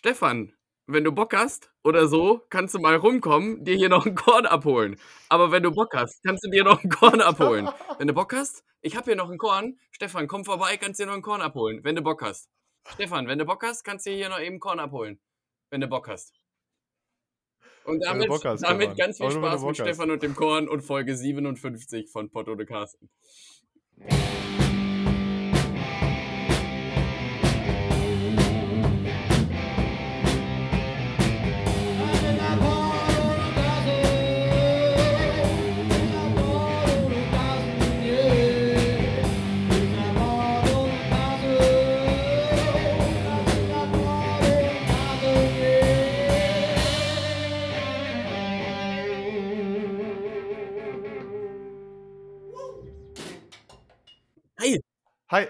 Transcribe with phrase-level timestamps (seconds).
[0.00, 0.50] Stefan,
[0.86, 4.46] wenn du Bock hast oder so, kannst du mal rumkommen, dir hier noch ein Korn
[4.46, 4.98] abholen.
[5.28, 7.68] Aber wenn du Bock hast, kannst du dir noch ein Korn abholen.
[7.98, 9.78] Wenn du Bock hast, ich habe hier noch ein Korn.
[9.90, 12.48] Stefan, komm vorbei, kannst dir noch ein Korn abholen, wenn du Bock hast.
[12.94, 15.20] Stefan, wenn du Bock hast, kannst du dir hier noch eben Korn abholen,
[15.68, 16.32] wenn du Bock hast.
[17.84, 22.10] Und damit, hast, damit ganz viel Spaß mit Stefan und dem Korn und Folge 57
[22.10, 23.10] von Potto de Carsten.
[55.30, 55.46] Hi.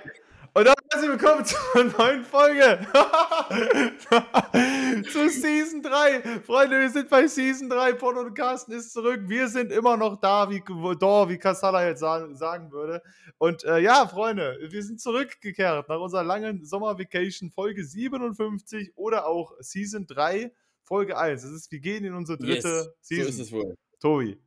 [0.53, 2.87] Und dann herzlich willkommen zur neuen Folge.
[5.11, 6.43] zu Season 3.
[6.43, 7.95] Freunde, wir sind bei Season 3.
[7.95, 9.23] Porno und Carsten ist zurück.
[9.25, 10.63] Wir sind immer noch da, wie,
[11.01, 13.03] da, wie Kassala jetzt sagen, sagen würde.
[13.39, 19.55] Und äh, ja, Freunde, wir sind zurückgekehrt nach unserer langen Sommervacation, Folge 57 oder auch
[19.61, 20.53] Season 3,
[20.83, 21.41] Folge 1.
[21.41, 23.25] Das ist, wir gehen in unsere dritte yes, Season.
[23.25, 23.79] So ist es wohl.
[23.99, 24.39] Tobi.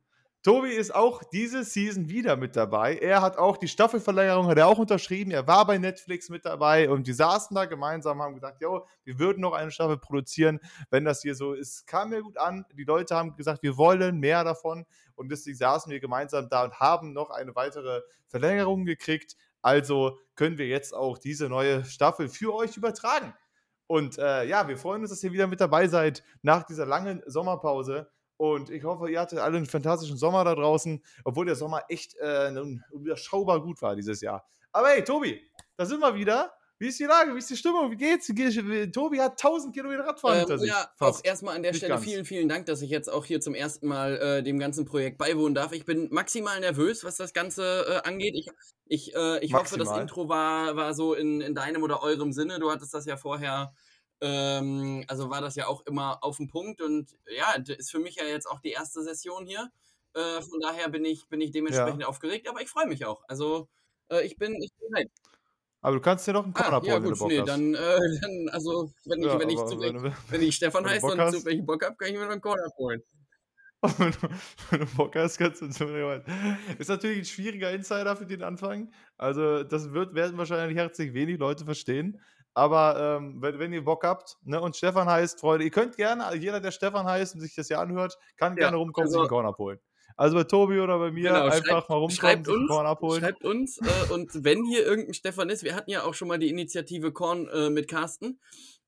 [0.44, 2.98] Tobi ist auch diese Season wieder mit dabei.
[2.98, 5.30] Er hat auch die Staffelverlängerung, hat er auch unterschrieben.
[5.30, 9.18] Er war bei Netflix mit dabei und die saßen da gemeinsam, haben gesagt, jo, wir
[9.18, 11.86] würden noch eine Staffel produzieren, wenn das hier so ist.
[11.86, 12.66] Kam mir gut an.
[12.74, 14.84] Die Leute haben gesagt, wir wollen mehr davon
[15.14, 19.38] und deswegen saßen wir gemeinsam da und haben noch eine weitere Verlängerung gekriegt.
[19.62, 23.32] Also können wir jetzt auch diese neue Staffel für euch übertragen.
[23.86, 27.22] Und äh, ja, wir freuen uns, dass ihr wieder mit dabei seid nach dieser langen
[27.24, 28.10] Sommerpause.
[28.36, 32.16] Und ich hoffe, ihr hattet alle einen fantastischen Sommer da draußen, obwohl der Sommer echt
[32.16, 32.52] äh,
[32.92, 34.46] überschaubar gut war dieses Jahr.
[34.72, 35.40] Aber hey, Tobi,
[35.76, 36.52] da sind wir wieder.
[36.78, 37.32] Wie ist die Lage?
[37.32, 37.92] Wie ist die Stimmung?
[37.92, 38.26] Wie geht's?
[38.92, 40.68] Tobi hat 1000 Kilometer Radfahren ähm, hinter sich.
[40.68, 41.20] Ja, fast.
[41.20, 42.04] auch erstmal an der Nicht Stelle ganz.
[42.04, 45.16] vielen, vielen Dank, dass ich jetzt auch hier zum ersten Mal äh, dem ganzen Projekt
[45.16, 45.72] beiwohnen darf.
[45.72, 48.34] Ich bin maximal nervös, was das Ganze äh, angeht.
[48.34, 48.48] Ich,
[48.86, 52.58] ich, äh, ich hoffe, das Intro war, war so in, in deinem oder eurem Sinne.
[52.58, 53.72] Du hattest das ja vorher
[54.26, 57.98] ähm, also war das ja auch immer auf dem Punkt und ja, das ist für
[57.98, 59.70] mich ja jetzt auch die erste Session hier.
[60.14, 62.06] Äh, von daher bin ich, bin ich dementsprechend ja.
[62.06, 63.22] aufgeregt, aber ich freue mich auch.
[63.28, 63.68] Also
[64.10, 65.10] äh, ich bin, ich bin halt.
[65.82, 67.48] Aber du kannst dir doch einen Korn ah, ja, gut, wenn nee, hast.
[67.48, 71.06] Dann, äh, dann, also, wenn ich, ja, wenn ich, zufällig, wenn, wenn ich Stefan heiße
[71.06, 73.02] und zufällig Bock habe, kann ich mir noch einen
[73.98, 74.28] wenn, du,
[74.70, 76.24] wenn du Bock hast, kannst du zu mir
[76.78, 78.90] Ist natürlich ein schwieriger Insider für den Anfang.
[79.18, 82.18] Also, das wird, werden wahrscheinlich herzlich wenig Leute verstehen.
[82.54, 86.34] Aber ähm, wenn, wenn, ihr Bock habt ne, und Stefan heißt, Freunde, ihr könnt gerne,
[86.36, 89.24] jeder, der Stefan heißt und sich das hier anhört, kann ja, gerne rumkommen also, und
[89.24, 89.80] sich einen Korn abholen.
[90.16, 93.20] Also bei Tobi oder bei mir genau, einfach schreibt, mal rumkommen, sich einen Korn abholen.
[93.20, 96.38] Schreibt uns äh, und wenn hier irgendein Stefan ist, wir hatten ja auch schon mal
[96.38, 98.38] die Initiative Korn äh, mit Carsten.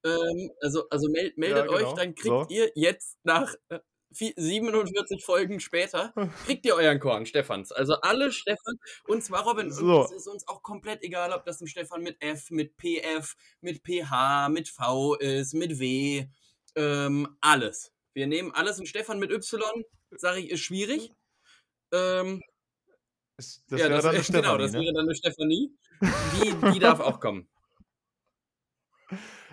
[0.04, 1.88] Ähm, also also meld, meldet ja, genau.
[1.88, 2.46] euch, dann kriegt so.
[2.48, 3.80] ihr jetzt nach äh,
[4.18, 6.12] 47 Folgen später
[6.46, 7.72] kriegt ihr euren Korn, Stefans.
[7.72, 8.76] Also alle Stefan.
[9.06, 10.04] Und zwar, Robin, so.
[10.04, 13.82] es ist uns auch komplett egal, ob das ein Stefan mit F, mit PF, mit
[13.82, 16.26] PH, mit V ist, mit W.
[16.74, 17.92] Ähm, alles.
[18.14, 18.78] Wir nehmen alles.
[18.78, 21.12] Und Stefan mit Y, sage ich, ist schwierig.
[21.92, 22.42] Ähm,
[23.36, 24.42] das ja, wäre das, dann eine Stefanie.
[24.42, 24.80] Genau, das ne?
[24.80, 25.76] wäre dann eine Stefanie.
[26.42, 27.48] Die, die darf auch kommen.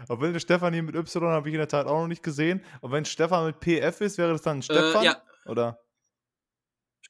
[0.08, 2.64] Obwohl eine Stefanie mit Y habe ich in der Tat auch noch nicht gesehen.
[2.81, 5.03] Und wenn Stefan mit PF ist, wäre das dann ein Stefan?
[5.03, 5.22] Äh, ja.
[5.46, 5.83] Oder?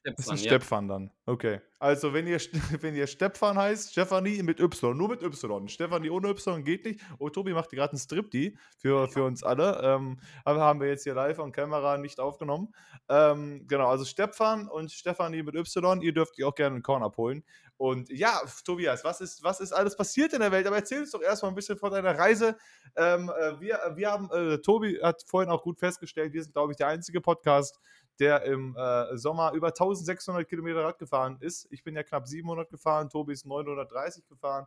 [0.04, 0.42] Stefan, ist ein ja.
[0.42, 1.10] Stefan dann.
[1.24, 1.60] Okay.
[1.78, 2.38] Also, wenn ihr,
[2.80, 5.68] wenn ihr Stefan heißt, Stefanie mit Y, nur mit Y.
[5.68, 7.00] Stefanie ohne Y geht nicht.
[7.18, 9.80] Oh, Tobi macht gerade einen Stripti für, für uns alle.
[9.82, 12.74] Ähm, aber haben wir jetzt hier live on Kamera nicht aufgenommen.
[13.08, 16.02] Ähm, genau, also Stefan und Stefanie mit Y.
[16.02, 17.42] Ihr dürft ihr auch gerne einen Korn abholen.
[17.76, 20.66] Und ja, Tobias, was ist, was ist alles passiert in der Welt?
[20.66, 22.56] Aber erzähl uns doch erstmal ein bisschen von deiner Reise.
[22.96, 26.72] Ähm, äh, wir, wir haben, äh, Tobi hat vorhin auch gut festgestellt, wir sind, glaube
[26.72, 27.80] ich, der einzige Podcast,
[28.20, 31.66] der im äh, Sommer über 1600 Kilometer Rad gefahren ist.
[31.70, 34.66] Ich bin ja knapp 700 gefahren, Tobi ist 930 gefahren.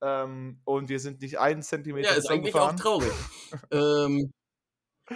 [0.00, 2.76] Ähm, und wir sind nicht einen Zentimeter Ja, ist eigentlich gefahren.
[2.76, 3.12] auch traurig.
[3.70, 4.32] ähm,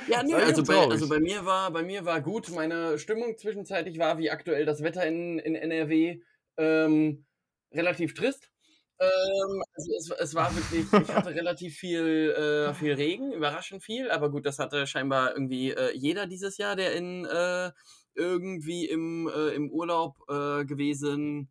[0.07, 2.51] ja, nee, also bei, also bei mir war bei mir war gut.
[2.51, 6.21] Meine Stimmung zwischenzeitlich war wie aktuell das Wetter in, in NRW
[6.59, 7.25] ähm,
[7.73, 8.51] relativ trist.
[9.01, 14.11] Ähm, also es, es, war wirklich, ich hatte relativ viel, äh, viel Regen, überraschend viel,
[14.11, 17.71] aber gut, das hatte scheinbar irgendwie äh, jeder dieses Jahr, der in äh,
[18.15, 21.49] irgendwie im, äh, im Urlaub äh, gewesen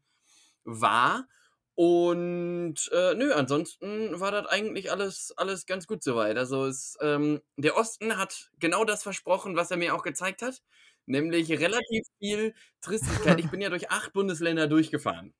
[0.65, 1.27] war.
[1.75, 6.37] Und äh, nö, ansonsten war das eigentlich alles, alles ganz gut soweit.
[6.37, 10.63] Also es, ähm, der Osten hat genau das versprochen, was er mir auch gezeigt hat,
[11.05, 13.39] nämlich relativ viel Tristigkeit.
[13.39, 15.33] Ich bin ja durch acht Bundesländer durchgefahren.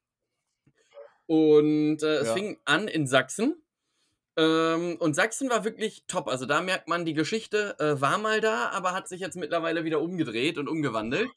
[1.28, 2.34] Und äh, es ja.
[2.34, 3.62] fing an in Sachsen.
[4.38, 6.28] Ähm, und Sachsen war wirklich top.
[6.28, 9.84] Also da merkt man, die Geschichte äh, war mal da, aber hat sich jetzt mittlerweile
[9.84, 11.30] wieder umgedreht und umgewandelt.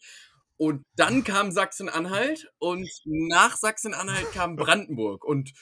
[0.56, 5.24] Und dann kam Sachsen-Anhalt und nach Sachsen-Anhalt kam Brandenburg.
[5.24, 5.52] Und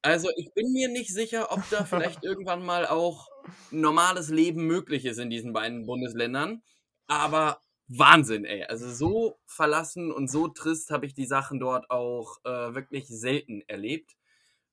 [0.00, 3.28] also ich bin mir nicht sicher, ob da vielleicht irgendwann mal auch
[3.70, 6.62] normales Leben möglich ist in diesen beiden Bundesländern.
[7.06, 8.64] Aber Wahnsinn, ey.
[8.64, 13.62] Also so verlassen und so trist habe ich die Sachen dort auch äh, wirklich selten
[13.66, 14.16] erlebt.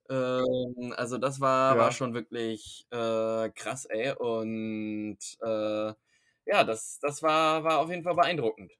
[0.09, 4.13] Ähm, also das war, war schon wirklich äh, krass, ey.
[4.13, 5.93] Und äh,
[6.45, 8.71] ja, das, das war, war auf jeden Fall beeindruckend.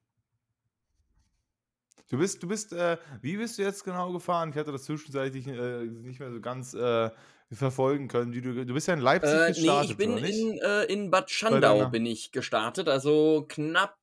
[2.09, 4.49] Du bist, du bist, äh, wie bist du jetzt genau gefahren?
[4.49, 7.09] Ich hatte das zwischenzeitlich äh, nicht mehr so ganz äh,
[7.49, 8.33] verfolgen können.
[8.33, 11.31] Du, du bist ja in Leipzig äh, gestartet, Nee, ich bin in, äh, in Bad
[11.31, 14.00] Schandau bin ich gestartet, also knapp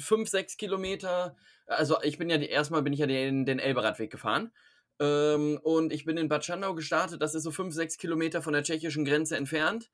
[0.00, 1.36] 5, 6 Kilometer.
[1.66, 4.52] Also ich bin ja die, erstmal bin ich ja den, den Elberadweg gefahren.
[5.00, 8.52] Ähm, und ich bin in Bad Schandau gestartet, das ist so 5, 6 Kilometer von
[8.52, 9.90] der tschechischen Grenze entfernt.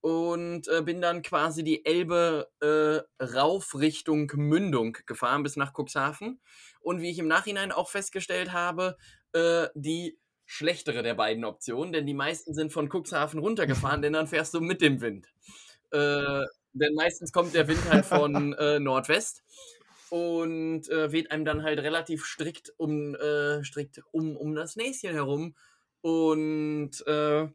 [0.00, 6.40] Und äh, bin dann quasi die Elbe äh, rauf Richtung Mündung gefahren bis nach Cuxhaven.
[6.80, 8.96] Und wie ich im Nachhinein auch festgestellt habe,
[9.32, 14.28] äh, die schlechtere der beiden Optionen, denn die meisten sind von Cuxhaven runtergefahren, denn dann
[14.28, 15.26] fährst du mit dem Wind.
[15.90, 16.44] Äh,
[16.78, 19.42] denn meistens kommt der Wind halt von äh, Nordwest
[20.10, 25.12] und äh, weht einem dann halt relativ strikt um, äh, strikt um, um das Näschen
[25.12, 25.54] herum.
[26.00, 27.48] Und äh,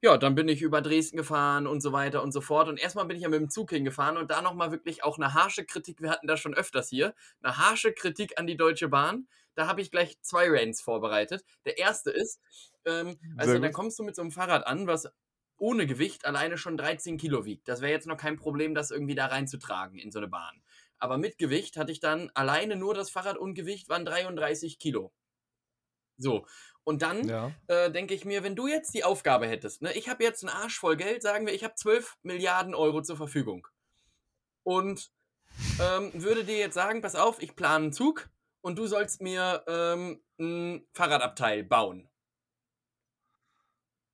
[0.00, 2.68] ja, dann bin ich über Dresden gefahren und so weiter und so fort.
[2.68, 5.32] Und erstmal bin ich ja mit dem Zug hingefahren und da nochmal wirklich auch eine
[5.32, 6.02] harsche Kritik.
[6.02, 7.14] Wir hatten das schon öfters hier.
[7.40, 9.28] Eine harsche Kritik an die Deutsche Bahn.
[9.54, 11.44] Da habe ich gleich zwei Rants vorbereitet.
[11.64, 12.40] Der erste ist,
[12.84, 15.08] ähm, also da kommst du mit so einem Fahrrad an, was
[15.62, 17.68] ohne Gewicht alleine schon 13 Kilo wiegt.
[17.68, 20.60] Das wäre jetzt noch kein Problem, das irgendwie da reinzutragen in so eine Bahn.
[20.98, 25.12] Aber mit Gewicht hatte ich dann alleine nur das Fahrrad und Gewicht waren 33 Kilo.
[26.16, 26.46] So.
[26.82, 27.52] Und dann ja.
[27.68, 30.52] äh, denke ich mir, wenn du jetzt die Aufgabe hättest, ne, ich habe jetzt einen
[30.52, 33.68] Arsch voll Geld, sagen wir, ich habe 12 Milliarden Euro zur Verfügung.
[34.64, 35.12] Und
[35.80, 38.28] ähm, würde dir jetzt sagen, pass auf, ich plane einen Zug
[38.62, 42.08] und du sollst mir ähm, ein Fahrradabteil bauen.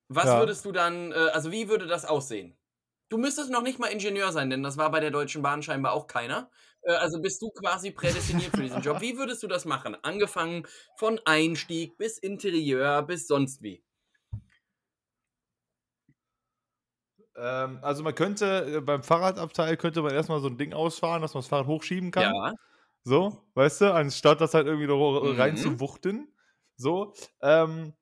[0.09, 0.39] Was ja.
[0.39, 2.57] würdest du dann, äh, also wie würde das aussehen?
[3.11, 5.93] Du müsstest noch nicht mal Ingenieur sein, denn das war bei der Deutschen Bahn scheinbar
[5.93, 6.51] auch keiner.
[6.83, 9.01] Äh, also bist du quasi prädestiniert für diesen Job.
[9.01, 9.97] Wie würdest du das machen?
[10.03, 10.67] Angefangen
[10.97, 13.83] von Einstieg bis Interieur bis sonst wie.
[17.37, 21.35] Ähm, also man könnte äh, beim Fahrradabteil könnte man erstmal so ein Ding ausfahren, dass
[21.35, 22.35] man das Fahrrad hochschieben kann.
[22.35, 22.53] Ja.
[23.05, 25.41] So, weißt du, anstatt das halt irgendwie mhm.
[25.41, 26.35] rein zu wuchten.
[26.77, 27.15] So.
[27.41, 27.95] Ähm,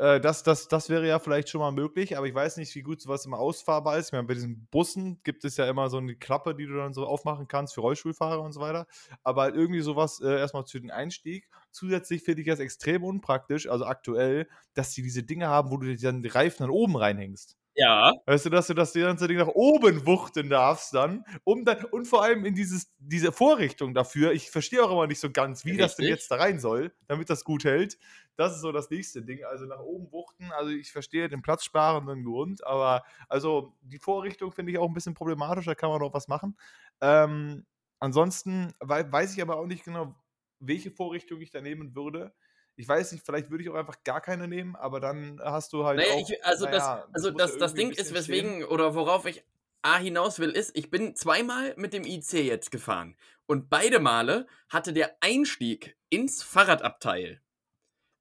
[0.00, 2.80] äh, das, das, das wäre ja vielleicht schon mal möglich, aber ich weiß nicht, wie
[2.80, 4.12] gut sowas immer ausfahrbar ist.
[4.12, 7.04] Meine, bei diesen Bussen gibt es ja immer so eine Klappe, die du dann so
[7.04, 8.86] aufmachen kannst für Rollstuhlfahrer und so weiter.
[9.24, 11.50] Aber halt irgendwie sowas äh, erstmal zu den Einstieg.
[11.70, 15.94] Zusätzlich finde ich das extrem unpraktisch, also aktuell, dass die diese Dinge haben, wo du
[15.94, 17.58] dann die Reifen dann oben reinhängst.
[17.80, 18.12] Ja.
[18.26, 22.06] Weißt du, dass du das ganze Ding nach oben wuchten darfst dann, um dann, und
[22.06, 25.70] vor allem in dieses, diese Vorrichtung dafür, ich verstehe auch immer nicht so ganz, wie
[25.70, 25.84] Richtig.
[25.86, 27.98] das denn jetzt da rein soll, damit das gut hält.
[28.36, 29.44] Das ist so das nächste Ding.
[29.44, 34.72] Also nach oben wuchten, also ich verstehe den platzsparenden Grund, aber also die Vorrichtung finde
[34.72, 36.56] ich auch ein bisschen problematisch, da kann man noch was machen.
[37.00, 37.66] Ähm,
[37.98, 40.14] ansonsten weiß ich aber auch nicht genau,
[40.60, 42.32] welche Vorrichtung ich da nehmen würde
[42.80, 45.84] ich weiß nicht, vielleicht würde ich auch einfach gar keine nehmen, aber dann hast du
[45.84, 45.98] halt.
[45.98, 48.64] Naja, auch, ich, also, naja, das, also das, das Ding ist, weswegen, stehen.
[48.64, 49.44] oder worauf ich
[49.82, 53.16] A hinaus will, ist, ich bin zweimal mit dem IC jetzt gefahren.
[53.46, 57.42] Und beide Male hatte der Einstieg ins Fahrradabteil,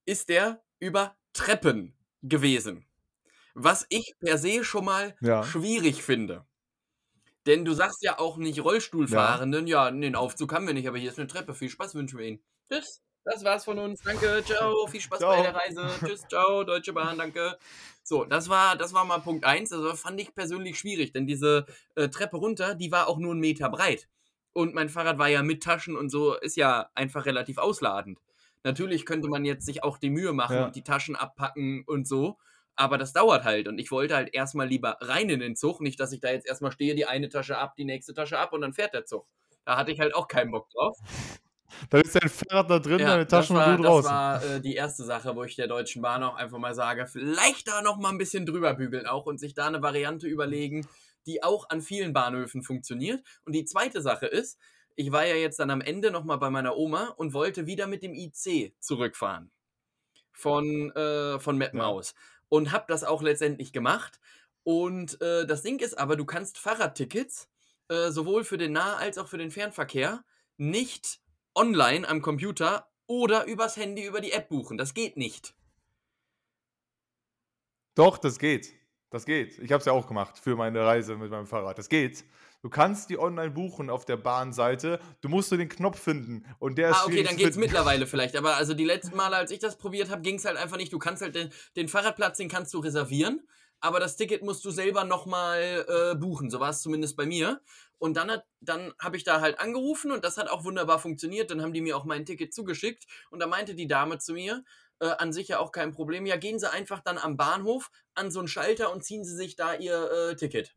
[0.05, 2.85] ist der über Treppen gewesen.
[3.53, 5.43] Was ich per se schon mal ja.
[5.43, 6.45] schwierig finde.
[7.45, 10.97] Denn du sagst ja auch nicht Rollstuhlfahrenden, ja, ja den Aufzug haben wir nicht, aber
[10.97, 11.53] hier ist eine Treppe.
[11.53, 12.43] Viel Spaß wünschen wir Ihnen.
[12.69, 13.01] Tschüss.
[13.23, 14.01] Das war's von uns.
[14.01, 15.35] Danke, ciao, viel Spaß ciao.
[15.35, 15.87] bei der Reise.
[16.05, 17.57] Tschüss, ciao, Deutsche Bahn, danke.
[18.03, 19.71] So, das war, das war mal Punkt 1.
[19.71, 23.39] Also fand ich persönlich schwierig, denn diese äh, Treppe runter, die war auch nur einen
[23.39, 24.07] Meter breit.
[24.53, 28.19] Und mein Fahrrad war ja mit Taschen und so, ist ja einfach relativ ausladend.
[28.63, 30.65] Natürlich könnte man jetzt sich auch die Mühe machen ja.
[30.65, 32.37] und die Taschen abpacken und so.
[32.75, 33.67] Aber das dauert halt.
[33.67, 35.81] Und ich wollte halt erstmal lieber rein in den Zug.
[35.81, 38.53] Nicht, dass ich da jetzt erstmal stehe, die eine Tasche ab, die nächste Tasche ab
[38.53, 39.27] und dann fährt der Zug.
[39.65, 40.97] Da hatte ich halt auch keinen Bock drauf.
[41.89, 44.11] Dann ist dein Fahrrad da drin, ja, deine Taschen war, und du draußen.
[44.11, 47.07] Das war äh, die erste Sache, wo ich der Deutschen Bahn auch einfach mal sage,
[47.07, 50.87] vielleicht da noch mal ein bisschen drüber bügeln auch und sich da eine Variante überlegen,
[51.25, 53.21] die auch an vielen Bahnhöfen funktioniert.
[53.45, 54.57] Und die zweite Sache ist,
[54.95, 57.87] ich war ja jetzt dann am Ende noch mal bei meiner Oma und wollte wieder
[57.87, 59.51] mit dem IC zurückfahren.
[60.31, 61.85] Von, äh, von Meppen ja.
[61.85, 62.15] aus.
[62.47, 64.19] Und habe das auch letztendlich gemacht.
[64.63, 67.49] Und äh, das Ding ist aber, du kannst Fahrradtickets
[67.89, 70.23] äh, sowohl für den Nah- als auch für den Fernverkehr
[70.57, 71.19] nicht
[71.59, 74.77] online am Computer oder übers Handy über die App buchen.
[74.77, 75.53] Das geht nicht.
[77.95, 78.73] Doch, das geht.
[79.09, 79.57] Das geht.
[79.59, 81.77] Ich habe es ja auch gemacht für meine Reise mit meinem Fahrrad.
[81.77, 82.23] Das geht.
[82.61, 84.99] Du kannst die online buchen auf der Bahnseite.
[85.21, 88.35] Du musst nur den Knopf finden und der ist Ah, okay, dann geht's mittlerweile vielleicht.
[88.35, 90.93] Aber also die letzten Male, als ich das probiert habe, ging es halt einfach nicht.
[90.93, 93.41] Du kannst halt den, den Fahrradplatz, den kannst du reservieren,
[93.81, 96.49] aber das Ticket musst du selber nochmal äh, buchen.
[96.49, 97.61] So war es zumindest bei mir.
[97.97, 101.51] Und dann, dann habe ich da halt angerufen und das hat auch wunderbar funktioniert.
[101.51, 104.63] Dann haben die mir auch mein Ticket zugeschickt und da meinte die Dame zu mir,
[104.99, 106.25] äh, an sich ja auch kein Problem.
[106.25, 109.55] Ja, gehen Sie einfach dann am Bahnhof an so einen Schalter und ziehen Sie sich
[109.55, 110.75] da Ihr äh, Ticket.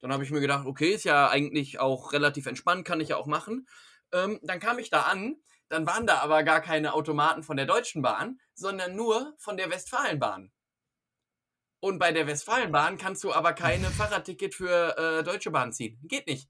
[0.00, 3.16] Dann habe ich mir gedacht, okay, ist ja eigentlich auch relativ entspannt, kann ich ja
[3.16, 3.68] auch machen.
[4.12, 5.36] Ähm, dann kam ich da an,
[5.68, 9.70] dann waren da aber gar keine Automaten von der Deutschen Bahn, sondern nur von der
[9.70, 10.50] Westfalenbahn.
[11.82, 15.98] Und bei der Westfalenbahn kannst du aber keine Fahrradticket für äh, Deutsche Bahn ziehen.
[16.04, 16.48] Geht nicht.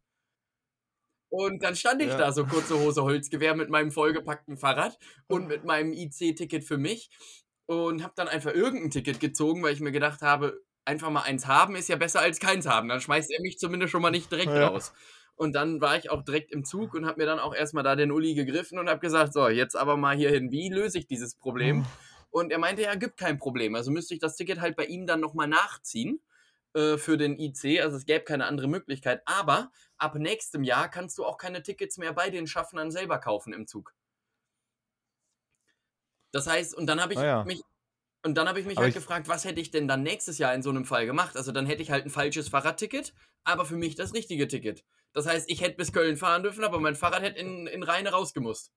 [1.31, 2.19] Und dann stand ich ja.
[2.19, 4.99] da, so kurze Hose, Holzgewehr mit meinem vollgepackten Fahrrad
[5.29, 7.09] und mit meinem IC-Ticket für mich
[7.65, 11.47] und habe dann einfach irgendein Ticket gezogen, weil ich mir gedacht habe, einfach mal eins
[11.47, 12.91] haben ist ja besser als keins haben.
[12.91, 14.69] Dann schmeißt er mich zumindest schon mal nicht direkt ja.
[14.69, 14.93] raus.
[15.35, 17.97] Und dann war ich auch direkt im Zug und habe mir dann auch erstmal da
[17.97, 21.07] den Uli gegriffen und habe gesagt, so, jetzt aber mal hier hin, wie löse ich
[21.07, 21.87] dieses Problem?
[22.33, 23.75] Und er meinte, ja, gibt kein Problem.
[23.75, 26.21] Also müsste ich das Ticket halt bei ihm dann nochmal nachziehen
[26.75, 27.83] äh, für den IC.
[27.83, 29.21] Also es gäbe keine andere Möglichkeit.
[29.27, 33.53] Aber ab nächstem Jahr kannst du auch keine Tickets mehr bei den Schaffnern selber kaufen
[33.53, 33.95] im Zug.
[36.33, 37.45] Das heißt, und dann habe ich ah, ja.
[37.45, 37.61] mich
[38.25, 40.39] und dann habe ich mich aber halt ich gefragt, was hätte ich denn dann nächstes
[40.39, 41.37] Jahr in so einem Fall gemacht?
[41.37, 43.13] Also dann hätte ich halt ein falsches Fahrradticket,
[43.45, 44.85] aber für mich das richtige Ticket.
[45.13, 48.11] Das heißt, ich hätte bis Köln fahren dürfen, aber mein Fahrrad hätte in, in Rheine
[48.11, 48.73] rausgemusst.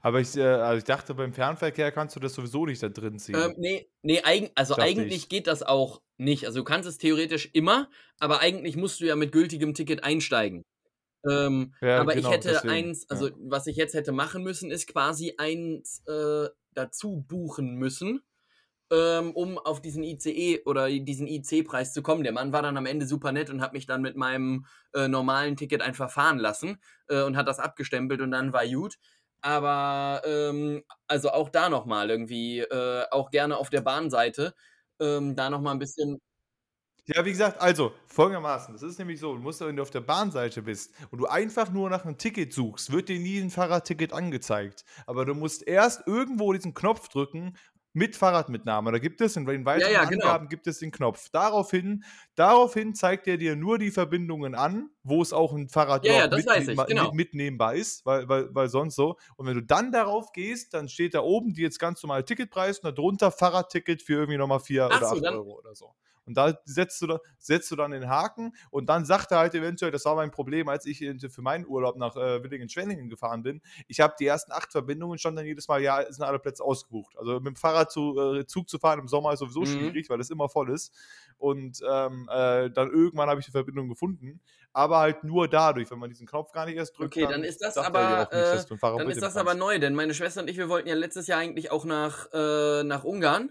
[0.00, 3.18] Aber ich, äh, also ich dachte, beim Fernverkehr kannst du das sowieso nicht da drin
[3.18, 3.36] ziehen.
[3.36, 5.28] Ähm, nee, nee eig also eigentlich ich.
[5.28, 6.46] geht das auch nicht.
[6.46, 7.88] Also du kannst es theoretisch immer,
[8.18, 10.64] aber eigentlich musst du ja mit gültigem Ticket einsteigen.
[11.28, 13.34] Ähm, ja, aber genau, ich hätte deswegen, eins, also ja.
[13.38, 18.22] was ich jetzt hätte machen müssen, ist quasi eins äh, dazu buchen müssen,
[18.90, 22.24] ähm, um auf diesen ICE oder diesen IC-Preis zu kommen.
[22.24, 25.06] Der Mann war dann am Ende super nett und hat mich dann mit meinem äh,
[25.06, 28.98] normalen Ticket einfach fahren lassen äh, und hat das abgestempelt und dann war gut.
[29.42, 34.54] Aber ähm, also auch da nochmal irgendwie, äh, auch gerne auf der Bahnseite,
[35.00, 36.20] ähm, da nochmal ein bisschen
[37.06, 40.02] ja, wie gesagt, also folgendermaßen, das ist nämlich so, du musst, wenn du auf der
[40.02, 44.12] Bahnseite bist und du einfach nur nach einem Ticket suchst, wird dir nie ein Fahrradticket
[44.12, 44.84] angezeigt.
[45.04, 47.56] Aber du musst erst irgendwo diesen Knopf drücken
[47.92, 48.92] mit Fahrradmitnahme.
[48.92, 50.26] Da gibt es, in den weiteren ja, ja, genau.
[50.26, 51.28] Angaben gibt es den Knopf.
[51.30, 56.26] Daraufhin, daraufhin zeigt er dir nur die Verbindungen an, wo es auch ein Fahrrad ja,
[56.28, 57.12] mit, ich, genau.
[57.12, 59.16] mitnehmbar ist, weil, weil, weil sonst so.
[59.36, 62.78] Und wenn du dann darauf gehst, dann steht da oben die jetzt ganz normale Ticketpreis
[62.78, 65.94] und darunter Fahrradticket für irgendwie nochmal 4 oder 8 Euro oder so.
[66.26, 69.90] Und da setzt du, setzt du dann den Haken und dann sagt er halt eventuell,
[69.90, 73.60] das war mein Problem, als ich für meinen Urlaub nach äh, Willingen-Schwenningen gefahren bin.
[73.88, 77.16] Ich habe die ersten acht Verbindungen schon dann jedes Mal, ja, sind alle Plätze ausgebucht.
[77.18, 79.66] Also mit dem Fahrrad zu, äh, Zug zu fahren im Sommer ist sowieso mhm.
[79.66, 80.92] schwierig, weil es immer voll ist.
[81.38, 84.40] Und ähm, äh, dann irgendwann habe ich die Verbindung gefunden
[84.72, 87.14] aber halt nur dadurch, wenn man diesen Knopf gar nicht erst drückt.
[87.14, 90.14] Okay, dann, dann ist das aber, nicht, äh, dann ist das aber neu, denn meine
[90.14, 93.50] Schwester und ich, wir wollten ja letztes Jahr eigentlich auch nach, äh, nach Ungarn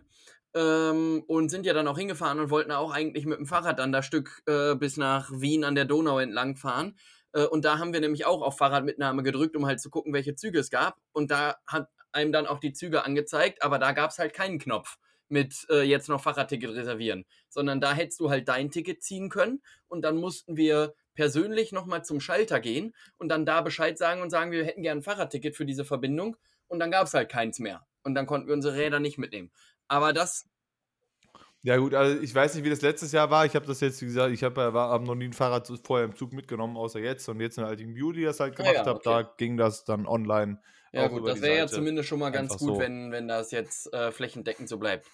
[0.54, 3.92] ähm, und sind ja dann auch hingefahren und wollten auch eigentlich mit dem Fahrrad dann
[3.92, 6.98] das Stück äh, bis nach Wien an der Donau entlang fahren.
[7.34, 10.36] Äh, und da haben wir nämlich auch auf Fahrradmitnahme gedrückt, um halt zu gucken, welche
[10.36, 10.98] Züge es gab.
[11.14, 14.60] Und da hat einem dann auch die Züge angezeigt, aber da gab es halt keinen
[14.60, 14.98] Knopf
[15.30, 19.62] mit äh, jetzt noch Fahrradticket reservieren, sondern da hättest du halt dein Ticket ziehen können
[19.88, 24.30] und dann mussten wir persönlich nochmal zum Schalter gehen und dann da Bescheid sagen und
[24.30, 26.36] sagen, wir hätten gerne ein Fahrradticket für diese Verbindung
[26.68, 29.52] und dann gab es halt keins mehr und dann konnten wir unsere Räder nicht mitnehmen.
[29.92, 30.46] Aber das.
[31.64, 33.46] Ja, gut, also ich weiß nicht, wie das letztes Jahr war.
[33.46, 36.16] Ich habe das jetzt, wie gesagt, ich habe hab noch nie ein Fahrrad vorher im
[36.16, 37.28] Zug mitgenommen, außer jetzt.
[37.28, 39.10] Und jetzt, als ich im Juli das halt gemacht ah, ja, habe, okay.
[39.10, 40.62] da ging das dann online.
[40.94, 42.80] Ja, gut, das wäre ja zumindest schon mal ganz gut, so.
[42.80, 45.06] wenn, wenn das jetzt äh, flächendeckend so bleibt.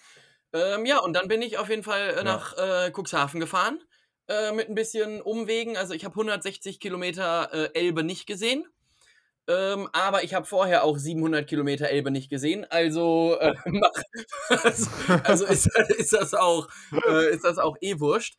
[0.52, 3.80] Ähm, ja, und dann bin ich auf jeden Fall äh, nach äh, Cuxhaven gefahren.
[4.28, 5.76] Äh, mit ein bisschen Umwegen.
[5.76, 8.64] Also ich habe 160 Kilometer äh, Elbe nicht gesehen.
[9.48, 13.54] Ähm, aber ich habe vorher auch 700 Kilometer Elbe nicht gesehen, also, äh,
[14.48, 14.90] also,
[15.24, 15.66] also ist,
[15.98, 16.68] ist, das auch,
[17.08, 18.36] äh, ist das auch eh wurscht.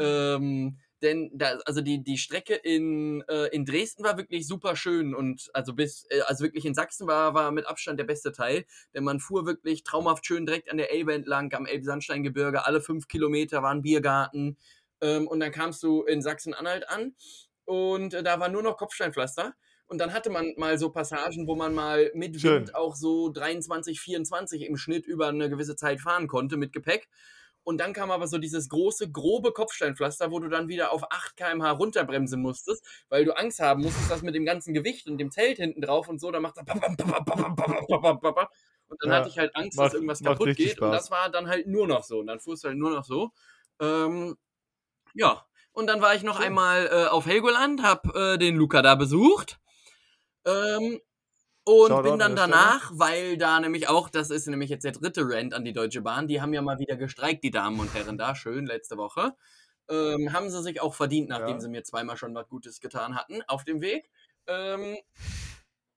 [0.00, 5.14] Ähm, denn da, also die, die Strecke in, äh, in Dresden war wirklich super schön
[5.14, 8.64] und also bis, äh, also wirklich in Sachsen war, war mit Abstand der beste Teil,
[8.94, 13.08] denn man fuhr wirklich traumhaft schön direkt an der Elbe entlang, am Elbsandsteingebirge, alle fünf
[13.08, 14.56] Kilometer war ein Biergarten
[15.02, 17.14] ähm, und dann kamst du in Sachsen-Anhalt an
[17.66, 19.54] und äh, da war nur noch Kopfsteinpflaster
[19.88, 22.54] und dann hatte man mal so Passagen, wo man mal mit Schön.
[22.54, 27.08] Wind auch so 23, 24 im Schnitt über eine gewisse Zeit fahren konnte mit Gepäck.
[27.62, 31.36] Und dann kam aber so dieses große, grobe Kopfsteinpflaster, wo du dann wieder auf 8
[31.36, 35.32] km/h runterbremsen musstest, weil du Angst haben musstest, dass mit dem ganzen Gewicht und dem
[35.32, 36.64] Zelt hinten drauf und so, da macht das
[38.88, 40.76] Und dann ja, hatte ich halt Angst, macht, dass irgendwas kaputt geht.
[40.76, 40.86] Spaß.
[40.86, 42.20] Und das war dann halt nur noch so.
[42.20, 43.32] Und dann fuhr es halt nur noch so.
[43.80, 44.36] Ähm,
[45.14, 45.44] ja.
[45.72, 46.46] Und dann war ich noch cool.
[46.46, 49.58] einmal äh, auf Helgoland, hab äh, den Luca da besucht.
[50.46, 51.00] Ähm,
[51.64, 55.22] und Shoutout bin dann danach, weil da nämlich auch, das ist nämlich jetzt der dritte
[55.24, 58.16] Rant an die Deutsche Bahn, die haben ja mal wieder gestreikt, die Damen und Herren
[58.16, 59.34] da, schön, letzte Woche.
[59.88, 61.60] Ähm, haben sie sich auch verdient, nachdem ja.
[61.60, 64.08] sie mir zweimal schon was Gutes getan hatten auf dem Weg.
[64.46, 64.96] Ähm,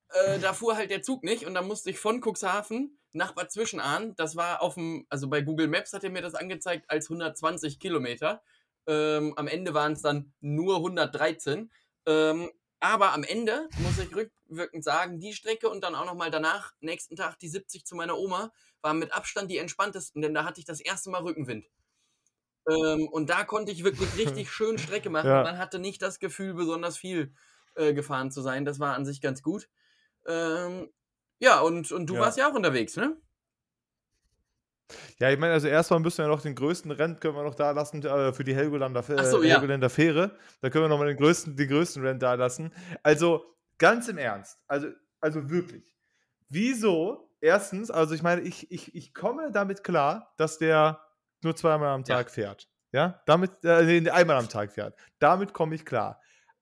[0.09, 3.51] äh, da fuhr halt der Zug nicht und dann musste ich von Cuxhaven nach Bad
[3.51, 7.09] Zwischenahn, das war auf dem, also bei Google Maps hat er mir das angezeigt als
[7.09, 8.41] 120 Kilometer.
[8.87, 11.71] Ähm, am Ende waren es dann nur 113.
[12.05, 16.73] Ähm, aber am Ende muss ich rückwirkend sagen, die Strecke und dann auch nochmal danach,
[16.79, 20.59] nächsten Tag die 70 zu meiner Oma, waren mit Abstand die entspanntesten, denn da hatte
[20.59, 21.65] ich das erste Mal Rückenwind.
[22.69, 25.29] Ähm, und da konnte ich wirklich richtig schön Strecke machen.
[25.29, 25.43] Ja.
[25.43, 27.33] Man hatte nicht das Gefühl, besonders viel
[27.75, 28.65] äh, gefahren zu sein.
[28.65, 29.69] Das war an sich ganz gut.
[30.25, 30.89] Ähm,
[31.39, 32.21] ja, und, und du ja.
[32.21, 33.17] warst ja auch unterwegs, ne?
[35.19, 37.71] Ja, ich meine, also erstmal müssen wir noch den größten Rent können wir noch da
[37.71, 39.55] lassen äh, für die Helgolander, äh, so, ja.
[39.55, 40.31] Helgolander Fähre.
[40.61, 42.73] Da können wir noch mal den größten, den größten Rent da lassen.
[43.03, 43.43] Also
[43.77, 44.87] ganz im Ernst, also,
[45.19, 45.95] also wirklich.
[46.49, 47.29] Wieso?
[47.41, 50.99] Erstens, also ich meine, ich, ich, ich komme damit klar, dass der
[51.41, 52.33] nur zweimal am Tag ja.
[52.33, 52.67] fährt.
[52.91, 54.95] Ja, damit, äh, einmal am Tag fährt.
[55.19, 56.19] Damit komme ich klar.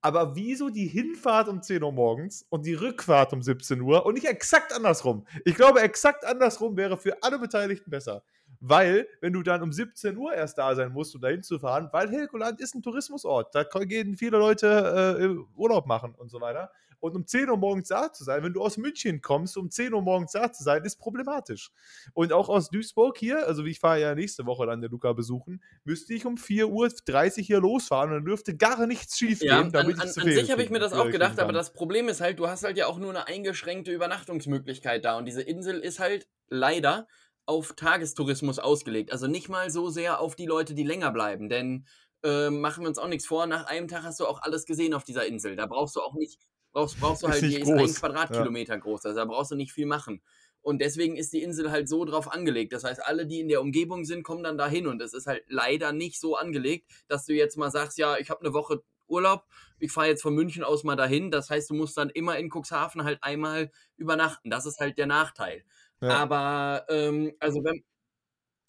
[0.08, 4.14] Aber wieso die Hinfahrt um 10 Uhr morgens und die Rückfahrt um 17 Uhr und
[4.14, 5.28] nicht exakt andersrum?
[5.44, 8.24] Ich glaube, exakt andersrum wäre für alle Beteiligten besser.
[8.62, 11.90] Weil, wenn du dann um 17 Uhr erst da sein musst, um dahin zu fahren,
[11.92, 13.54] weil Helgoland ist ein Tourismusort.
[13.54, 16.72] Da gehen viele Leute äh, Urlaub machen und so weiter.
[17.00, 19.94] Und um 10 Uhr morgens da zu sein, wenn du aus München kommst, um 10
[19.94, 21.72] Uhr morgens da zu sein, ist problematisch.
[22.14, 25.62] Und auch aus Duisburg hier, also ich fahre ja nächste Woche dann der Luca besuchen,
[25.84, 29.50] müsste ich um 4.30 Uhr hier losfahren und dann dürfte gar nichts schief gehen.
[29.50, 32.22] Ja, an, an, an sich habe ich mir das auch gedacht, aber das Problem ist
[32.22, 35.18] halt, du hast halt ja auch nur eine eingeschränkte Übernachtungsmöglichkeit da.
[35.18, 37.08] Und diese Insel ist halt leider
[37.46, 39.12] auf Tagestourismus ausgelegt.
[39.12, 41.50] Also nicht mal so sehr auf die Leute, die länger bleiben.
[41.50, 41.86] Denn
[42.24, 44.94] äh, machen wir uns auch nichts vor, nach einem Tag hast du auch alles gesehen
[44.94, 45.56] auf dieser Insel.
[45.56, 48.80] Da brauchst du auch nicht brauchst, brauchst du halt, die ist ein Quadratkilometer ja.
[48.80, 50.22] groß, also da brauchst du nicht viel machen.
[50.62, 52.74] Und deswegen ist die Insel halt so drauf angelegt.
[52.74, 54.86] Das heißt, alle, die in der Umgebung sind, kommen dann dahin.
[54.86, 58.30] Und es ist halt leider nicht so angelegt, dass du jetzt mal sagst, ja, ich
[58.30, 59.46] habe eine Woche Urlaub,
[59.80, 61.32] ich fahre jetzt von München aus mal dahin.
[61.32, 64.50] Das heißt, du musst dann immer in Cuxhaven halt einmal übernachten.
[64.50, 65.64] Das ist halt der Nachteil.
[66.02, 66.18] Ja.
[66.18, 67.84] Aber, ähm, also wenn,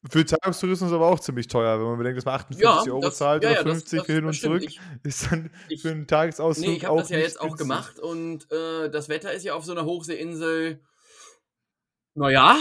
[0.08, 3.18] für Tagestourismus aber auch ziemlich teuer, wenn man bedenkt, dass man 48 ja, Euro das,
[3.18, 4.62] zahlt ja, oder 50 das, das, hin und zurück.
[4.64, 7.98] Ich, ist dann ich, für einen Tagesausflug Nee, ich habe das ja jetzt auch gemacht
[7.98, 10.80] und äh, das Wetter ist ja auf so einer Hochseeinsel,
[12.14, 12.56] naja.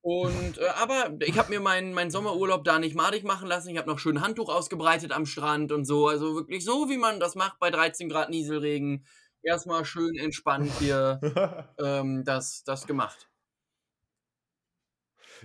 [0.00, 3.68] Und, äh, aber ich habe mir meinen mein Sommerurlaub da nicht madig machen lassen.
[3.68, 6.08] Ich habe noch schön Handtuch ausgebreitet am Strand und so.
[6.08, 9.04] Also wirklich so, wie man das macht bei 13 Grad Nieselregen.
[9.42, 11.20] Erstmal schön entspannt hier
[11.78, 13.28] ähm, das, das gemacht.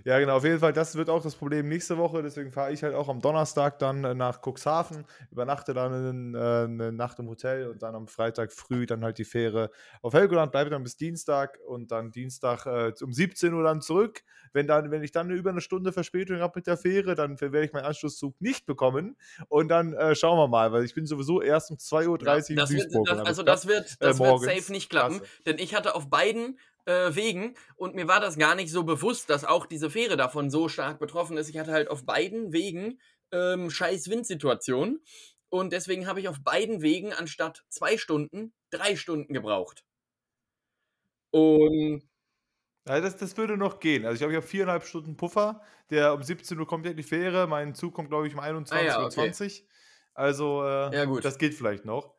[0.04, 2.22] Ja, genau, auf jeden Fall, das wird auch das Problem nächste Woche.
[2.22, 6.92] Deswegen fahre ich halt auch am Donnerstag dann äh, nach Cuxhaven, übernachte dann äh, eine
[6.92, 10.70] Nacht im Hotel und dann am Freitag früh dann halt die Fähre auf Helgoland, bleibe
[10.70, 14.24] dann bis Dienstag und dann Dienstag äh, um 17 Uhr dann zurück.
[14.52, 17.64] Wenn, dann, wenn ich dann über eine Stunde Verspätung habe mit der Fähre, dann werde
[17.64, 19.18] ich meinen Anschlusszug nicht bekommen.
[19.48, 22.38] Und dann äh, schauen wir mal, weil ich bin sowieso erst um 2.30 Uhr ja,
[22.38, 23.08] in Duisburg.
[23.08, 25.44] Wird, das, also das wird, das wird safe nicht klappen, Klasse.
[25.46, 29.30] denn ich hatte auf beiden äh, Wegen und mir war das gar nicht so bewusst,
[29.30, 31.50] dass auch diese Fähre davon so stark betroffen ist.
[31.50, 33.00] Ich hatte halt auf beiden Wegen
[33.32, 35.02] ähm, scheiß Windsituationen
[35.50, 39.84] und deswegen habe ich auf beiden Wegen anstatt zwei Stunden drei Stunden gebraucht.
[41.32, 42.04] Und
[42.88, 44.06] ja, das, das würde noch gehen.
[44.06, 45.62] Also ich habe viereinhalb Stunden Puffer.
[45.90, 47.48] Der um 17 Uhr kommt ja die Fähre.
[47.48, 49.30] Mein Zug kommt, glaube ich, um 21.20 ah, ja, okay.
[49.30, 49.68] Uhr.
[50.16, 51.24] Also äh, ja, gut.
[51.24, 52.14] das geht vielleicht noch.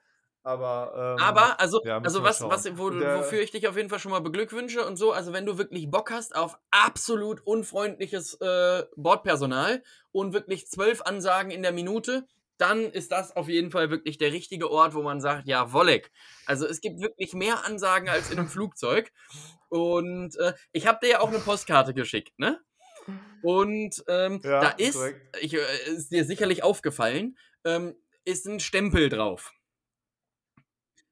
[0.45, 3.89] Aber, ähm, Aber also, ja, also was, was, wo, Der, wofür ich dich auf jeden
[3.89, 8.35] Fall schon mal beglückwünsche und so, also wenn du wirklich Bock hast auf absolut unfreundliches
[8.43, 12.27] äh, Bordpersonal und wirklich zwölf Ansagen in der Minute,
[12.59, 16.13] dann ist das auf jeden Fall wirklich der richtige Ort, wo man sagt, ja, Wolleck.
[16.45, 19.13] Also es gibt wirklich mehr Ansagen als in einem Flugzeug.
[19.71, 22.61] Und äh, ich habe dir ja auch eine Postkarte geschickt, ne?
[23.43, 24.99] Und ähm, ja, da ist,
[25.41, 29.53] ich, äh, ist dir sicherlich aufgefallen, ähm, ist ein Stempel drauf.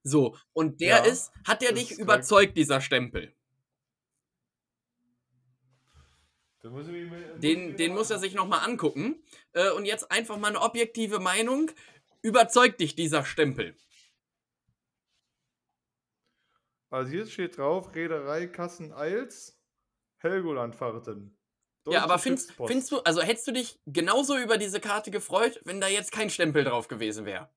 [0.02, 3.34] So, und der ja, ist, hat der dich überzeugt, dieser Stempel?
[6.64, 9.22] Muss mich, den, den muss er sich nochmal angucken.
[9.52, 11.70] Äh, und jetzt einfach mal eine objektive Meinung.
[12.20, 13.76] Überzeugt dich dieser Stempel?
[16.90, 19.58] Also hier steht drauf, Reederei Kassen Eils,
[20.18, 21.36] Helgolandfahrten.
[21.88, 25.80] Ja, aber findest, findest du, also hättest du dich genauso über diese Karte gefreut, wenn
[25.80, 27.50] da jetzt kein Stempel drauf gewesen wäre?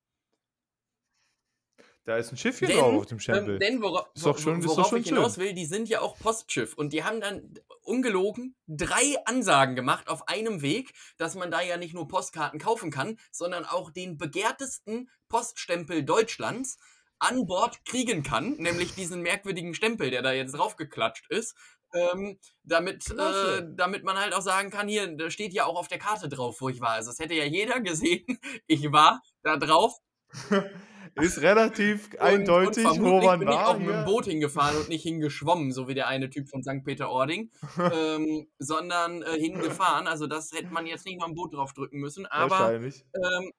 [2.06, 3.54] Da ist ein Schiffchen denn, drauf auf dem Stempel.
[3.54, 5.44] Ähm, denn wora ist doch schon, worauf ist doch schon ich hinaus schön.
[5.44, 6.74] will, die sind ja auch Postschiff.
[6.74, 11.76] Und die haben dann ungelogen drei Ansagen gemacht auf einem Weg, dass man da ja
[11.76, 16.78] nicht nur Postkarten kaufen kann, sondern auch den begehrtesten Poststempel Deutschlands
[17.18, 21.56] an Bord kriegen kann, nämlich diesen merkwürdigen Stempel, der da jetzt draufgeklatscht ist.
[21.92, 25.88] Ähm, damit, äh, damit man halt auch sagen kann, hier, da steht ja auch auf
[25.88, 26.90] der Karte drauf, wo ich war.
[26.90, 28.38] Also es hätte ja jeder gesehen,
[28.68, 29.98] ich war da drauf.
[31.16, 33.54] ist relativ und, eindeutig, und wo man bin war.
[33.54, 36.62] Ich auch mit dem Boot hingefahren und nicht hingeschwommen, so wie der eine Typ von
[36.62, 36.84] St.
[36.84, 37.50] Peter-Ording,
[37.92, 40.06] ähm, sondern äh, hingefahren.
[40.06, 42.26] Also das hätte man jetzt nicht mal ein Boot drauf drücken müssen.
[42.26, 43.04] Aber, Wahrscheinlich.
[43.14, 43.50] Ähm,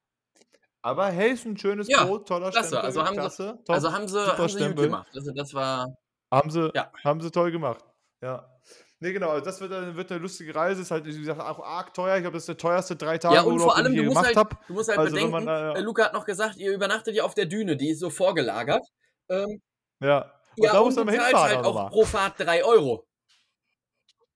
[0.81, 2.69] aber hey, ist ein schönes ja, Boot, toller klasse.
[2.69, 2.85] Stempel.
[2.85, 5.11] Also haben klasse, sie, also haben sie, haben sie gut gemacht.
[5.13, 5.87] Also das war.
[6.31, 6.91] Haben sie, ja.
[7.03, 7.83] haben sie toll gemacht.
[8.21, 8.56] Ja.
[8.99, 11.93] Nee, genau, also das wird, wird eine lustige Reise, ist halt, wie gesagt, auch arg
[11.93, 12.15] teuer.
[12.15, 14.13] Ich glaube, das ist der teuerste drei Tage, ja, und vor allem, den ich du
[14.13, 17.15] musst, halt, du musst halt also, bedenken, man, äh, Luca hat noch gesagt, ihr übernachtet
[17.15, 18.83] ja auf der Düne, die ist so vorgelagert.
[19.29, 19.61] Ähm,
[19.99, 21.57] ja, und ja, da musst du aber hinfahren.
[21.57, 23.05] halt auch pro Fahrt drei Euro.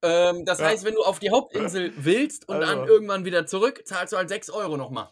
[0.03, 0.67] Ähm, das ja.
[0.67, 2.67] heißt, wenn du auf die Hauptinsel willst und also.
[2.67, 5.11] dann irgendwann wieder zurück, zahlst du halt sechs Euro nochmal.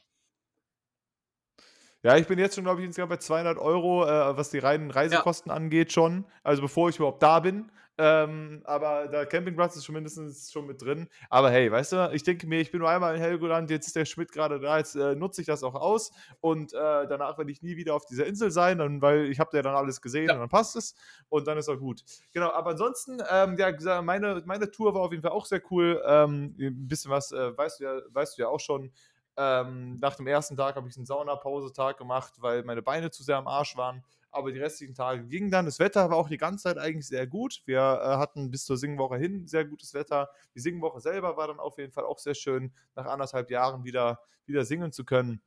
[2.01, 4.89] Ja, ich bin jetzt schon, glaube ich, insgesamt bei 200 Euro, äh, was die reinen
[4.89, 5.55] Reisekosten ja.
[5.55, 6.25] angeht, schon.
[6.43, 7.71] Also bevor ich überhaupt da bin.
[8.01, 11.09] Ähm, aber der Campingplatz ist schon mindestens schon mit drin.
[11.29, 13.95] Aber hey, weißt du, ich denke mir, ich bin nur einmal in Helgoland, jetzt ist
[13.97, 17.51] der Schmidt gerade da, jetzt äh, nutze ich das auch aus und äh, danach werde
[17.51, 20.27] ich nie wieder auf dieser Insel sein, dann, weil ich habe ja dann alles gesehen
[20.27, 20.35] ja.
[20.35, 20.95] und dann passt es
[21.27, 22.05] und dann ist auch gut.
[22.31, 26.01] Genau, aber ansonsten, ähm, ja, meine, meine Tour war auf jeden Fall auch sehr cool.
[26.05, 28.93] Ähm, ein bisschen was äh, weißt, du ja, weißt du ja auch schon.
[29.35, 33.37] Ähm, nach dem ersten Tag habe ich einen Saunapause-Tag gemacht, weil meine Beine zu sehr
[33.37, 35.65] am Arsch waren aber die restlichen Tage gingen dann.
[35.65, 37.61] Das Wetter war auch die ganze Zeit eigentlich sehr gut.
[37.65, 40.29] Wir äh, hatten bis zur Singwoche hin sehr gutes Wetter.
[40.55, 44.21] Die Singwoche selber war dann auf jeden Fall auch sehr schön, nach anderthalb Jahren wieder,
[44.45, 45.41] wieder singen zu können.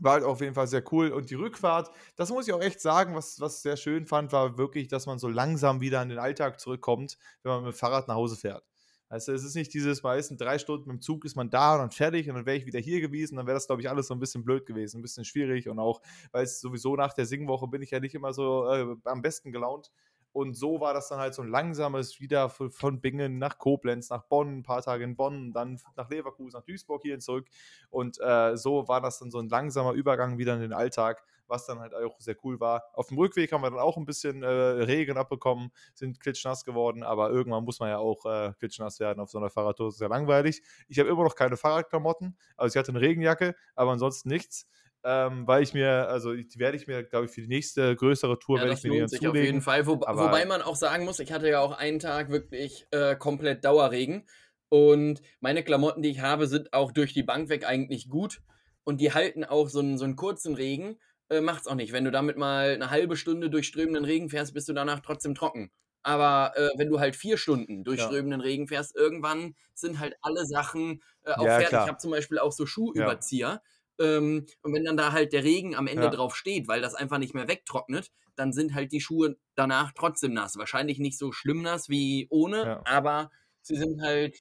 [0.00, 1.10] War halt auf jeden Fall sehr cool.
[1.10, 4.58] Und die Rückfahrt, das muss ich auch echt sagen, was, was sehr schön fand, war
[4.58, 8.08] wirklich, dass man so langsam wieder in den Alltag zurückkommt, wenn man mit dem Fahrrad
[8.08, 8.67] nach Hause fährt.
[9.08, 11.90] Also es ist nicht dieses, meistens drei Stunden im Zug ist man da und dann
[11.90, 14.14] fertig und dann wäre ich wieder hier gewesen, dann wäre das, glaube ich, alles so
[14.14, 17.68] ein bisschen blöd gewesen, ein bisschen schwierig und auch, weil es sowieso nach der Singwoche
[17.68, 19.90] bin ich ja nicht immer so äh, am besten gelaunt.
[20.32, 24.24] Und so war das dann halt so ein langsames wieder von Bingen nach Koblenz, nach
[24.24, 27.48] Bonn, ein paar Tage in Bonn, dann nach Leverkusen, nach Duisburg hierhin zurück.
[27.90, 31.66] Und äh, so war das dann so ein langsamer Übergang wieder in den Alltag was
[31.66, 32.84] dann halt auch sehr cool war.
[32.92, 37.02] Auf dem Rückweg haben wir dann auch ein bisschen äh, Regen abbekommen, sind klitschnass geworden,
[37.02, 39.86] aber irgendwann muss man ja auch äh, klitschnass werden auf so einer Fahrradtour.
[39.88, 40.62] Das ist ja langweilig.
[40.88, 44.66] Ich habe immer noch keine Fahrradklamotten, also ich hatte eine Regenjacke, aber ansonsten nichts.
[45.04, 48.38] Ähm, weil ich mir, also die werde ich mir, glaube ich, für die nächste größere
[48.38, 49.30] Tour, ja, werde ich mir die zulegen.
[49.30, 49.86] auf jeden Fall.
[49.86, 53.64] Wo, wobei man auch sagen muss, ich hatte ja auch einen Tag wirklich äh, komplett
[53.64, 54.26] Dauerregen
[54.68, 58.42] und meine Klamotten, die ich habe, sind auch durch die Bank weg eigentlich gut
[58.84, 60.98] und die halten auch so einen, so einen kurzen Regen
[61.30, 61.92] äh, macht's auch nicht.
[61.92, 65.34] Wenn du damit mal eine halbe Stunde durch strömenden Regen fährst, bist du danach trotzdem
[65.34, 65.70] trocken.
[66.02, 68.06] Aber äh, wenn du halt vier Stunden durch ja.
[68.06, 71.68] strömenden Regen fährst, irgendwann sind halt alle Sachen äh, auch ja, fertig.
[71.68, 71.84] Klar.
[71.84, 73.48] Ich habe zum Beispiel auch so Schuhüberzieher.
[73.48, 73.62] Ja.
[73.98, 77.18] Ähm, und wenn dann da halt der Regen am Ende drauf steht, weil das einfach
[77.18, 80.56] nicht mehr wegtrocknet, dann sind halt die Schuhe danach trotzdem nass.
[80.56, 83.30] Wahrscheinlich nicht so schlimm nass wie ohne, aber
[83.62, 84.38] sie sind halt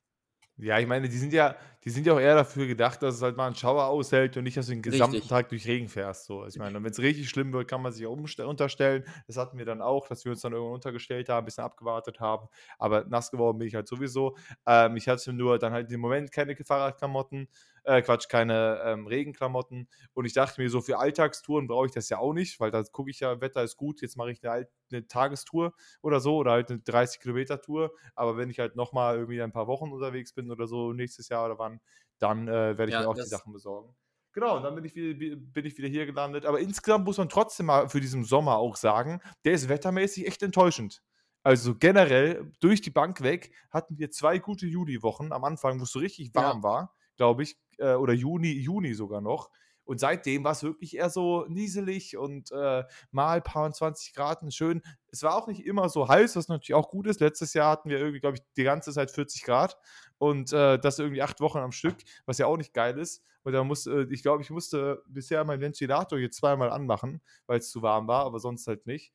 [0.59, 1.55] ja, ich meine, die sind ja,
[1.88, 4.43] die sind ja auch eher dafür gedacht, dass es halt mal einen Schauer aushält und
[4.43, 5.30] nicht, dass du den gesamten richtig.
[5.30, 6.26] Tag durch Regen fährst.
[6.26, 6.45] So.
[6.45, 9.06] Ich meine, wenn es richtig schlimm wird, kann man sich auch unterstellen.
[9.26, 12.19] Das hatten wir dann auch, dass wir uns dann irgendwann untergestellt haben, ein bisschen abgewartet
[12.19, 12.50] haben.
[12.78, 14.36] Aber nass geworden bin ich halt sowieso.
[14.65, 17.47] Ähm, ich hatte nur dann halt im Moment keine Fahrradklamotten
[17.88, 19.88] äh, Quatsch, keine ähm, Regenklamotten.
[20.13, 22.84] Und ich dachte mir, so für Alltagstouren brauche ich das ja auch nicht, weil da
[22.84, 26.52] gucke ich ja, Wetter ist gut, jetzt mache ich eine, eine, Tagestour oder so oder
[26.52, 27.93] halt eine 30 Kilometer Tour.
[28.13, 31.45] Aber wenn ich halt nochmal irgendwie ein paar Wochen unterwegs bin oder so nächstes Jahr
[31.45, 31.76] oder wann,
[32.19, 33.95] dann äh, werde ich ja, mir auch die Sachen besorgen.
[34.33, 36.45] Genau, dann bin ich, wieder, bin ich wieder hier gelandet.
[36.45, 40.43] Aber insgesamt muss man trotzdem mal für diesen Sommer auch sagen, der ist wettermäßig echt
[40.43, 41.01] enttäuschend.
[41.43, 45.91] Also generell durch die Bank weg hatten wir zwei gute Juliwochen am Anfang, wo es
[45.91, 46.63] so richtig warm ja.
[46.63, 49.49] war glaube ich, äh, oder Juni, Juni sogar noch.
[49.88, 54.82] Und seitdem war es wirklich eher so nieselig und äh, mal paar 20 Grad schön.
[55.10, 57.21] Es war auch nicht immer so heiß, was natürlich auch gut ist.
[57.21, 59.78] Letztes Jahr hatten wir irgendwie, glaube ich, die ganze Zeit 40 Grad
[60.17, 61.95] und äh, das irgendwie acht Wochen am Stück,
[62.26, 63.23] was ja auch nicht geil ist.
[63.43, 67.60] Und da muss, äh, ich glaube, ich musste bisher meinen Ventilator jetzt zweimal anmachen, weil
[67.60, 69.13] es zu warm war, aber sonst halt nicht.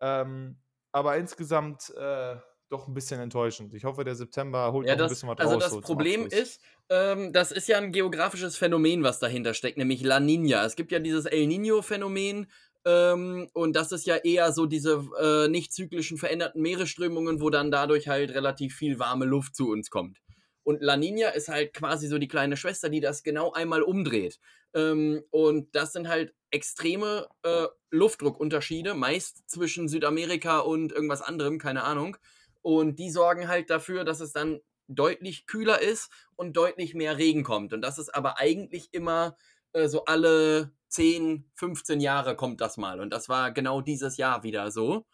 [0.00, 0.58] Ähm,
[0.92, 2.36] aber insgesamt äh,
[2.70, 3.74] doch ein bisschen enttäuschend.
[3.74, 5.64] Ich hoffe, der September holt ja, noch ein bisschen was also raus.
[5.64, 10.02] Also das Problem ist, ähm, das ist ja ein geografisches Phänomen, was dahinter steckt, nämlich
[10.02, 10.64] La Nina.
[10.64, 12.46] Es gibt ja dieses El Nino-Phänomen
[12.84, 17.70] ähm, und das ist ja eher so diese äh, nicht zyklischen veränderten Meeresströmungen, wo dann
[17.70, 20.18] dadurch halt relativ viel warme Luft zu uns kommt.
[20.62, 24.38] Und La Nina ist halt quasi so die kleine Schwester, die das genau einmal umdreht.
[24.74, 31.82] Ähm, und das sind halt extreme äh, Luftdruckunterschiede, meist zwischen Südamerika und irgendwas anderem, keine
[31.82, 32.16] Ahnung.
[32.62, 37.44] Und die sorgen halt dafür, dass es dann deutlich kühler ist und deutlich mehr Regen
[37.44, 37.72] kommt.
[37.72, 39.36] Und das ist aber eigentlich immer
[39.72, 43.00] äh, so alle 10, 15 Jahre kommt das mal.
[43.00, 45.06] Und das war genau dieses Jahr wieder so.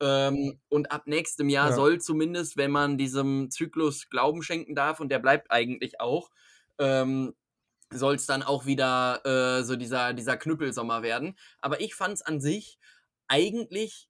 [0.00, 1.74] Ähm, und ab nächstem Jahr ja.
[1.74, 6.30] soll zumindest, wenn man diesem Zyklus Glauben schenken darf, und der bleibt eigentlich auch,
[6.78, 7.34] ähm,
[7.90, 11.36] soll es dann auch wieder äh, so dieser, dieser Knüppelsommer werden.
[11.60, 12.78] Aber ich fand es an sich
[13.28, 14.07] eigentlich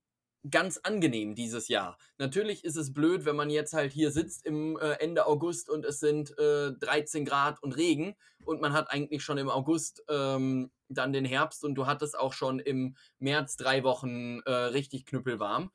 [0.50, 1.98] ganz angenehm dieses Jahr.
[2.18, 5.84] Natürlich ist es blöd, wenn man jetzt halt hier sitzt im äh, Ende August und
[5.84, 10.70] es sind äh, 13 Grad und Regen und man hat eigentlich schon im August ähm,
[10.88, 15.70] dann den Herbst und du hattest auch schon im März drei Wochen äh, richtig knüppelwarm.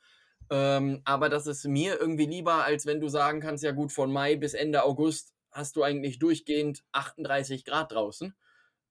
[0.50, 4.12] Ähm, aber das ist mir irgendwie lieber, als wenn du sagen kannst, ja gut, von
[4.12, 8.36] Mai bis Ende August hast du eigentlich durchgehend 38 Grad draußen.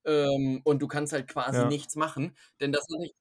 [0.04, 1.68] Ähm, und du kannst halt quasi ja.
[1.68, 2.36] nichts machen.
[2.60, 3.14] Denn das hatte ich,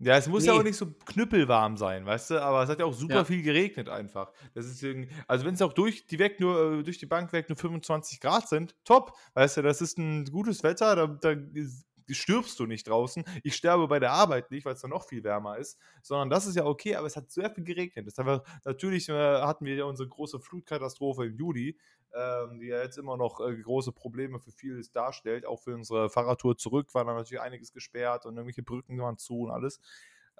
[0.00, 2.84] ja, es muss ja auch nicht so knüppelwarm sein, weißt du, aber es hat ja
[2.84, 3.24] auch super Ja.
[3.24, 4.32] viel geregnet einfach.
[4.54, 4.84] Das ist
[5.26, 8.20] also wenn es auch durch die weg nur äh, durch die Bank weg nur 25
[8.20, 11.34] Grad sind, top, weißt du, das ist ein gutes Wetter, da, da
[12.14, 13.24] stirbst du nicht draußen.
[13.42, 16.46] Ich sterbe bei der Arbeit nicht, weil es dann noch viel wärmer ist, sondern das
[16.46, 18.06] ist ja okay, aber es hat sehr viel geregnet.
[18.06, 21.78] Das einfach, natürlich äh, hatten wir ja unsere große Flutkatastrophe im Juli,
[22.14, 25.46] ähm, die ja jetzt immer noch äh, große Probleme für vieles darstellt.
[25.46, 29.40] Auch für unsere Fahrradtour zurück war da natürlich einiges gesperrt und irgendwelche Brücken waren zu
[29.40, 29.80] und alles.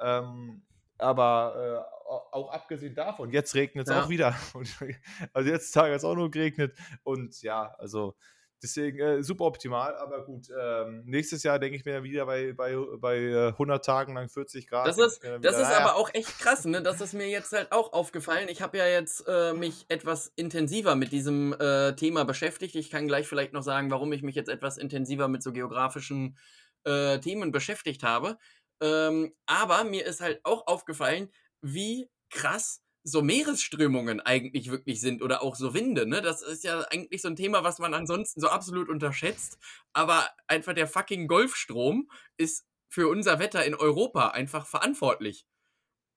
[0.00, 0.62] Ähm,
[0.98, 4.02] aber äh, auch abgesehen davon, jetzt regnet es ja.
[4.02, 4.34] auch wieder.
[5.32, 6.76] also jetzt Tag hat es auch nur geregnet.
[7.04, 8.16] Und ja, also
[8.62, 10.48] Deswegen äh, super optimal, aber gut.
[10.58, 14.66] Ähm, nächstes Jahr denke ich mir wieder bei, bei, bei 100 äh, Tagen lang 40
[14.66, 14.86] Grad.
[14.86, 16.82] Das ist, wieder, das ist ah, aber auch echt krass, ne?
[16.82, 18.48] Das ist mir jetzt halt auch aufgefallen.
[18.48, 22.74] Ich habe ja jetzt äh, mich etwas intensiver mit diesem äh, Thema beschäftigt.
[22.74, 26.36] Ich kann gleich vielleicht noch sagen, warum ich mich jetzt etwas intensiver mit so geografischen
[26.84, 28.38] äh, Themen beschäftigt habe.
[28.80, 35.42] Ähm, aber mir ist halt auch aufgefallen, wie krass so Meeresströmungen eigentlich wirklich sind oder
[35.42, 36.06] auch so Winde.
[36.06, 36.22] Ne?
[36.22, 39.58] Das ist ja eigentlich so ein Thema, was man ansonsten so absolut unterschätzt.
[39.92, 45.46] Aber einfach der fucking Golfstrom ist für unser Wetter in Europa einfach verantwortlich.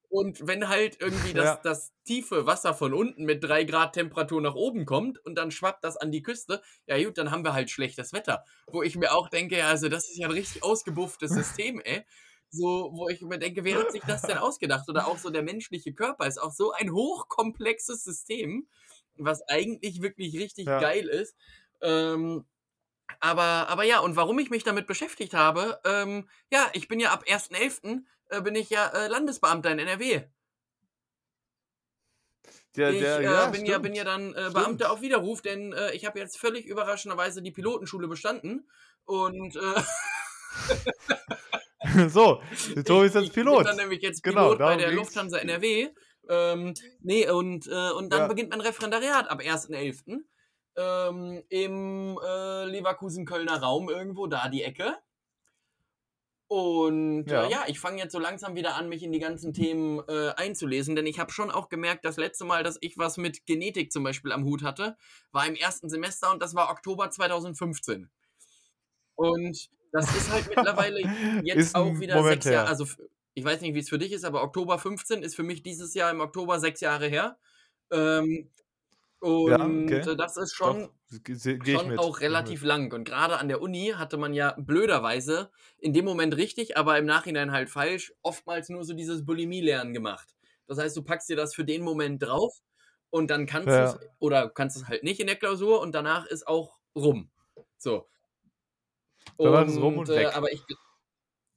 [0.10, 1.60] Und wenn halt irgendwie das, ja.
[1.64, 5.84] das tiefe Wasser von unten mit drei Grad Temperatur nach oben kommt und dann schwappt
[5.84, 8.44] das an die Küste, ja gut, dann haben wir halt schlechtes Wetter.
[8.68, 12.06] Wo ich mir auch denke, also das ist ja ein richtig ausgebufftes System, ey
[12.52, 14.88] so, wo ich mir denke, wer hat sich das denn ausgedacht?
[14.90, 18.68] Oder auch so der menschliche Körper ist auch so ein hochkomplexes System,
[19.16, 20.80] was eigentlich wirklich richtig ja.
[20.80, 21.36] geil ist.
[21.82, 22.46] Ähm,
[23.20, 27.12] aber, aber ja, und warum ich mich damit beschäftigt habe, ähm, ja, ich bin ja
[27.12, 28.04] ab 1.11.
[28.30, 30.24] Äh, bin ich ja äh, Landesbeamter in NRW.
[32.76, 35.74] Der, ich der, äh, ja, bin, ja, bin ja dann äh, Beamter auf Widerruf, denn
[35.74, 38.70] äh, ich habe jetzt völlig überraschenderweise die Pilotenschule bestanden
[39.06, 39.58] und
[41.82, 42.42] äh, so,
[42.86, 43.62] Tobi ist jetzt Pilot.
[43.62, 45.00] Ich bin dann nämlich jetzt genau, Pilot genau, bei der ging's.
[45.00, 45.90] Lufthansa NRW.
[46.30, 48.28] Ähm, nee, und, äh, und dann ja.
[48.28, 50.20] beginnt mein Referendariat ab 1.11.
[50.78, 54.96] Ähm, im äh, Leverkusen-Kölner Raum irgendwo, da die Ecke.
[56.52, 59.54] Und ja, äh, ja ich fange jetzt so langsam wieder an, mich in die ganzen
[59.54, 63.16] Themen äh, einzulesen, denn ich habe schon auch gemerkt, das letzte Mal, dass ich was
[63.16, 64.98] mit Genetik zum Beispiel am Hut hatte,
[65.32, 68.10] war im ersten Semester und das war Oktober 2015.
[69.16, 71.00] Und das ist halt mittlerweile
[71.44, 72.68] jetzt auch wieder Moment sechs Jahre.
[72.68, 72.86] Also
[73.34, 75.94] ich weiß nicht, wie es für dich ist, aber Oktober 15 ist für mich dieses
[75.94, 77.38] Jahr im Oktober sechs Jahre her.
[77.92, 78.50] Ähm,
[79.20, 80.16] und ja, okay.
[80.18, 82.92] das ist schon, Doch, schon auch relativ lang.
[82.92, 87.06] Und gerade an der Uni hatte man ja blöderweise in dem Moment richtig, aber im
[87.06, 90.36] Nachhinein halt falsch, oftmals nur so dieses Bulimie-Lernen gemacht.
[90.66, 92.62] Das heißt, du packst dir das für den Moment drauf
[93.12, 93.92] und dann kannst ja.
[93.92, 97.30] du es oder kannst es halt nicht in der Klausur und danach ist auch rum.
[97.78, 98.08] So.
[99.38, 100.28] Dann war es rum und weg.
[100.28, 100.62] Äh, aber ich,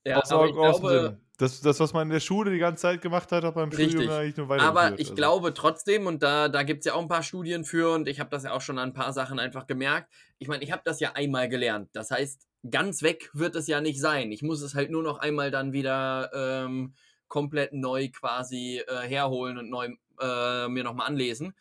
[0.06, 3.02] ja, aus, aber ich glaube, das, das, was man in der Schule die ganze Zeit
[3.02, 3.92] gemacht hat, hat beim richtig.
[3.92, 4.64] Studium eigentlich nur weiter.
[4.64, 5.14] Aber ich also.
[5.14, 8.20] glaube trotzdem, und da, da gibt es ja auch ein paar Studien für, und ich
[8.20, 10.12] habe das ja auch schon an ein paar Sachen einfach gemerkt.
[10.38, 11.88] Ich meine, ich habe das ja einmal gelernt.
[11.92, 14.30] Das heißt, ganz weg wird es ja nicht sein.
[14.30, 16.94] Ich muss es halt nur noch einmal dann wieder ähm,
[17.26, 19.88] komplett neu quasi äh, herholen und neu
[20.20, 21.54] äh, mir nochmal anlesen.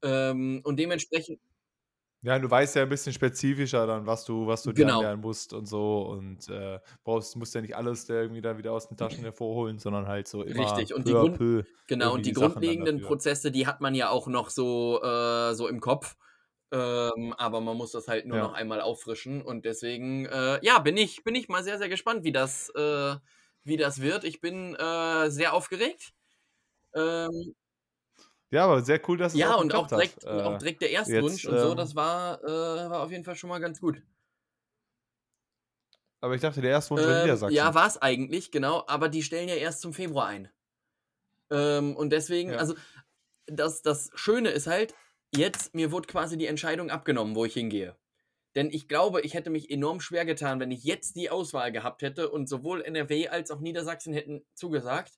[0.00, 1.38] Ähm, und dementsprechend
[2.22, 5.00] ja, du weißt ja ein bisschen spezifischer dann, was du, was du genau.
[5.00, 8.88] lernen musst und so und äh, brauchst, musst ja nicht alles irgendwie da wieder aus
[8.88, 12.30] den Taschen hervorholen, sondern halt so immer Richtig, und die, Grund, peu genau, und die,
[12.30, 16.16] die grundlegenden Prozesse, die hat man ja auch noch so, äh, so im Kopf.
[16.70, 18.42] Ähm, aber man muss das halt nur ja.
[18.42, 22.24] noch einmal auffrischen und deswegen, äh, ja, bin ich, bin ich mal sehr, sehr gespannt,
[22.24, 23.14] wie das, äh,
[23.64, 24.24] wie das wird.
[24.24, 26.12] Ich bin äh, sehr aufgeregt.
[26.94, 27.54] Ähm,
[28.50, 30.80] Ja, aber sehr cool, dass es Ja, auch und auch direkt, und auch Äh, direkt
[30.82, 32.46] der Erstwunsch jetzt, und so, ähm, das war, äh,
[32.90, 34.02] war auf jeden Fall schon mal ganz gut.
[36.20, 37.44] aber ich dachte, der Erstwunsch war Ähm, Niedersachsen.
[37.46, 40.50] ja, war es eigentlich, genau, aber die stellen ja erst zum Februar ein.
[41.50, 42.56] Ähm, und deswegen, Ja.
[42.56, 42.74] also
[43.46, 44.94] das, das Schöne ist halt,
[45.34, 47.96] jetzt, mir wurde quasi die Entscheidung abgenommen, wo ich hingehe.
[48.56, 52.02] Denn ich glaube, ich hätte mich enorm schwer getan, wenn ich jetzt die Auswahl gehabt
[52.02, 55.14] hätte und sowohl NRW als auch Niedersachsen hätten zugesagt,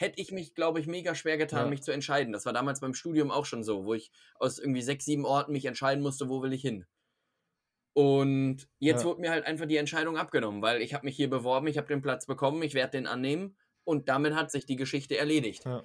[0.00, 1.70] hätte ich mich, glaube ich, mega schwer getan, Ja.
[1.70, 2.32] mich zu entscheiden.
[2.32, 5.52] Das war damals beim Studium auch schon so, wo ich aus irgendwie sechs, sieben Orten
[5.52, 6.86] mich entscheiden musste, wo will ich hin.
[7.92, 9.08] Und jetzt Ja.
[9.08, 11.88] wurde mir halt einfach die Entscheidung abgenommen, weil ich habe mich hier beworben, ich habe
[11.88, 15.64] den Platz bekommen, ich werde den annehmen und damit hat sich die Geschichte erledigt.
[15.66, 15.82] Ja.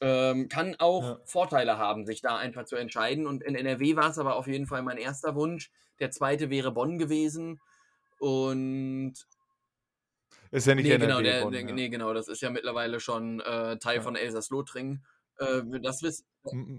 [0.00, 1.20] Ähm, kann auch Ja.
[1.24, 3.26] Vorteile haben, sich da einfach zu entscheiden.
[3.26, 5.70] Und in NRW war es aber auf jeden Fall mein erster Wunsch.
[6.00, 7.60] Der zweite wäre Bonn gewesen.
[8.18, 9.14] Und
[10.50, 11.72] Ist ja nicht nee, NRW, genau, der, Bonn, der, ja.
[11.72, 14.02] nee, genau, das ist ja mittlerweile schon äh, Teil Ja.
[14.02, 15.04] von Elsass-Lothringen.
[15.38, 16.24] Äh, das, wiss,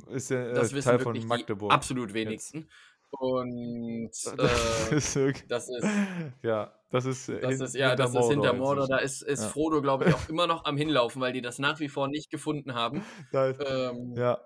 [0.10, 1.72] Ist ja äh, das wissen Teil von die Magdeburg.
[1.72, 2.16] absolut Jetzt.
[2.16, 2.70] wenigsten.
[3.12, 5.84] Und Das äh, ist wirklich, das ist
[6.44, 8.88] ja, das ist, Das hin- ist, ja, hinter das ist hinter Mordor Mordor.
[8.88, 9.50] Da ist, ist Ja.
[9.50, 12.30] Frodo, glaube ich, auch immer noch am Hinlaufen, weil die das nach wie vor nicht
[12.30, 13.04] gefunden haben.
[13.32, 14.40] Ist, Ähm, ja.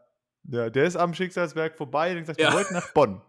[0.50, 2.50] ja, der ist am Schicksalsberg vorbei und hat gesagt, Ja.
[2.52, 3.22] wir wollten nach Bonn.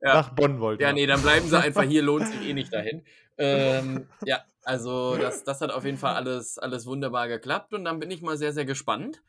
[0.00, 0.14] Ja.
[0.14, 3.04] Nach Bonn wollten ja, nee, dann bleiben sie einfach hier, lohnt sich eh nicht dahin.
[3.38, 7.98] Ähm, ja, also das, das hat auf jeden Fall alles, alles wunderbar geklappt und dann
[8.00, 9.22] bin ich mal sehr, sehr gespannt.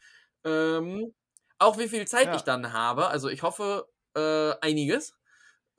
[0.45, 1.13] Ähm,
[1.59, 2.35] auch wie viel Zeit Ja.
[2.35, 3.07] ich dann habe.
[3.07, 5.15] Also ich hoffe äh, einiges.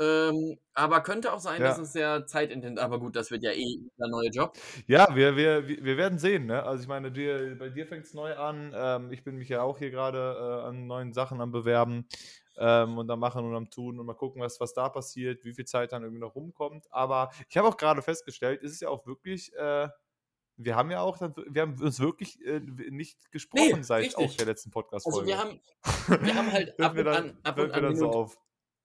[0.01, 1.79] Ähm, aber könnte auch sein, dass Ja.
[1.79, 4.61] es sehr zeitintensiv Aber gut, das wird ja eh der neue Job.
[4.87, 6.47] Ja, wir, wir, wir wir werden sehen.
[6.47, 6.63] Ne?
[6.63, 8.73] Also ich meine, dir, bei dir fängt es neu an.
[8.75, 12.07] Ähm, ich bin mich ja auch hier gerade äh, an neuen Sachen am Bewerben
[12.59, 15.55] ähm, und am Machen und am Tun und mal gucken, was, was da passiert, wie
[15.55, 16.87] viel Zeit dann irgendwie noch rumkommt.
[16.91, 19.89] Aber ich habe auch gerade festgestellt, es ist ja auch wirklich, äh,
[20.57, 24.25] wir haben ja auch, dann, wir haben uns wirklich äh, nicht gesprochen seit richtig.
[24.25, 25.19] auch der letzten Podcast-Folge.
[25.19, 28.39] Also wir haben, wir haben halt ab und dann, an, ab und an so auf.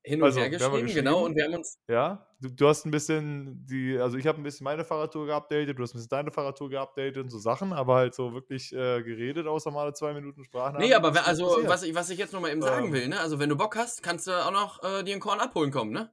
[0.10, 1.26] Hin und Also, her mal geschrieben, genau, geschrieben.
[1.26, 4.43] und wir haben uns Ja, du, du hast ein bisschen die, also ich habe ein
[4.43, 7.95] bisschen meine Fahrradtour geupdatet, du hast ein bisschen deine Fahrradtour geupdatet und so Sachen, aber
[7.95, 10.78] halt so wirklich äh, geredet, außer mal zwei Minuten Sprache.
[10.78, 11.69] Nee, aber wenn, also, passiert.
[11.69, 12.93] was ich, was ich jetzt noch mal eben sagen Ähm.
[12.93, 13.19] will, ne?
[13.19, 15.91] Also, wenn du Bock hast, kannst du auch noch äh, dir einen Korn abholen kommen,
[15.91, 16.12] ne?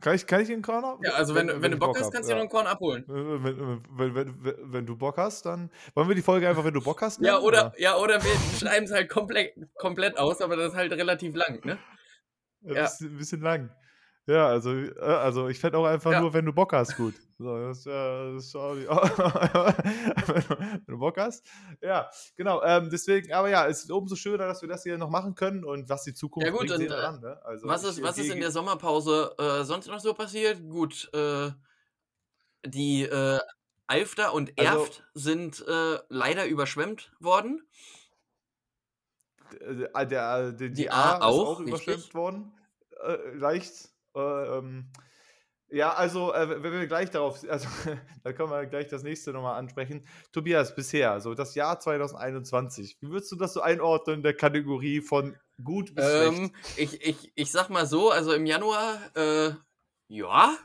[0.00, 0.98] Kann ich, kann ich in Corner?
[1.02, 2.44] Ja, also, wenn, wenn, wenn du ich Bock hast, hab, kannst du dir ja.
[2.44, 3.04] noch einen Korn abholen.
[3.08, 5.70] Wenn, wenn, wenn, wenn, du Bock hast, dann.
[5.94, 7.20] Wollen wir die Folge einfach, wenn du Bock hast?
[7.20, 10.76] Ja, nennen, oder, ja, oder wir schreiben es halt komplett, komplett aus, aber das ist
[10.76, 11.78] halt relativ lang, ne?
[12.64, 12.82] Ein ja.
[12.84, 13.70] bisschen, ein bisschen lang.
[14.26, 16.20] Ja, also, äh, also ich fände auch einfach Ja.
[16.22, 17.12] nur, wenn du Bock hast, gut.
[17.38, 18.74] So, das, äh, das ist auch
[19.74, 21.46] wenn, du, Bock hast.
[21.82, 22.62] Ja, genau.
[22.62, 25.62] Ähm, deswegen, aber ja, es ist umso schöner, dass wir das hier noch machen können
[25.64, 27.38] und was die Zukunft Ja, gut, bringt, und, äh, dann, ne?
[27.44, 30.62] also Was ich, ist, was ist in der Sommerpause äh, sonst noch so passiert?
[30.70, 31.50] Gut, äh,
[32.66, 33.40] die äh,
[33.86, 37.60] Alfter und Also- Erft sind äh, leider überschwemmt worden.
[39.64, 42.52] Äh, der, äh, die, die, Die A, A auch, ist auch überschwemmt worden.
[43.02, 43.90] Äh, leicht.
[44.16, 44.90] Äh, ähm,
[45.68, 47.66] ja, also, äh, wenn wir gleich darauf, also,
[48.22, 50.06] da können wir gleich das nächste nochmal ansprechen.
[50.32, 55.00] Tobias, bisher, so das Jahr 2021, wie würdest du das so einordnen in der Kategorie
[55.00, 59.52] von gut bis Ähm, ich, ich, ich sag mal so, also im Januar, äh,
[60.08, 60.56] ja.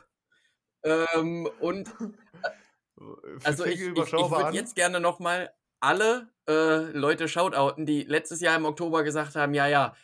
[0.84, 1.92] Ähm, und
[3.44, 8.56] also ich, ich, ich würde jetzt gerne nochmal alle äh, Leute shoutouten, die letztes Jahr
[8.56, 9.94] im Oktober gesagt haben, ja, ja,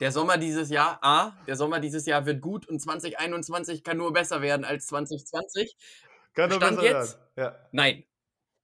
[0.00, 4.12] der Sommer dieses Jahr, A, der Sommer dieses Jahr wird gut und 2021 kann nur
[4.12, 5.76] besser werden als 2020.
[6.34, 7.18] Kann doch Stand besser jetzt?
[7.36, 7.54] werden.
[7.72, 8.04] Nein.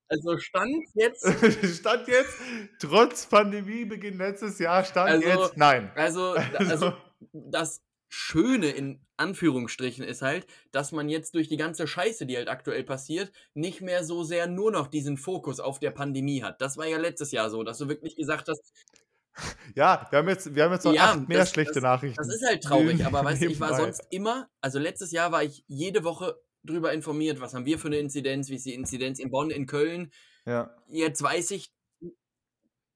[0.09, 1.51] Also Stand jetzt, Ja.
[1.69, 2.37] stand jetzt,
[2.81, 5.93] trotz Pandemiebeginn letztes Jahr, stand Also, jetzt, nein.
[5.95, 6.93] also, also
[7.33, 7.81] das
[8.13, 12.83] Schöne in Anführungsstrichen ist halt, dass man jetzt durch die ganze Scheiße, die halt aktuell
[12.85, 16.61] passiert, nicht mehr so sehr nur noch diesen Fokus auf der Pandemie hat.
[16.61, 18.73] Das war ja letztes Jahr so, dass du wirklich gesagt hast,
[19.77, 22.17] Ja, wir haben jetzt, wir haben jetzt noch Ja, acht mehr das- schlechte das- Nachrichten.
[22.17, 25.45] das ist halt traurig, aber weißt du, ich war sonst immer, also letztes Jahr war
[25.45, 29.21] ich jede Woche drüber informiert, was haben wir für eine Inzidenz, wie ist die Inzidenz
[29.21, 30.11] in Bonn, in Köln.
[30.47, 30.75] Ja.
[30.89, 31.71] Jetzt weiß ich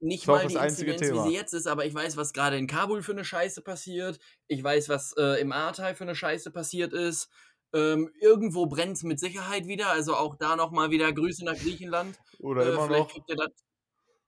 [0.04, 1.24] nicht mal die Inzidenz, wie Thema.
[1.24, 4.18] sie jetzt ist, aber ich weiß, was gerade in Kabul für eine Scheiße passiert.
[4.46, 7.30] Ich weiß, was äh, im Ahrtal für eine Scheiße passiert ist.
[7.72, 12.18] Ähm, irgendwo brennt es mit Sicherheit wieder, also auch da nochmal wieder Grüße nach Griechenland.
[12.38, 13.10] Oder Äh, immer noch.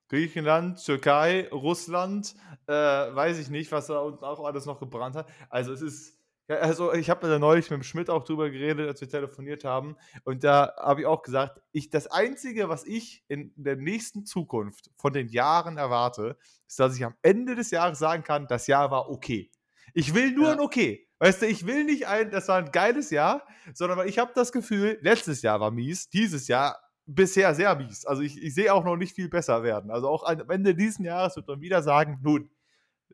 [0.08, 2.34] Griechenland, Türkei, Russland,
[2.66, 5.28] äh, weiß ich nicht, was da unten auch alles noch gebrannt hat.
[5.50, 6.15] Also es ist,
[6.48, 9.64] ja, also ich habe da neulich mit dem Schmidt auch drüber geredet, als wir telefoniert
[9.64, 9.96] haben.
[10.24, 14.90] Und da habe ich auch gesagt, ich, das Einzige, was ich in der nächsten Zukunft
[14.96, 16.36] von den Jahren erwarte,
[16.68, 19.50] ist, dass ich am Ende des Jahres sagen kann, das Jahr war okay.
[19.94, 20.52] Ich will nur Ja.
[20.52, 21.08] ein okay.
[21.18, 24.32] Weißt du, ich will nicht ein, das war ein geiles Jahr, sondern weil ich habe
[24.34, 28.04] das Gefühl, letztes Jahr war mies, dieses Jahr bisher sehr mies.
[28.04, 29.90] Also ich, ich sehe auch noch nicht viel besser werden.
[29.90, 32.50] Also auch am Ende dieses Jahres wird man wieder sagen, nun,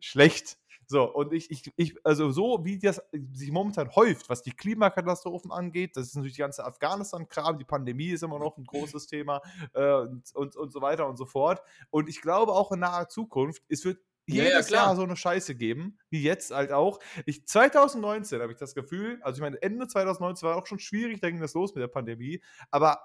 [0.00, 0.58] schlecht.
[0.86, 3.00] So, und ich, ich, ich, also so wie das
[3.32, 8.08] sich momentan häuft, was die Klimakatastrophen angeht, das ist natürlich die ganze Afghanistan-Kram, die Pandemie
[8.08, 9.40] ist immer noch ein großes Thema
[9.74, 11.62] äh, und, und, und so weiter und so fort.
[11.90, 15.16] Und ich glaube auch in naher Zukunft, es wird jedes ja, ja, Jahr so eine
[15.16, 17.00] Scheiße geben, wie jetzt halt auch.
[17.26, 21.20] Ich, 2019 habe ich das Gefühl, also ich meine, Ende 2019 war auch schon schwierig,
[21.20, 23.00] da ging das los mit der Pandemie, aber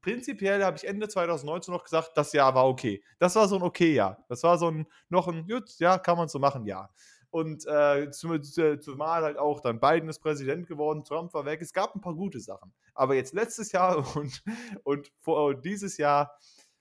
[0.00, 3.02] prinzipiell habe ich Ende 2019 noch gesagt, das Jahr war okay.
[3.18, 4.24] Das war so ein okay Jahr.
[4.28, 6.88] Das war so ein, noch ein, gut, ja, kann man so machen, ja.
[7.32, 11.62] Und äh, zumal halt auch dann Biden ist Präsident geworden, Trump war weg.
[11.62, 12.74] Es gab ein paar gute Sachen.
[12.92, 14.42] Aber jetzt letztes Jahr und,
[14.84, 16.38] und vor, dieses Jahr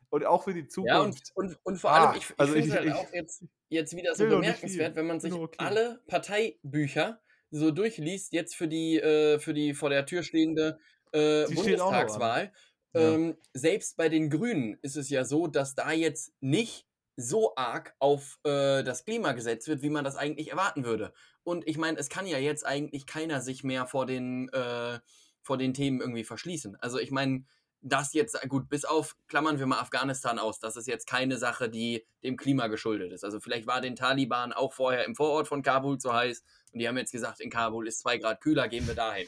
[0.09, 1.29] und auch für die Zukunft.
[1.29, 3.95] Ja, und, und, und vor allem, ah, ich, ich also finde halt auch jetzt, jetzt
[3.95, 5.55] wieder so bemerkenswert, wenn man sich okay.
[5.57, 10.79] alle Parteibücher so durchliest, jetzt für die, äh, für die vor der Tür stehende
[11.13, 12.51] äh, Bundestagswahl.
[12.93, 16.85] Ähm, Selbst bei den Grünen ist es ja so, dass da jetzt nicht
[17.21, 21.13] so arg auf äh, das Klima gesetzt wird, wie man das eigentlich erwarten würde.
[21.43, 24.99] Und ich meine, es kann ja jetzt eigentlich keiner sich mehr vor den, äh,
[25.41, 26.75] vor den Themen irgendwie verschließen.
[26.77, 27.45] Also ich meine,
[27.81, 31.67] das jetzt, gut, bis auf, klammern wir mal Afghanistan aus, das ist jetzt keine Sache,
[31.69, 33.23] die dem Klima geschuldet ist.
[33.23, 36.43] Also vielleicht war den Taliban auch vorher im Vorort von Kabul zu heiß
[36.73, 39.27] und die haben jetzt gesagt, in Kabul ist zwei Grad kühler, gehen wir dahin.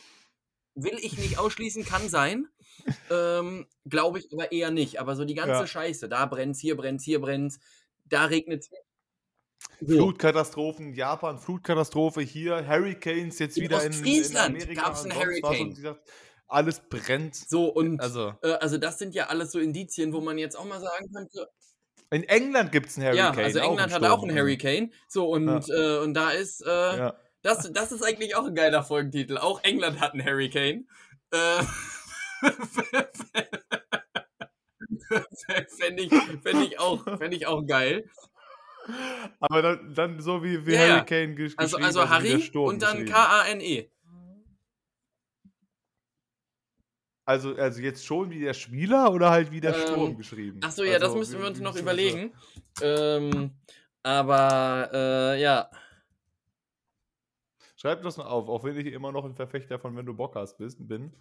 [0.75, 2.47] Will ich nicht ausschließen, kann sein.
[3.11, 4.99] ähm, Glaube ich aber eher nicht.
[4.99, 5.67] Aber so die ganze ja.
[5.67, 7.59] Scheiße, da brennt's, hier brennt's, hier brennt's,
[8.13, 8.69] da regnet's.
[9.79, 9.95] So.
[9.95, 14.81] Flutkatastrophen, Japan, Flutkatastrophe hier, Hurricanes jetzt in wieder in, in Amerika.
[14.81, 15.97] Gab es einen Hurricane.
[16.47, 17.35] alles brennt.
[17.35, 18.33] So, und also.
[18.43, 21.49] Äh, also das sind ja alles so Indizien, wo man jetzt auch mal sagen könnte.
[22.11, 23.37] In England gibt es einen Hurricane.
[23.37, 24.93] Ja, also England hat auch einen Hurricane.
[25.07, 25.75] So, und, ja.
[25.75, 27.15] äh, und da ist äh, ja.
[27.43, 29.37] Das, das ist eigentlich auch ein geiler Folgentitel.
[29.37, 30.87] Auch England hat einen Hurricane.
[31.31, 31.63] Äh,
[35.77, 38.09] Fände ich, fänd ich, auch, fänd ich auch geil.
[39.39, 41.59] Aber dann, dann so wie, wie ja, Hurricane geschrieben.
[41.59, 43.89] Also, also, also Harry und dann K-A-N-E.
[47.25, 50.59] Also, also jetzt schon wie der Spieler oder halt wie der ähm, Sturm geschrieben?
[50.61, 52.33] Achso, ja, also, das müssen wir uns noch überlegen.
[52.81, 53.51] Ähm,
[54.01, 55.69] aber äh, ja.
[57.77, 60.35] Schreib das mal auf, auch wenn ich immer noch ein Verfechter von wenn du Bock
[60.35, 61.13] hast bist, bin.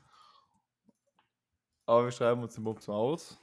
[1.86, 3.41] Aber wir schreiben uns den Punkt aus.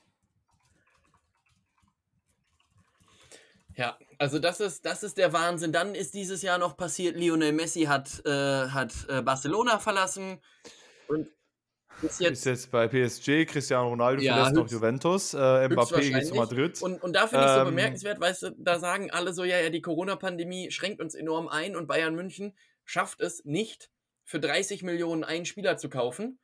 [3.79, 5.71] Ja, also das ist, das ist der Wahnsinn.
[5.71, 8.29] Dann ist dieses Jahr noch passiert, Lionel Messi hat, äh,
[8.67, 10.41] hat äh, Barcelona verlassen
[11.07, 11.29] und
[12.01, 16.27] ist jetzt, ist jetzt bei PSG, Cristiano Ronaldo ja, verlässt noch Juventus, äh, Mbappé geht
[16.27, 16.81] zu Madrid.
[16.81, 19.57] Und, und da finde ich ähm, so bemerkenswert, weißt du, da sagen alle so, ja,
[19.61, 23.89] ja, die Corona-Pandemie schränkt uns enorm ein und Bayern München schafft es nicht,
[24.25, 26.41] für 30 Millionen einen Spieler zu kaufen.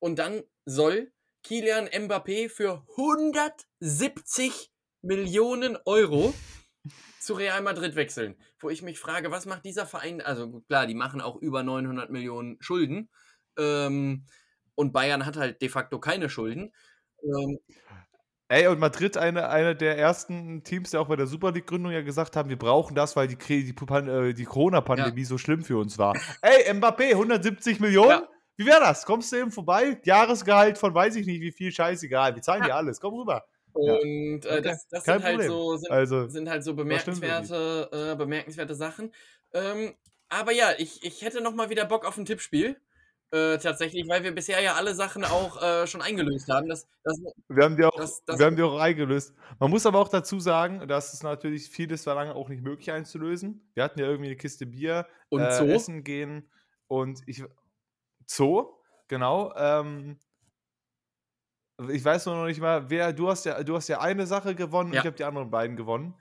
[0.00, 1.12] Und dann soll
[1.44, 4.72] Kilian Mbappé für 170
[5.02, 6.34] Millionen Euro
[7.22, 8.36] zu Real Madrid wechseln.
[8.58, 10.20] Wo ich mich frage, was macht dieser Verein?
[10.20, 13.08] Also klar, die machen auch über 900 Millionen Schulden.
[13.58, 14.26] Ähm,
[14.74, 16.72] und Bayern hat halt de facto keine Schulden.
[17.22, 17.58] Ähm,
[18.48, 22.02] Ey, und Madrid, eine, eine der ersten Teams, die auch bei der Super League-Gründung ja
[22.02, 25.26] gesagt haben, wir brauchen das, weil die, die, äh, die Corona-Pandemie ja.
[25.26, 26.14] so schlimm für uns war.
[26.42, 28.10] Ey, Mbappé, 170 Millionen?
[28.10, 28.28] Ja.
[28.56, 29.06] Wie wäre das?
[29.06, 29.98] Kommst du eben vorbei?
[30.04, 32.34] Jahresgehalt von weiß ich nicht wie viel, scheißegal.
[32.34, 33.00] Wir zahlen dir alles.
[33.00, 33.46] Komm rüber.
[33.72, 38.74] Und äh, das, das sind, halt so, sind, also, sind, halt so bemerkenswerte, äh, bemerkenswerte
[38.74, 39.12] Sachen.
[39.54, 39.94] Ähm,
[40.28, 42.76] aber ja, ich, ich hätte noch mal wieder Bock auf ein Tippspiel.
[43.34, 46.68] Äh, tatsächlich, weil wir bisher ja alle Sachen auch äh, schon eingelöst haben.
[46.68, 47.18] Das, das,
[47.48, 49.32] wir, haben die auch, das, wir haben die auch eingelöst.
[49.58, 52.92] Man muss aber auch dazu sagen, dass es natürlich vieles war lange auch nicht möglich
[52.92, 53.66] einzulösen.
[53.72, 55.64] Wir hatten ja irgendwie eine Kiste Bier, und äh, Zoo?
[55.64, 56.50] essen gehen
[56.88, 57.42] und ich.
[58.26, 58.66] Zoo,
[59.08, 59.54] genau.
[59.56, 60.18] Ähm,
[61.90, 64.92] ich weiß noch nicht mal, wer, du hast ja, du hast ja eine Sache gewonnen,
[64.92, 65.00] ja.
[65.00, 66.14] ich habe die anderen beiden gewonnen.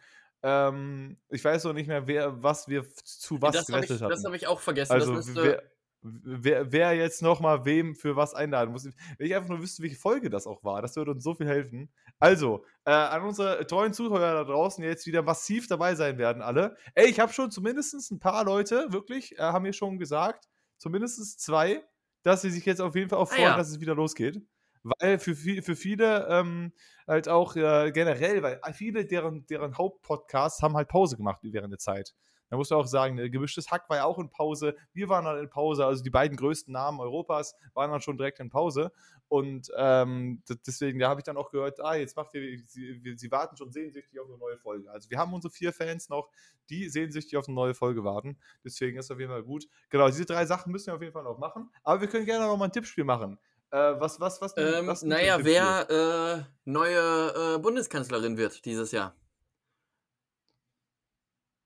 [0.44, 4.10] Ähm, ich weiß noch nicht mehr, wer, was wir zu was das gewettet haben.
[4.10, 4.92] Das habe ich auch vergessen.
[4.92, 5.62] Also, wer,
[6.02, 8.86] wer, wer jetzt nochmal wem für was einladen muss.
[8.86, 11.48] Wenn ich einfach nur wüsste, welche Folge das auch war, das würde uns so viel
[11.48, 11.92] helfen.
[12.20, 16.42] Also, äh, an unsere treuen Zuhörer da draußen, die jetzt wieder massiv dabei sein werden,
[16.42, 16.76] alle.
[16.96, 21.40] Ey, ich habe schon zumindest ein paar Leute, wirklich, äh, haben mir schon gesagt, zumindest
[21.40, 21.84] zwei,
[22.24, 23.58] dass sie sich jetzt auf jeden Fall auch ah, freuen, ah, ja.
[23.58, 24.42] dass es wieder losgeht.
[24.84, 26.74] Weil für, für viele ähm,
[27.08, 31.80] halt auch äh, generell, weil viele deren, deren Hauptpodcasts haben halt Pause gemacht während der
[31.80, 32.16] Zeit.
[32.52, 34.76] Da muss man auch sagen, ne, gemischtes Hack war ja auch in Pause.
[34.92, 35.86] Wir waren dann in Pause.
[35.86, 38.92] Also die beiden größten Namen Europas waren dann schon direkt in Pause.
[39.30, 43.32] Und ähm, deswegen, da habe ich dann auch gehört, ah, jetzt macht ihr, sie, sie,
[43.32, 44.92] warten schon sehnsüchtig auf eine neue Folge.
[44.92, 46.30] Also wir haben unsere vier Fans noch,
[46.70, 48.38] die sehnsüchtig auf eine neue Folge warten.
[48.66, 49.68] Deswegen ist auf jeden Fall gut.
[49.90, 51.72] Genau, diese drei Sachen müssen wir auf jeden Fall noch machen.
[51.84, 53.40] Aber wir können gerne noch mal ein Tippspiel machen.
[53.72, 54.54] Äh, was, was, was?
[54.58, 59.16] Ähm, was naja, wer äh, neue äh, Bundeskanzlerin wird dieses Jahr.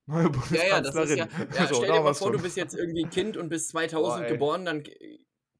[0.06, 0.68] Neue Bundeskanzlerin.
[0.68, 1.28] Ja, ja, das ist ja.
[1.54, 2.36] ja stell dir mal vor, schon.
[2.36, 4.84] du bist jetzt irgendwie Kind und bist 2000 Boah, geboren, dann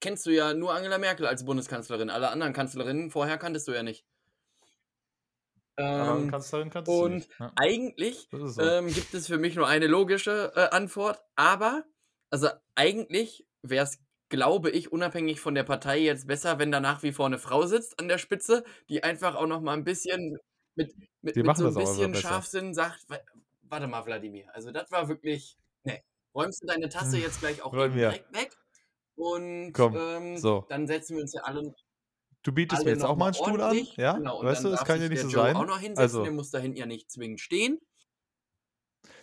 [0.00, 2.10] kennst du ja nur Angela Merkel als Bundeskanzlerin.
[2.10, 4.06] Alle anderen Kanzlerinnen vorher kanntest du ja nicht.
[5.78, 7.30] Ähm, Kanzlerin kannst und nicht.
[7.38, 7.52] Ja.
[7.56, 8.62] eigentlich so.
[8.62, 11.84] ähm, gibt es für mich nur eine logische äh, Antwort, aber
[12.30, 13.98] also eigentlich wäre es,
[14.28, 17.66] glaube ich, unabhängig von der Partei jetzt besser, wenn da nach wie vor eine Frau
[17.66, 20.38] sitzt an der Spitze, die einfach auch noch mal ein bisschen
[20.74, 23.06] mit, mit, mit so ein bisschen Scharfsinn sagt,
[23.62, 26.00] warte mal, Wladimir, also das war wirklich, ne,
[26.34, 28.56] räumst du deine Tasse jetzt gleich auch direkt weg
[29.14, 30.66] und Komm, ähm, so.
[30.68, 31.74] dann setzen wir uns ja alle
[32.42, 34.12] Du bietest mir jetzt auch mal einen Stuhl an, ja?
[34.12, 35.56] Genau, weißt du, das kann ja nicht so Joe sein.
[35.56, 36.22] auch noch hinsetzen, also.
[36.22, 37.80] der muss da hinten ja nicht zwingend stehen.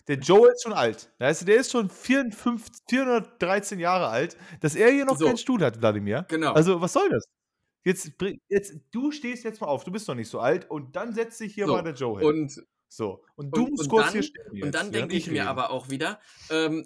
[0.07, 1.09] Der Joe ist schon alt.
[1.19, 5.25] Weißt du, der ist schon 54, 413 Jahre alt, dass er hier noch so.
[5.25, 6.25] keinen Stuhl hat, Wladimir.
[6.27, 6.53] Genau.
[6.53, 7.25] Also, was soll das?
[7.85, 8.11] Jetzt,
[8.47, 11.37] jetzt, du stehst jetzt mal auf, du bist noch nicht so alt und dann setzt
[11.37, 11.73] sich hier so.
[11.73, 12.27] mal der Joe hin.
[12.27, 13.23] Und, so.
[13.35, 14.63] Und du und, musst und kurz dann, hier stehen.
[14.63, 16.85] Und dann denke ich, mir aber auch wieder, ähm,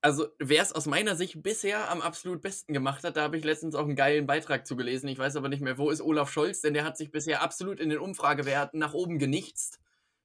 [0.00, 3.44] also wer es aus meiner Sicht bisher am absolut besten gemacht hat, da habe ich
[3.44, 5.06] letztens auch einen geilen Beitrag zu gelesen.
[5.08, 7.78] Ich weiß aber nicht mehr, wo ist Olaf Scholz, denn der hat sich bisher absolut
[7.78, 9.78] in den Umfragewerten nach oben genichtst.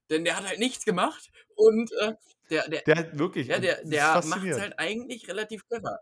[0.10, 2.14] Denn der hat halt nichts gemacht und äh,
[2.50, 3.48] der, der, der hat wirklich.
[3.48, 6.00] Ja, der, der macht es halt eigentlich relativ clever.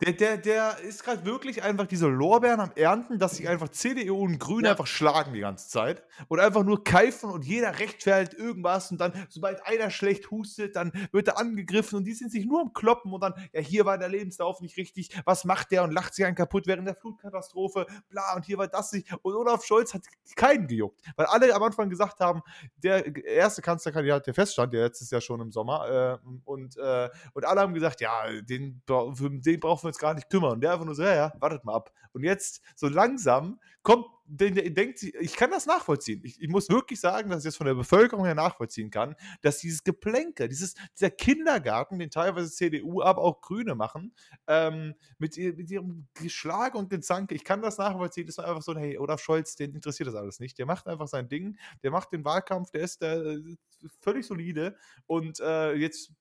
[0.00, 4.22] Der, der, der ist gerade wirklich einfach diese Lorbeeren am Ernten, dass sich einfach CDU
[4.22, 4.70] und Grüne ja.
[4.70, 9.12] einfach schlagen die ganze Zeit und einfach nur keifen und jeder rechtfertigt irgendwas und dann,
[9.28, 13.12] sobald einer schlecht hustet, dann wird er angegriffen und die sind sich nur am Kloppen
[13.12, 16.24] und dann, ja, hier war der Lebenslauf nicht richtig, was macht der und lacht sich
[16.24, 19.12] einen kaputt während der Flutkatastrophe, bla, und hier war das nicht.
[19.22, 20.02] Und Olaf Scholz hat
[20.36, 22.42] keinen gejuckt, weil alle am Anfang gesagt haben,
[22.76, 27.44] der erste Kanzlerkandidat, der feststand, der letztes Jahr schon im Sommer, äh, und, äh, und
[27.44, 30.52] alle haben gesagt, ja, den, den brauchen wir wir uns gar nicht kümmern.
[30.52, 31.92] Und der einfach nur so, ja, ja, wartet mal ab.
[32.12, 36.20] Und jetzt so langsam kommt, denkt sich, ich kann das nachvollziehen.
[36.22, 39.58] Ich, ich, muss wirklich sagen, dass ich das von der Bevölkerung her nachvollziehen kann, dass
[39.58, 44.12] dieses Geplänke, dieses, dieser Kindergarten, den teilweise CDU, aber auch Grüne machen,
[44.46, 48.76] ähm, mit, mit, ihrem Geschlag und Gezanke, ich kann das nachvollziehen, dass man einfach so,
[48.76, 50.58] hey, Olaf Scholz, den interessiert das alles nicht.
[50.58, 53.56] Der macht einfach sein Ding, der macht den Wahlkampf, der ist der, äh,
[54.00, 54.76] völlig solide
[55.06, 56.12] und äh, jetzt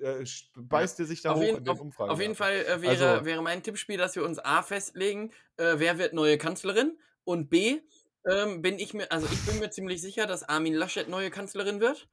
[0.00, 0.24] äh,
[0.56, 2.10] beißt er sich da auf hoch jeden, in den Umfragen.
[2.10, 5.74] Auf jeden Fall äh, wäre, also, wäre mein Tippspiel, dass wir uns A festlegen, äh,
[5.76, 7.80] wer wird neue Kanzlerin und B,
[8.30, 11.80] ähm, bin ich mir, also ich bin mir ziemlich sicher, dass Armin Laschet neue Kanzlerin
[11.80, 12.08] wird.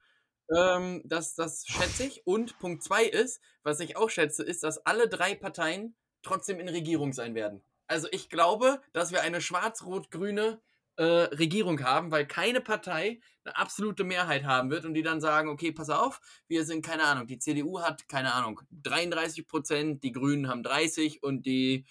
[0.56, 2.26] Ähm, das, das schätze ich.
[2.26, 6.70] Und Punkt 2 ist, was ich auch schätze, ist, dass alle drei Parteien trotzdem in
[6.70, 7.64] Regierung sein werden.
[7.88, 10.62] Also ich glaube, dass wir eine schwarz-rot-grüne
[10.98, 15.50] äh, Regierung haben, weil keine Partei eine absolute Mehrheit haben wird und die dann sagen,
[15.50, 20.12] okay, pass auf, wir sind, keine Ahnung, die CDU hat, keine Ahnung, 33 Prozent, die
[20.12, 21.86] Grünen haben 30 und die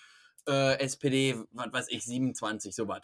[0.49, 3.03] äh, SPD, was weiß ich, 27, sowas.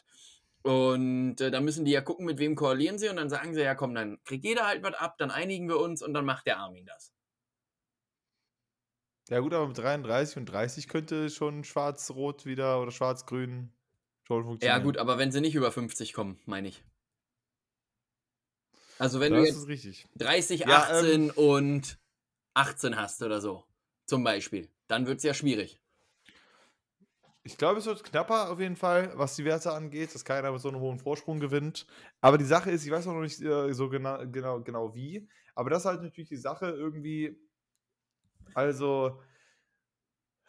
[0.62, 3.62] Und äh, da müssen die ja gucken, mit wem koalieren sie und dann sagen sie,
[3.62, 6.46] ja komm, dann kriegt jeder halt was ab, dann einigen wir uns und dann macht
[6.46, 7.12] der Armin das.
[9.30, 13.72] Ja gut, aber mit 33 und 30 könnte schon schwarz-rot wieder oder schwarz-grün
[14.38, 14.78] schon funktionieren.
[14.78, 16.82] Ja, gut, aber wenn sie nicht über 50 kommen, meine ich.
[18.98, 21.98] Also wenn das du jetzt 30, 18 ja, ähm, und
[22.54, 23.64] 18 hast oder so,
[24.06, 25.80] zum Beispiel, dann wird es ja schwierig.
[27.42, 30.60] Ich glaube, es wird knapper auf jeden Fall, was die Werte angeht, dass keiner mit
[30.60, 31.86] so einem hohen Vorsprung gewinnt.
[32.20, 35.26] Aber die Sache ist, ich weiß auch noch nicht äh, so genau, genau, genau wie,
[35.54, 37.40] aber das ist halt natürlich die Sache irgendwie,
[38.54, 39.22] also,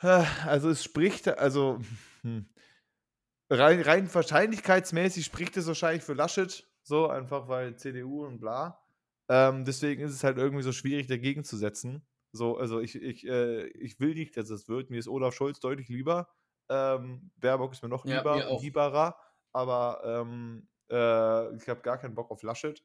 [0.01, 1.79] äh, also es spricht, also,
[2.23, 2.49] hm,
[3.51, 8.79] rein, rein wahrscheinlichkeitsmäßig spricht es wahrscheinlich für Laschet, so einfach weil CDU und bla.
[9.29, 12.05] Ähm, deswegen ist es halt irgendwie so schwierig dagegen zu setzen.
[12.33, 14.89] So, also ich, ich, äh, ich will nicht, dass es wird.
[14.89, 16.29] Mir ist Olaf Scholz deutlich lieber.
[16.69, 19.17] Ähm, Baerbock ist mir noch lieber, ja, mir lieberer.
[19.53, 22.83] Aber ähm, äh, ich habe gar keinen Bock auf Laschet.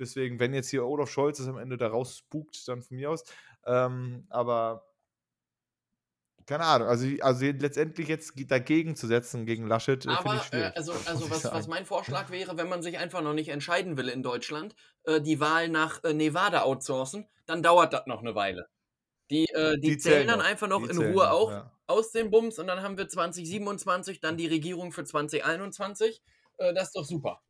[0.00, 3.10] Deswegen, wenn jetzt hier Olaf Scholz es am Ende da raus spukt, dann von mir
[3.10, 3.24] aus.
[3.66, 4.87] Ähm, aber
[6.48, 10.72] keine Ahnung, also, also letztendlich jetzt dagegen zu setzen gegen Laschet, äh, finde ich schwierig.
[10.74, 13.98] Äh, also, also was, was, mein Vorschlag wäre, wenn man sich einfach noch nicht entscheiden
[13.98, 14.74] will in Deutschland,
[15.04, 18.66] äh, die Wahl nach äh, Nevada outsourcen, dann dauert das noch eine Weile.
[19.30, 21.70] Die, äh, die, die, zählen dann einfach noch die in Ruhe auch ja.
[21.86, 26.22] aus dem Bums und dann haben wir 2027 dann die Regierung für 2021.
[26.56, 27.42] Äh, das ist doch super.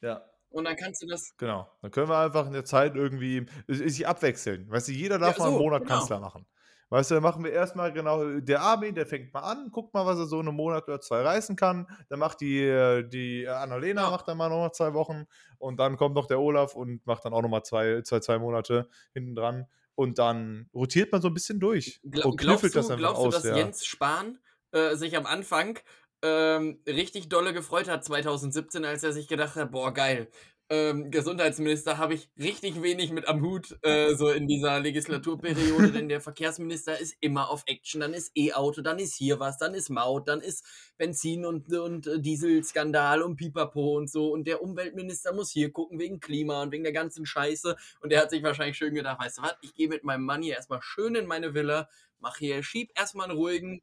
[0.00, 0.24] Ja.
[0.48, 1.36] Und dann kannst du das.
[1.36, 1.70] Genau.
[1.82, 4.70] Dann können wir einfach in der Zeit irgendwie sich abwechseln.
[4.70, 5.98] Weißt du, jeder darf ja, so, mal einen Monat genau.
[5.98, 6.46] Kanzler machen.
[6.92, 10.04] Weißt du, dann machen wir erstmal genau, der Armin, der fängt mal an, guckt mal,
[10.04, 11.86] was er so einen Monat oder zwei reißen kann.
[12.10, 14.10] Dann macht die, äh, die Annalena, ja.
[14.10, 15.24] macht dann mal noch zwei Wochen.
[15.56, 18.38] Und dann kommt noch der Olaf und macht dann auch noch mal zwei, zwei, zwei
[18.38, 19.64] Monate hinten dran.
[19.94, 23.30] Und dann rotiert man so ein bisschen durch Gla und knüffelt das einfach glaubst aus.
[23.30, 23.64] Glaubst du, dass ja.
[23.64, 24.38] Jens Spahn
[24.72, 25.78] äh, sich am Anfang
[26.20, 30.28] ähm, richtig dolle gefreut hat 2017, als er sich gedacht hat, boah, geil,
[30.72, 36.08] ähm, Gesundheitsminister habe ich richtig wenig mit am Hut, äh, so in dieser Legislaturperiode, denn
[36.08, 38.00] der Verkehrsminister ist immer auf Action.
[38.00, 40.64] Dann ist E-Auto, dann ist hier was, dann ist Maut, dann ist
[40.96, 44.32] Benzin und, und äh, Dieselskandal und Pipapo und so.
[44.32, 47.76] Und der Umweltminister muss hier gucken wegen Klima und wegen der ganzen Scheiße.
[48.00, 50.40] Und der hat sich wahrscheinlich schön gedacht, weißt du was, ich gehe mit meinem Mann
[50.40, 51.86] hier erstmal schön in meine Villa,
[52.18, 53.82] mach hier, schieb erstmal einen ruhigen,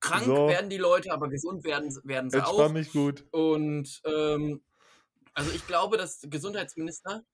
[0.00, 0.48] krank so.
[0.48, 2.72] werden die Leute, aber gesund werden, werden sie Entspann auch.
[2.72, 3.26] mich gut.
[3.32, 4.62] Und ähm,
[5.34, 7.24] also ich glaube, dass Gesundheitsminister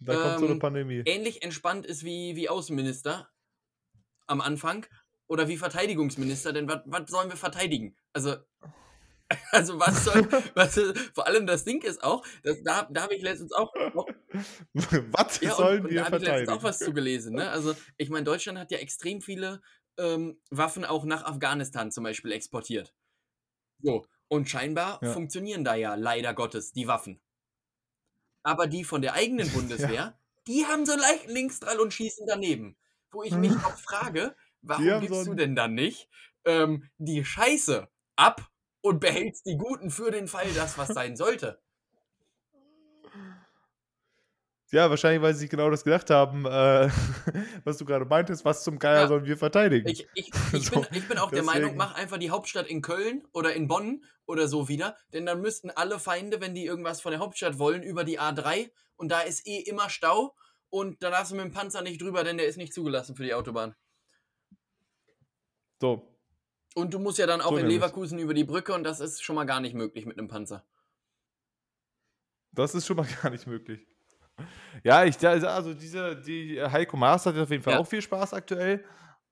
[0.00, 1.02] da kommt so eine ähm, Pandemie.
[1.06, 3.30] ähnlich entspannt ist wie, wie Außenminister
[4.26, 4.86] am Anfang
[5.26, 7.96] oder wie Verteidigungsminister, denn was sollen wir verteidigen?
[8.12, 8.36] Also,
[9.50, 10.22] also was soll,
[10.54, 10.78] was,
[11.14, 14.06] vor allem das Ding ist auch, das, da, da habe ich letztens auch, auch
[14.74, 17.34] was ja, sollen und, wir und da habe ich letztens auch was zu gelesen.
[17.34, 17.50] Ne?
[17.50, 19.62] Also ich meine, Deutschland hat ja extrem viele
[19.98, 22.94] ähm, Waffen auch nach Afghanistan zum Beispiel exportiert.
[23.80, 25.12] So, und scheinbar ja.
[25.12, 27.20] funktionieren da ja leider Gottes die Waffen.
[28.46, 30.18] Aber die von der eigenen Bundeswehr, ja.
[30.46, 32.76] die haben so leicht Linksdrall und schießen daneben.
[33.10, 36.08] Wo ich mich auch frage, warum gibst so du denn dann nicht
[36.44, 38.48] ähm, die Scheiße ab
[38.82, 41.60] und behältst die Guten für den Fall, dass was sein sollte?
[44.72, 46.90] Ja, wahrscheinlich, weil sie sich genau das gedacht haben, äh,
[47.64, 49.08] was du gerade meintest, was zum Geier ja.
[49.08, 49.88] sollen wir verteidigen.
[49.88, 51.46] Ich, ich, ich, so, bin, ich bin, auch deswegen.
[51.46, 55.24] der Meinung, mach einfach die Hauptstadt in Köln oder in Bonn oder so wieder, denn
[55.24, 59.08] dann müssten alle Feinde, wenn die irgendwas von der Hauptstadt wollen, über die A3 und
[59.08, 60.34] da ist eh immer Stau
[60.68, 63.22] und da darfst du mit dem Panzer nicht drüber, denn der ist nicht zugelassen für
[63.22, 63.76] die Autobahn.
[65.80, 66.12] So.
[66.74, 69.22] Und du musst ja dann auch so in Leverkusen über die Brücke und das ist
[69.22, 70.66] schon mal gar nicht möglich mit einem Panzer.
[72.50, 73.86] Das ist schon mal gar nicht möglich.
[74.84, 77.78] Ja, ich, also diese, die Heiko Maas hat auf jeden Fall ja.
[77.80, 78.84] auch viel Spaß aktuell.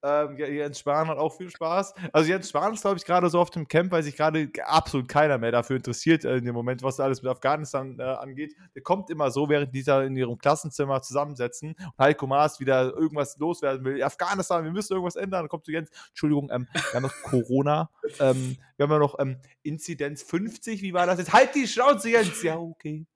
[0.05, 1.95] Ähm, Jens Spahn hat auch viel Spaß.
[2.13, 5.09] Also Jens Spahn ist, glaube ich, gerade so auf dem Camp, weil sich gerade absolut
[5.09, 8.55] keiner mehr dafür interessiert äh, in dem Moment, was alles mit Afghanistan äh, angeht.
[8.75, 12.93] Der kommt immer so, während die da in ihrem Klassenzimmer zusammensetzen und Heiko Maas wieder
[12.95, 14.03] irgendwas loswerden will.
[14.03, 15.45] Afghanistan, wir müssen irgendwas ändern.
[15.45, 17.89] Dann kommt zu Jens, Entschuldigung, ähm, wir haben noch Corona.
[18.21, 20.83] ähm, wir haben ja noch ähm, Inzidenz 50.
[20.83, 21.33] Wie war das jetzt?
[21.33, 22.43] Halt die Schnauze, Jens!
[22.43, 23.07] Ja, okay.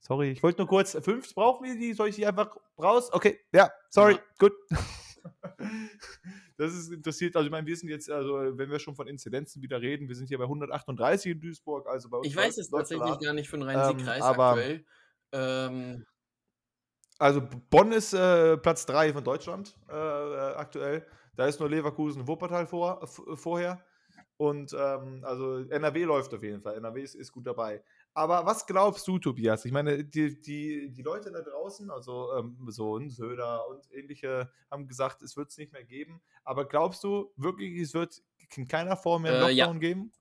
[0.00, 0.96] Sorry, ich wollte nur kurz.
[1.02, 1.92] Fünf brauchen wir die?
[1.92, 3.12] Soll ich die einfach raus?
[3.12, 4.20] Okay, ja, sorry, ja.
[4.38, 4.52] gut.
[6.56, 7.36] das ist interessiert.
[7.36, 10.14] Also, ich meine, wir sind jetzt, also, wenn wir schon von Inzidenzen wieder reden, wir
[10.14, 11.88] sind hier bei 138 in Duisburg.
[11.88, 14.84] Also bei uns ich weiß es tatsächlich gar nicht von Rhein-Sieg-Kreis ähm, aktuell.
[15.32, 16.06] Ähm,
[17.18, 21.06] also, Bonn ist äh, Platz 3 von Deutschland äh, äh, aktuell.
[21.34, 23.84] Da ist nur Leverkusen und Wuppertal vor, vorher.
[24.38, 26.76] Und ähm, also NRW läuft auf jeden Fall.
[26.76, 27.82] NRW ist, ist gut dabei.
[28.16, 29.66] Aber was glaubst du, Tobias?
[29.66, 34.50] Ich meine, die, die, die Leute da draußen, also ähm, so ein Söder und ähnliche,
[34.70, 36.22] haben gesagt, es wird es nicht mehr geben.
[36.42, 38.22] Aber glaubst du wirklich, es wird
[38.56, 39.72] in keiner Form mehr Lockdown äh, ja.
[39.74, 40.12] geben?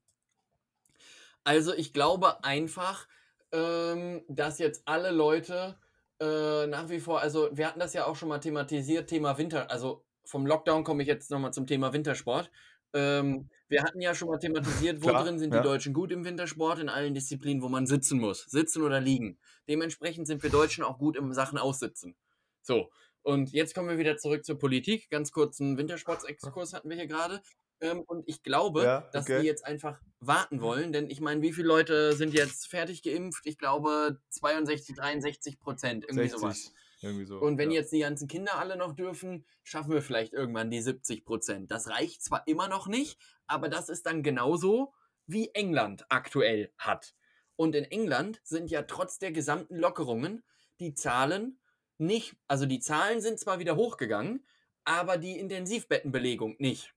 [1.45, 3.07] Also ich glaube einfach,
[3.53, 5.79] ähm, dass jetzt alle Leute
[6.19, 9.71] äh, nach wie vor, also wir hatten das ja auch schon mal thematisiert, Thema Winter,
[9.71, 12.51] also vom Lockdown komme ich jetzt nochmal zum Thema Wintersport.
[12.95, 16.23] Ähm, wir hatten ja schon mal thematisiert, wo Klar, drin sind die Deutschen gut im
[16.23, 18.45] Wintersport, in allen Disziplinen, wo man sitzen muss.
[18.45, 19.37] Sitzen oder liegen.
[19.67, 22.15] Dementsprechend sind wir Deutschen auch gut im Sachen aussitzen.
[22.61, 22.89] So,
[23.21, 25.09] und jetzt kommen wir wieder zurück zur Politik.
[25.09, 27.41] Ganz kurz einen Wintersportsexkurs hatten wir hier gerade.
[27.81, 29.09] Ähm, und ich glaube, ja, okay.
[29.11, 33.03] dass die jetzt einfach warten wollen, denn ich meine, wie viele Leute sind jetzt fertig
[33.03, 33.45] geimpft?
[33.45, 36.39] Ich glaube 62, 63 Prozent, irgendwie 60.
[36.39, 36.73] sowas.
[37.05, 37.81] Irgendwie so, und wenn ja.
[37.81, 41.69] jetzt die ganzen Kinder alle noch dürfen, schaffen wir vielleicht irgendwann die 70 Prozent.
[41.69, 44.93] Das reicht zwar immer noch nicht, aber das ist dann genauso,
[45.27, 47.15] wie England aktuell hat.
[47.55, 50.43] Und in England sind ja trotz der gesamten Lockerungen
[50.79, 51.59] die Zahlen
[51.97, 54.45] nicht, also die Zahlen sind zwar wieder hochgegangen,
[54.83, 56.93] aber die Intensivbettenbelegung nicht.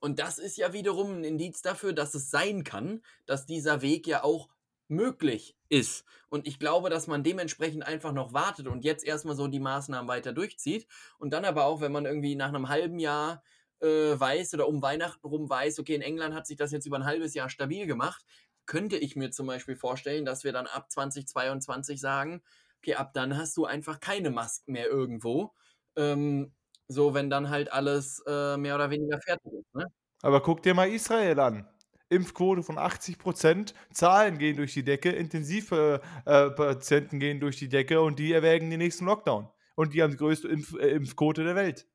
[0.00, 4.06] Und das ist ja wiederum ein Indiz dafür, dass es sein kann, dass dieser Weg
[4.06, 4.48] ja auch
[4.92, 6.04] möglich ist.
[6.28, 10.08] Und ich glaube, dass man dementsprechend einfach noch wartet und jetzt erstmal so die Maßnahmen
[10.08, 10.86] weiter durchzieht.
[11.18, 13.42] Und dann aber auch, wenn man irgendwie nach einem halben Jahr
[13.80, 13.86] äh,
[14.18, 17.04] weiß oder um Weihnachten rum weiß, okay, in England hat sich das jetzt über ein
[17.04, 18.24] halbes Jahr stabil gemacht,
[18.66, 22.42] könnte ich mir zum Beispiel vorstellen, dass wir dann ab 2022 sagen,
[22.78, 25.52] okay, ab dann hast du einfach keine Masken mehr irgendwo.
[25.96, 26.52] Ähm,
[26.88, 29.74] so, wenn dann halt alles äh, mehr oder weniger fertig ist.
[29.74, 29.86] Ne?
[30.22, 31.68] Aber guck dir mal Israel an.
[32.12, 38.00] Impfquote von 80 Prozent, Zahlen gehen durch die Decke, Intensivpatienten äh, gehen durch die Decke
[38.00, 39.48] und die erwägen den nächsten Lockdown.
[39.74, 41.86] Und die haben die größte Impf äh, Impfquote der Welt.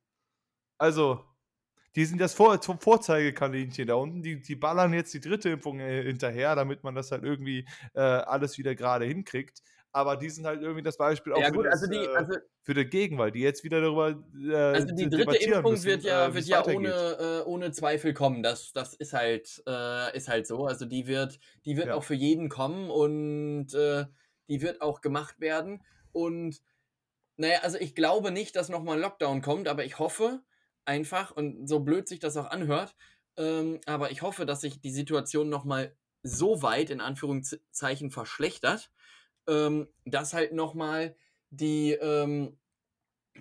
[0.78, 1.24] Also,
[1.96, 4.22] die sind das Vor Vorzeigekaninchen da unten.
[4.22, 8.00] Die, die ballern jetzt die dritte Impfung äh, hinterher, damit man das halt irgendwie äh,
[8.00, 9.62] alles wieder gerade hinkriegt.
[9.98, 12.16] Aber die sind halt irgendwie das Beispiel auch ja, gut, für, das, also die, äh,
[12.16, 16.04] also, für dagegen, weil die jetzt wieder darüber äh, Also die dritte Impfung müssen, wird
[16.04, 18.44] ja, äh, wird ja ohne, äh, ohne Zweifel kommen.
[18.44, 20.66] Das, das ist halt äh, ist halt so.
[20.66, 21.94] Also die wird, die wird ja.
[21.94, 24.04] auch für jeden kommen und äh,
[24.48, 25.82] die wird auch gemacht werden.
[26.12, 26.62] Und
[27.36, 30.42] naja, also ich glaube nicht, dass nochmal ein Lockdown kommt, aber ich hoffe
[30.84, 32.94] einfach, und so blöd sich das auch anhört,
[33.36, 38.90] ähm, aber ich hoffe, dass sich die Situation nochmal so weit in Anführungszeichen verschlechtert,
[39.48, 41.16] ähm, dass halt nochmal
[41.50, 42.58] die, ähm,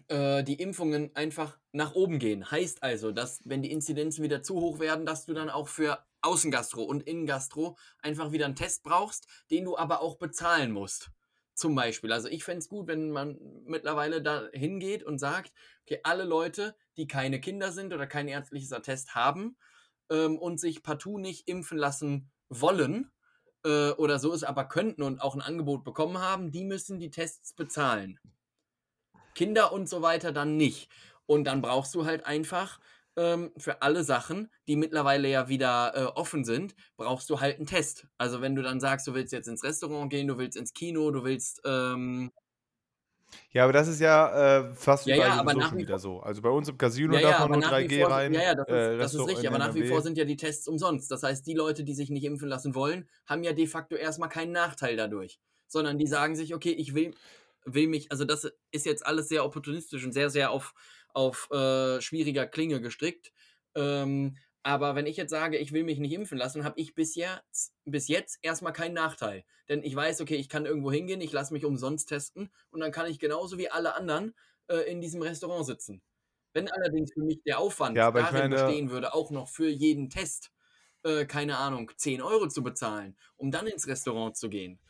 [0.07, 2.49] äh, die Impfungen einfach nach oben gehen.
[2.49, 6.03] Heißt also, dass wenn die Inzidenzen wieder zu hoch werden, dass du dann auch für
[6.21, 11.11] Außengastro und Innengastro einfach wieder einen Test brauchst, den du aber auch bezahlen musst.
[11.53, 12.11] Zum Beispiel.
[12.11, 15.53] Also ich fände es gut, wenn man mittlerweile da hingeht und sagt,
[15.83, 19.57] okay, alle Leute, die keine Kinder sind oder kein ärztliches Attest haben
[20.09, 23.11] ähm, und sich partout nicht impfen lassen wollen
[23.65, 27.11] äh, oder so es aber könnten und auch ein Angebot bekommen haben, die müssen die
[27.11, 28.19] Tests bezahlen.
[29.35, 30.89] Kinder und so weiter dann nicht.
[31.25, 32.79] Und dann brauchst du halt einfach
[33.17, 37.65] ähm, für alle Sachen, die mittlerweile ja wieder äh, offen sind, brauchst du halt einen
[37.65, 38.07] Test.
[38.17, 41.11] Also wenn du dann sagst, du willst jetzt ins Restaurant gehen, du willst ins Kino,
[41.11, 42.31] du willst ähm,
[43.51, 46.19] ja, aber das ist ja äh, fast ja, überall ja, aber nach wieder so.
[46.19, 48.33] Also bei uns im Casino ja, darf man nur 3G vor, rein.
[48.33, 50.37] Ja, ja, das ist, äh, das ist richtig, aber nach wie vor sind ja die
[50.37, 51.11] Tests umsonst.
[51.11, 54.29] Das heißt, die Leute, die sich nicht impfen lassen wollen, haben ja de facto erstmal
[54.29, 55.39] keinen Nachteil dadurch.
[55.67, 57.13] Sondern die sagen sich, okay, ich will,
[57.65, 60.73] will mich, also das ist jetzt alles sehr opportunistisch und sehr, sehr auf,
[61.13, 63.33] auf äh, schwieriger Klinge gestrickt.
[63.75, 67.15] Ähm, aber wenn ich jetzt sage, ich will mich nicht impfen lassen, habe ich bis
[67.15, 69.45] jetzt, bis jetzt erstmal keinen Nachteil.
[69.69, 72.91] Denn ich weiß, okay, ich kann irgendwo hingehen, ich lasse mich umsonst testen und dann
[72.91, 74.35] kann ich genauso wie alle anderen
[74.67, 76.01] äh, in diesem Restaurant sitzen.
[76.51, 78.55] Wenn allerdings für mich der Aufwand ja, darin meine...
[78.55, 80.51] bestehen würde, auch noch für jeden Test,
[81.03, 84.81] äh, keine Ahnung, 10 Euro zu bezahlen, um dann ins Restaurant zu gehen,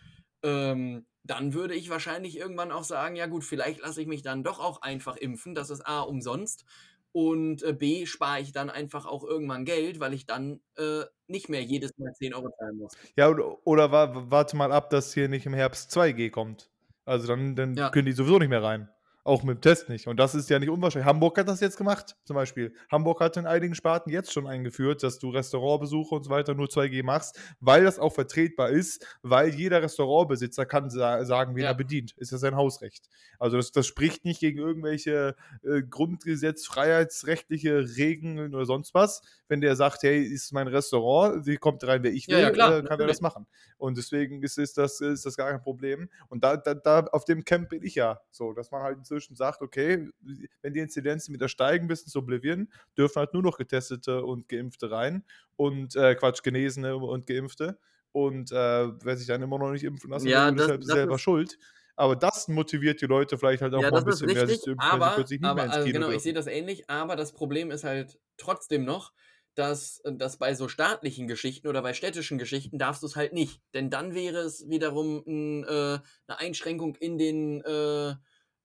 [0.42, 4.44] ähm, dann würde ich wahrscheinlich irgendwann auch sagen, ja gut, vielleicht lasse ich mich dann
[4.44, 5.54] doch auch einfach impfen.
[5.54, 6.66] Das ist A umsonst
[7.18, 11.50] und äh, B, spare ich dann einfach auch irgendwann Geld, weil ich dann äh, nicht
[11.50, 12.94] mehr jedes Mal 10 Euro zahlen muss.
[13.16, 16.70] Ja, oder, oder warte mal ab, dass hier nicht im Herbst 2G kommt.
[17.06, 17.90] Also dann, dann ja.
[17.90, 18.88] können die sowieso nicht mehr rein.
[19.28, 20.08] Auch mit dem Test nicht.
[20.08, 21.06] Und das ist ja nicht unwahrscheinlich.
[21.06, 22.74] Hamburg hat das jetzt gemacht, zum Beispiel.
[22.90, 26.68] Hamburg hat in einigen Sparten jetzt schon eingeführt, dass du Restaurantbesuche und so weiter nur
[26.68, 31.72] 2G machst, weil das auch vertretbar ist, weil jeder Restaurantbesitzer kann sa sagen, wen ja.
[31.72, 32.14] er bedient.
[32.16, 33.10] Ist ja sein Hausrecht.
[33.38, 39.22] Also das, das spricht nicht gegen irgendwelche äh, Grundgesetz, freiheitsrechtliche Regeln oder sonst was.
[39.50, 42.78] Wenn der sagt, hey, ist mein Restaurant, wie kommt rein, wer ich will, ja, ja,
[42.78, 43.46] äh, kann er das machen.
[43.78, 46.10] Und deswegen ist, ist, das, ist das gar kein Problem.
[46.30, 49.17] Und da, da, da auf dem Camp bin ich ja so, dass man halt inzwischen
[49.18, 50.10] inzwischen sagt, okay,
[50.62, 54.92] wenn die Inzidenzen wieder steigen bis ins Oblivion, dürfen halt nur noch Getestete und Geimpfte
[54.92, 55.24] rein
[55.56, 57.80] und äh, Quatsch, Genesene und Geimpfte.
[58.12, 58.56] Und äh,
[59.04, 61.58] wer sich dann immer noch nicht impfen lassen ja, will, ist halt selber ist schuld.
[61.96, 64.62] Aber das motiviert die Leute vielleicht halt auch ja, mal ein bisschen richtig, mehr, sich
[64.62, 66.18] zu impfen, aber, plötzlich nicht aber, mehr ins also Kino Genau, dürfen.
[66.18, 69.14] ich sehe das ähnlich, aber das Problem ist halt trotzdem noch,
[69.56, 73.62] dass, dass bei so staatlichen Geschichten oder bei städtischen Geschichten darfst du es halt nicht.
[73.74, 75.68] Denn dann wäre es wiederum ein, äh,
[76.28, 78.16] eine Einschränkung in den äh,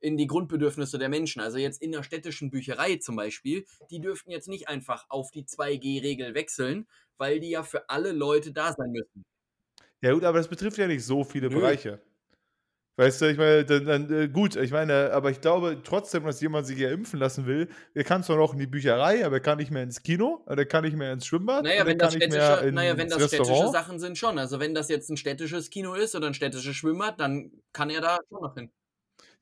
[0.03, 1.41] in die Grundbedürfnisse der Menschen.
[1.41, 5.45] Also jetzt in der städtischen Bücherei zum Beispiel, die dürften jetzt nicht einfach auf die
[5.45, 6.87] 2G-Regel wechseln,
[7.19, 9.25] weil die ja für alle Leute da sein müssen.
[10.01, 11.61] Ja gut, aber das betrifft ja nicht so viele Nö.
[11.61, 12.01] Bereiche.
[12.97, 16.43] Weißt du, ich meine, dann, dann, äh, gut, ich meine, aber ich glaube trotzdem, dass
[16.43, 19.41] jemand sich ja impfen lassen will, der kann zwar noch in die Bücherei, aber er
[19.41, 22.71] kann nicht mehr ins Kino, der kann nicht mehr ins Schwimmbad, naja, wenn das, städtische,
[22.71, 24.39] naja, wenn das städtische Sachen sind schon.
[24.39, 28.03] Also wenn das jetzt ein städtisches Kino ist oder ein städtisches Schwimmbad, dann kann er
[28.03, 28.71] da schon noch hin.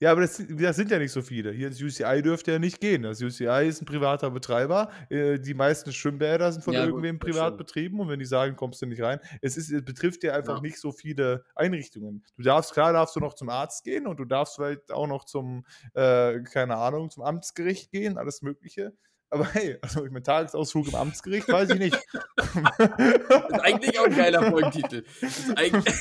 [0.00, 1.52] Ja, aber das, das, sind ja nicht so viele.
[1.52, 3.02] Hier ins UCI dürfte ja nicht gehen.
[3.02, 4.90] Das UCI ist ein privater Betreiber.
[5.10, 8.56] Äh, die meisten Schwimmbäder sind von ja, irgendwem gut, privat betrieben und wenn die sagen,
[8.56, 10.62] kommst du nicht rein, es, ist, es betrifft ja einfach ja.
[10.62, 12.24] nicht so viele Einrichtungen.
[12.38, 15.24] Du darfst, klar darfst du noch zum Arzt gehen und du darfst vielleicht auch noch
[15.24, 18.94] zum, äh, keine Ahnung, zum Amtsgericht gehen, alles Mögliche.
[19.28, 21.98] Aber hey, also ich mein Tagesausflug im Amtsgericht, weiß ich nicht.
[22.36, 25.04] das ist eigentlich auch ein geiler Folgentitel.
[25.20, 25.94] Das ist eigentlich.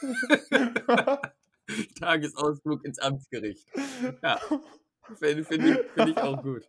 [2.00, 3.66] Tagesausflug ins Amtsgericht.
[4.22, 4.38] Ja,
[5.18, 6.68] finde find ich, find ich auch gut.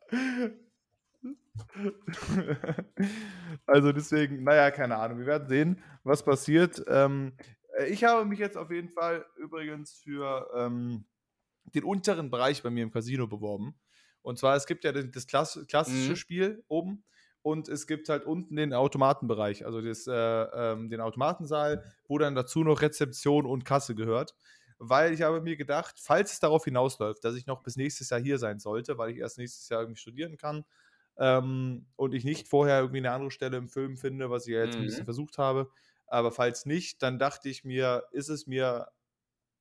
[3.66, 5.20] Also deswegen, naja, keine Ahnung.
[5.20, 6.84] Wir werden sehen, was passiert.
[6.88, 7.34] Ähm,
[7.78, 11.06] äh, ich habe mich jetzt auf jeden Fall übrigens für ähm,
[11.74, 13.76] den unteren Bereich bei mir im Casino beworben.
[14.22, 16.16] Und zwar, es gibt ja das klassische mhm.
[16.16, 17.04] Spiel oben
[17.42, 22.36] und es gibt halt unten den Automatenbereich, also das, äh, ähm, den Automatensaal, wo dann
[22.36, 24.36] dazu noch Rezeption und Kasse gehört
[24.80, 28.20] weil ich habe mir gedacht, falls es darauf hinausläuft, dass ich noch bis nächstes Jahr
[28.20, 30.66] hier sein sollte, weil ich erst nächstes Jahr irgendwie studieren kann
[31.18, 34.64] ähm, und ich nicht vorher irgendwie eine andere Stelle im Film finde, was ich ja
[34.64, 34.82] jetzt mhm.
[34.82, 35.06] ein bisschen mhm.
[35.06, 35.70] versucht habe,
[36.08, 38.88] aber falls nicht, dann dachte ich mir, ist es mir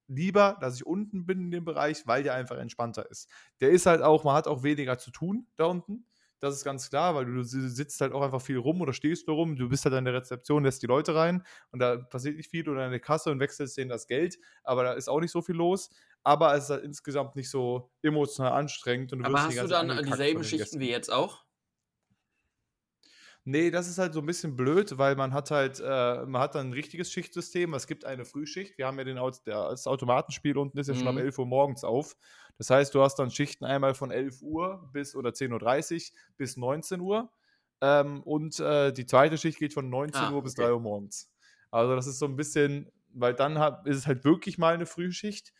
[0.08, 3.28] lieber, dass ich unten bin in dem Bereich, weil der einfach entspannter ist.
[3.60, 6.06] Der ist halt auch, man hat auch weniger zu tun da unten.
[6.40, 9.36] Das ist ganz klar, weil du sitzt halt auch einfach viel rum oder stehst nur
[9.36, 9.56] rum.
[9.56, 12.68] Du bist halt an der Rezeption, lässt die Leute rein und da passiert nicht viel
[12.68, 14.38] oder an der Kasse und wechselst denen das Geld.
[14.62, 15.90] Aber da ist auch nicht so viel los.
[16.24, 19.12] Aber es ist halt insgesamt nicht so emotional anstrengend.
[19.12, 21.45] Und du aber hast du dann dieselben Schichten wie jetzt auch?
[23.48, 26.56] Nee, das ist halt so ein bisschen blöd, weil man hat halt, äh, man hat
[26.56, 27.74] dann ein richtiges Schichtsystem.
[27.74, 28.76] Es gibt eine Frühschicht.
[28.76, 30.98] Wir haben ja den, das Automatenspiel unten ist ja mhm.
[30.98, 32.16] schon um 11 Uhr morgens auf.
[32.58, 36.56] Das heißt, du hast dann Schichten einmal von 11 Uhr bis oder 10.30 Uhr bis
[36.56, 37.30] 19 Uhr.
[37.80, 40.66] Ähm, und äh, die zweite Schicht geht von 19 ah, Uhr bis okay.
[40.66, 41.30] 3 Uhr morgens.
[41.70, 44.86] Also das ist so ein bisschen, weil dann hab, ist es halt wirklich mal eine
[44.86, 45.52] Frühschicht.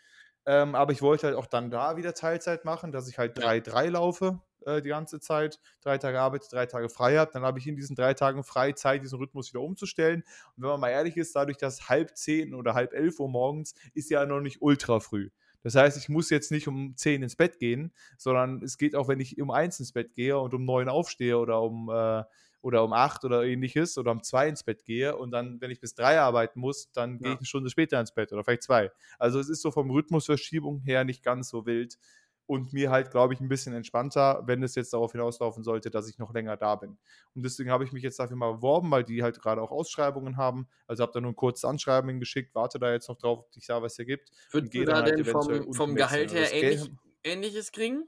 [0.45, 3.84] Ähm, aber ich wollte halt auch dann da wieder Teilzeit machen, dass ich halt 3-3
[3.84, 3.91] ja.
[3.91, 7.30] laufe äh, die ganze Zeit, drei Tage Arbeit, drei Tage frei habe.
[7.32, 10.22] Dann habe ich in diesen drei Tagen frei Zeit, diesen Rhythmus wieder umzustellen.
[10.56, 13.74] Und wenn man mal ehrlich ist, dadurch, dass halb zehn oder halb elf Uhr morgens
[13.94, 15.30] ist ja noch nicht ultra früh.
[15.62, 19.08] Das heißt, ich muss jetzt nicht um 10 ins Bett gehen, sondern es geht auch,
[19.08, 22.22] wenn ich um 1 ins Bett gehe und um 9 aufstehe oder um, äh,
[22.62, 25.80] oder um 8 oder ähnliches oder um 2 ins Bett gehe und dann, wenn ich
[25.80, 27.18] bis 3 arbeiten muss, dann ja.
[27.18, 28.92] gehe ich eine Stunde später ins Bett oder vielleicht 2.
[29.18, 31.98] Also es ist so vom Rhythmusverschiebung her nicht ganz so wild
[32.47, 36.09] und mir halt, glaube ich, ein bisschen entspannter, wenn es jetzt darauf hinauslaufen sollte, dass
[36.09, 36.97] ich noch länger da bin.
[37.34, 40.36] Und deswegen habe ich mich jetzt dafür mal beworben, weil die halt gerade auch Ausschreibungen
[40.36, 40.68] haben.
[40.86, 43.66] Also habe da nur ein kurzes Anschreiben hingeschickt, warte da jetzt noch drauf, ob ich
[43.66, 44.30] da was ergibt.
[44.53, 46.90] Würdest du da halt denn vom, vom Gehalt her ähnlich,
[47.24, 48.05] Ähnliches kriegen?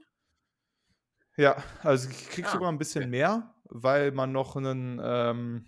[1.35, 3.11] Ja, also ich kriege ah, sogar ein bisschen okay.
[3.11, 5.65] mehr, weil man noch einen, ähm,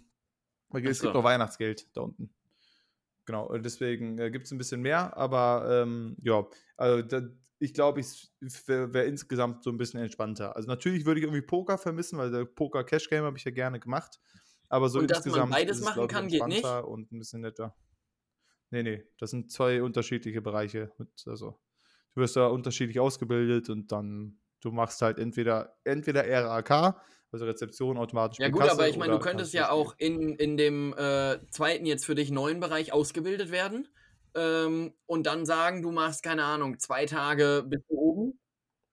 [0.74, 1.04] es so.
[1.04, 2.34] gibt noch Weihnachtsgeld da unten.
[3.26, 6.46] Genau, deswegen äh, gibt es ein bisschen mehr, aber ähm, ja,
[6.76, 7.22] also da,
[7.62, 8.32] ich glaube, ich
[8.66, 10.56] wäre wär insgesamt so ein bisschen entspannter.
[10.56, 13.52] Also natürlich würde ich irgendwie Poker vermissen, weil der Poker Cash Game habe ich ja
[13.52, 14.20] gerne gemacht.
[14.68, 15.36] Aber so und insgesamt.
[15.36, 16.66] Dass man beides ist machen kann, geht nicht.
[16.66, 17.76] Und ein bisschen netter.
[18.72, 20.92] Nee, nee, das sind zwei unterschiedliche Bereiche.
[21.28, 21.60] Also,
[22.16, 27.00] du wirst da unterschiedlich ausgebildet und dann, du machst halt entweder, entweder RAK,
[27.32, 28.40] also Rezeption, automatisch.
[28.40, 31.86] Ja, gut, Kasse, aber ich meine, du könntest ja auch in, in dem äh, zweiten
[31.86, 33.88] jetzt für dich neuen Bereich ausgebildet werden
[34.36, 38.40] ähm, und dann sagen, du machst, keine Ahnung, zwei Tage bis oben.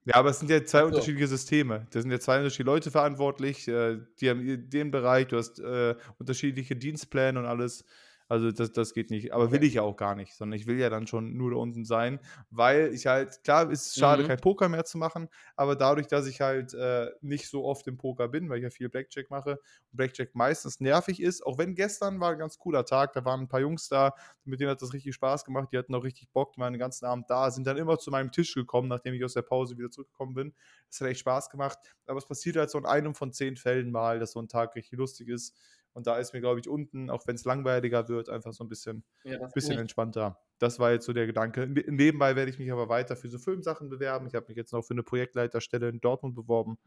[0.04, 0.86] Ja, aber es sind ja zwei so.
[0.86, 1.86] unterschiedliche Systeme.
[1.90, 5.96] Da sind ja zwei unterschiedliche Leute verantwortlich, äh, die haben den Bereich, du hast äh,
[6.18, 7.84] unterschiedliche Dienstpläne und alles.
[8.28, 9.32] Also das, das geht nicht.
[9.32, 11.56] Aber will ich ja auch gar nicht, sondern ich will ja dann schon nur da
[11.56, 12.20] unten sein,
[12.50, 14.28] weil ich halt, klar, ist es schade, mhm.
[14.28, 17.96] kein Poker mehr zu machen, aber dadurch, dass ich halt äh, nicht so oft im
[17.96, 21.74] Poker bin, weil ich ja viel Blackjack mache und Blackjack meistens nervig ist, auch wenn
[21.74, 24.14] gestern war ein ganz cooler Tag, da waren ein paar Jungs da,
[24.44, 26.80] mit denen hat das richtig Spaß gemacht, die hatten auch richtig Bock, die waren den
[26.80, 29.78] ganzen Abend da, sind dann immer zu meinem Tisch gekommen, nachdem ich aus der Pause
[29.78, 30.54] wieder zurückgekommen bin.
[30.90, 33.90] Das hat echt Spaß gemacht, aber es passiert halt so in einem von zehn Fällen
[33.90, 35.56] mal, dass so ein Tag richtig lustig ist
[35.98, 38.68] und da ist mir, glaube ich, unten, auch wenn es langweiliger wird, einfach so ein
[38.68, 40.38] bisschen, ja, bisschen entspannter.
[40.60, 41.66] Das war jetzt so der Gedanke.
[41.66, 44.28] Nebenbei werde ich mich aber weiter für so Filmsachen bewerben.
[44.28, 46.78] Ich habe mich jetzt noch für eine Projektleiterstelle in Dortmund beworben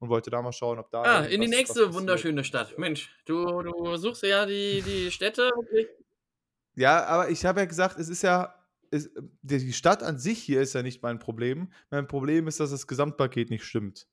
[0.00, 1.02] und wollte da mal schauen, ob da.
[1.02, 2.76] Ah, in die nächste wunderschöne Stadt.
[2.76, 5.52] Mensch, du, du suchst ja die, die Städte.
[6.74, 8.52] Ja, aber ich habe ja gesagt, es ist ja.
[8.90, 9.10] Es,
[9.42, 11.72] die Stadt an sich hier ist ja nicht mein Problem.
[11.90, 14.08] Mein Problem ist, dass das Gesamtpaket nicht stimmt.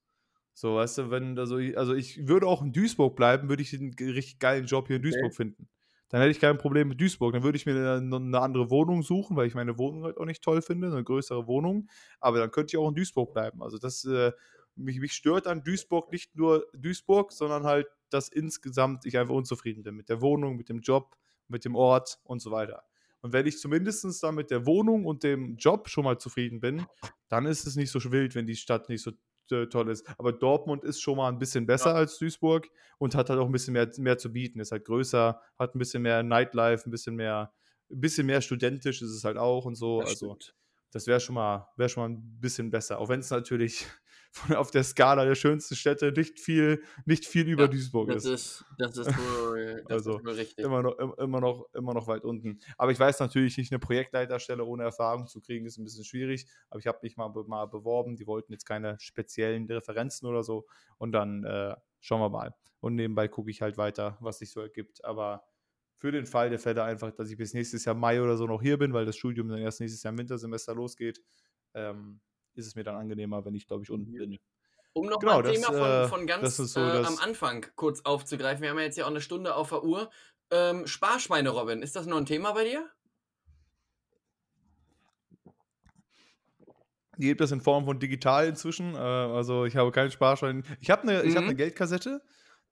[0.54, 3.94] So, weißt du, wenn, also, also ich würde auch in Duisburg bleiben, würde ich einen
[4.00, 5.36] richtig geilen Job hier in Duisburg okay.
[5.36, 5.68] finden.
[6.10, 7.34] Dann hätte ich kein Problem mit Duisburg.
[7.34, 10.26] Dann würde ich mir eine, eine, andere Wohnung suchen, weil ich meine Wohnung halt auch
[10.26, 11.90] nicht toll finde, eine größere Wohnung.
[12.20, 13.64] Aber dann könnte ich auch in Duisburg bleiben.
[13.64, 14.32] Also das, äh,
[14.76, 19.82] mich, mich stört an Duisburg nicht nur Duisburg, sondern halt, dass insgesamt ich einfach unzufrieden
[19.82, 22.84] bin mit der Wohnung, mit dem Job, mit dem Ort und so weiter.
[23.22, 26.86] Und wenn ich zumindest dann mit der Wohnung und dem Job schon mal zufrieden bin,
[27.30, 29.14] dann ist es nicht so wild, wenn die Stadt nicht so
[29.52, 30.08] äh, toll ist.
[30.18, 31.96] Aber Dortmund ist schon mal ein bisschen besser ja.
[31.96, 34.60] als Duisburg und hat halt auch ein bisschen mehr, mehr zu bieten.
[34.60, 37.54] Ist halt größer, hat ein bisschen mehr Nightlife, ein bisschen mehr,
[37.90, 40.02] ein bisschen mehr studentisch ist es halt auch und so.
[40.02, 40.56] Das also stimmt.
[40.92, 43.00] das wäre schon mal, wäre schon mal ein bisschen besser.
[43.00, 43.86] Auch wenn es natürlich
[44.34, 48.26] von, auf der Skala der schönsten Städte nicht viel, nicht viel über ja, Duisburg das
[48.26, 48.66] ist.
[48.78, 50.66] Das ist wohl, das also ist wohl richtig.
[50.66, 52.60] Immer noch, immer, noch, immer noch weit unten.
[52.78, 56.48] Aber ich weiß natürlich nicht, eine Projektleiterstelle ohne Erfahrung zu kriegen, ist ein bisschen schwierig.
[56.70, 58.16] Aber ich habe mich mal, mal beworben.
[58.16, 60.66] Die wollten jetzt keine speziellen Referenzen oder so.
[60.98, 62.56] Und dann äh, schauen wir mal.
[62.80, 65.06] Und nebenbei gucke ich halt weiter, was sich so ergibt.
[65.06, 65.44] Aber
[65.98, 68.62] für den Fall der Fälle einfach, dass ich bis nächstes Jahr Mai oder so noch
[68.62, 71.22] hier bin, weil das Studium dann erst nächstes Jahr im Wintersemester losgeht.
[71.76, 72.20] Ähm,
[72.56, 74.18] ist es mir dann angenehmer, wenn ich, glaube ich, unten mhm.
[74.18, 74.40] bin.
[74.94, 78.02] Um noch genau, mal ein Thema von, äh, von ganz so, äh, am Anfang kurz
[78.02, 78.62] aufzugreifen.
[78.62, 80.12] Wir haben ja jetzt ja auch eine Stunde auf der Uhr.
[80.52, 82.88] Ähm, Sparschweine, Robin, ist das noch ein Thema bei dir?
[87.18, 88.94] Die gibt es in Form von digital inzwischen.
[88.94, 90.64] Äh, also ich habe keinen Sparschwein.
[90.80, 91.36] Ich habe eine, mhm.
[91.36, 92.22] hab eine Geldkassette.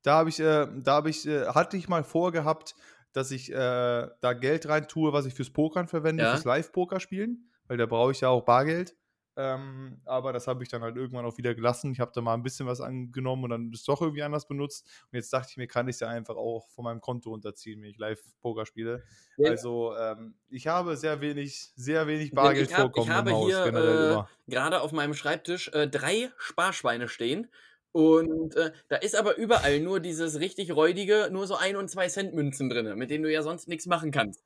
[0.04, 2.76] Da habe ich, äh, da habe ich, äh, hatte ich mal vorgehabt,
[3.14, 6.32] dass ich äh, da Geld rein tue, was ich fürs Pokern verwende, ja.
[6.32, 8.98] fürs Live-Poker spielen weil da brauche ich ja auch Bargeld.
[9.38, 11.92] Ähm, aber das habe ich dann halt irgendwann auch wieder gelassen.
[11.92, 14.86] Ich habe da mal ein bisschen was angenommen und dann ist doch irgendwie anders benutzt.
[15.12, 17.82] Und jetzt dachte ich mir, kann ich es ja einfach auch von meinem Konto unterziehen,
[17.82, 19.04] wenn ich Live-Poker spiele.
[19.38, 19.52] Ja.
[19.52, 23.36] Also ähm, ich habe sehr wenig, sehr wenig Bargeld ich hab, vorkommen ich habe im
[23.38, 27.48] Haus, hier äh, gerade auf meinem Schreibtisch äh, drei Sparschweine stehen.
[27.94, 32.08] Und äh, da ist aber überall nur dieses richtig räudige, nur so ein und zwei
[32.08, 34.44] Cent Münzen drin, mit denen du ja sonst nichts machen kannst.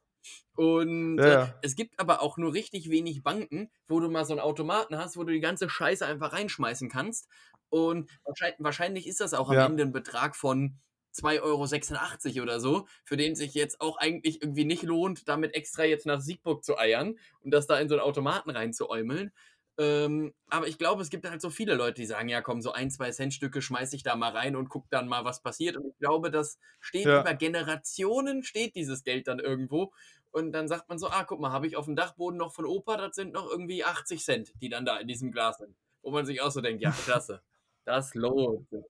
[0.55, 4.33] Und ja, Äh, es gibt aber auch nur richtig wenig Banken, wo du mal so
[4.33, 7.27] einen Automaten hast, wo du die ganze Scheiße einfach reinschmeißen kannst.
[7.69, 9.65] Und wahrscheinlich, wahrscheinlich ist das auch am ja.
[9.65, 10.79] Ende ein Betrag von
[11.13, 15.83] 2,86 Euro oder so, für den sich jetzt auch eigentlich irgendwie nicht lohnt, damit extra
[15.85, 19.31] jetzt nach Siegburg zu eiern und das da in so einen Automaten reinzuäumeln.
[19.77, 22.71] Ähm, aber ich glaube, es gibt halt so viele Leute, die sagen, ja komm, so
[22.71, 25.75] ein, zwei Centstücke schmeiße ich da mal rein und guck dann mal, was passiert.
[25.75, 27.21] Und ich glaube, das steht ja.
[27.21, 29.91] über Generationen, steht dieses Geld dann irgendwo.
[30.31, 32.65] Und dann sagt man so, ah, guck mal, habe ich auf dem Dachboden noch von
[32.65, 35.75] Opa, das sind noch irgendwie 80 Cent, die dann da in diesem Glas sind.
[36.01, 37.41] Wo man sich auch so denkt, ja, klasse,
[37.85, 38.83] das lohnt sich.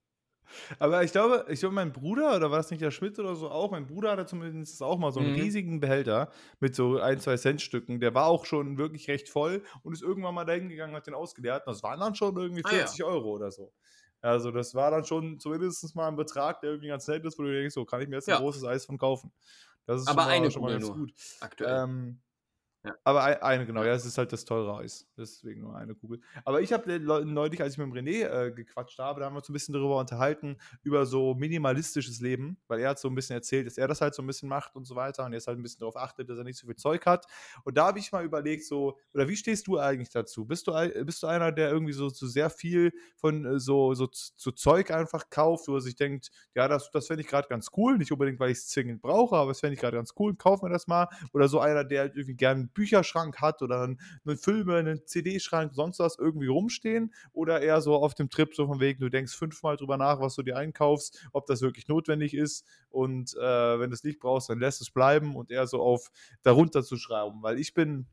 [0.80, 3.50] Aber ich glaube, ich glaube, mein Bruder, oder war das nicht der Schmidt oder so
[3.50, 5.40] auch, mein Bruder hatte zumindest auch mal so einen mhm.
[5.42, 6.30] riesigen Behälter
[6.60, 8.00] mit so ein, zwei Cent Stücken.
[8.00, 11.14] Der war auch schon wirklich recht voll und ist irgendwann mal dahin gegangen, hat den
[11.14, 11.66] ausgeleert.
[11.66, 13.14] Und das waren dann schon irgendwie 40 ah, ja.
[13.14, 13.72] Euro oder so.
[14.22, 17.44] Also das war dann schon zumindest mal ein Betrag, der irgendwie ganz nett ist, wo
[17.44, 19.32] du denkst, so kann ich mir jetzt ein großes Eis von kaufen.
[19.86, 21.14] Das ist Aber schon mal, eine schon mal ganz gut.
[21.42, 21.84] Aktuell.
[21.84, 22.22] Ähm,
[22.86, 22.96] ja.
[23.04, 25.08] Aber eine, genau, ja, es ist halt das teure Eis.
[25.18, 26.20] Deswegen nur eine Kugel.
[26.44, 29.38] Aber ich habe neulich, als ich mit dem René äh, gequatscht habe, da haben wir
[29.38, 33.36] uns ein bisschen darüber unterhalten, über so minimalistisches Leben, weil er hat so ein bisschen
[33.36, 35.58] erzählt, dass er das halt so ein bisschen macht und so weiter und jetzt halt
[35.58, 37.26] ein bisschen darauf achtet, dass er nicht so viel Zeug hat.
[37.64, 40.46] Und da habe ich mal überlegt, so, oder wie stehst du eigentlich dazu?
[40.46, 40.74] Bist du,
[41.06, 44.52] bist du einer, der irgendwie so zu so sehr viel von äh, so, so, so
[44.52, 47.98] Zeug einfach kauft, wo er sich denkt, ja, das, das fände ich gerade ganz cool,
[47.98, 50.62] nicht unbedingt, weil ich es zwingend brauche, aber das fände ich gerade ganz cool, kauf
[50.62, 51.08] mir das mal.
[51.34, 55.98] Oder so einer, der halt irgendwie gerne Bücherschrank hat oder einen Filme, einen CD-Schrank, sonst
[55.98, 59.78] was irgendwie rumstehen oder eher so auf dem Trip so von wegen, du denkst fünfmal
[59.78, 63.96] drüber nach, was du dir einkaufst, ob das wirklich notwendig ist und äh, wenn du
[63.96, 66.12] es nicht brauchst, dann lässt es bleiben und eher so auf
[66.44, 68.08] darunter zu schreiben, weil ich bin,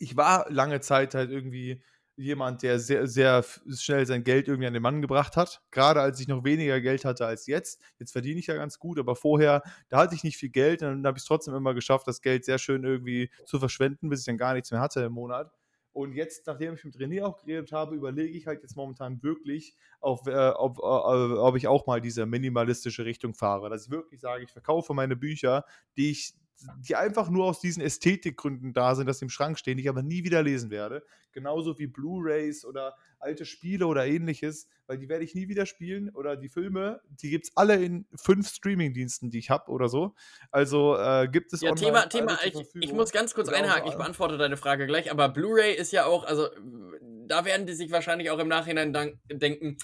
[0.00, 1.82] ich war lange Zeit halt irgendwie
[2.16, 5.62] jemand, der sehr, sehr schnell sein Geld irgendwie an den Mann gebracht hat.
[5.70, 7.80] Gerade als ich noch weniger Geld hatte als jetzt.
[7.98, 10.88] Jetzt verdiene ich ja ganz gut, aber vorher, da hatte ich nicht viel Geld und
[10.88, 14.20] dann habe ich es trotzdem immer geschafft, das Geld sehr schön irgendwie zu verschwenden, bis
[14.20, 15.50] ich dann gar nichts mehr hatte im Monat.
[15.92, 19.74] Und jetzt, nachdem ich mit René auch geredet habe, überlege ich halt jetzt momentan wirklich,
[20.00, 23.70] auf, äh, ob, äh, ob ich auch mal diese minimalistische Richtung fahre.
[23.70, 25.64] Dass ich wirklich sage, ich verkaufe meine Bücher,
[25.96, 26.34] die ich
[26.78, 29.88] die einfach nur aus diesen Ästhetikgründen da sind, dass sie im Schrank stehen, die ich
[29.88, 31.04] aber nie wieder lesen werde.
[31.32, 36.10] Genauso wie Blu-rays oder alte Spiele oder ähnliches, weil die werde ich nie wieder spielen.
[36.10, 40.14] Oder die Filme, die gibt es alle in fünf Streaming-Diensten, die ich habe oder so.
[40.50, 44.38] Also äh, gibt es ja, Thema, Thema ich, ich, muss ganz kurz einhaken, ich beantworte
[44.38, 46.48] deine Frage gleich, aber Blu-ray ist ja auch, also
[47.26, 49.78] da werden die sich wahrscheinlich auch im Nachhinein denken,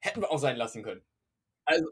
[0.00, 1.02] hätten wir auch sein lassen können.
[1.64, 1.86] Also.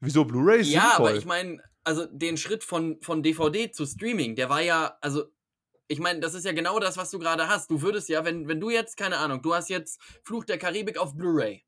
[0.00, 1.08] Wieso Blu-ray Ja, sinnvoll.
[1.08, 5.24] aber ich meine, also den Schritt von, von DVD zu Streaming, der war ja, also
[5.88, 7.70] ich meine, das ist ja genau das, was du gerade hast.
[7.70, 10.96] Du würdest ja, wenn, wenn du jetzt, keine Ahnung, du hast jetzt Fluch der Karibik
[10.96, 11.64] auf Blu-ray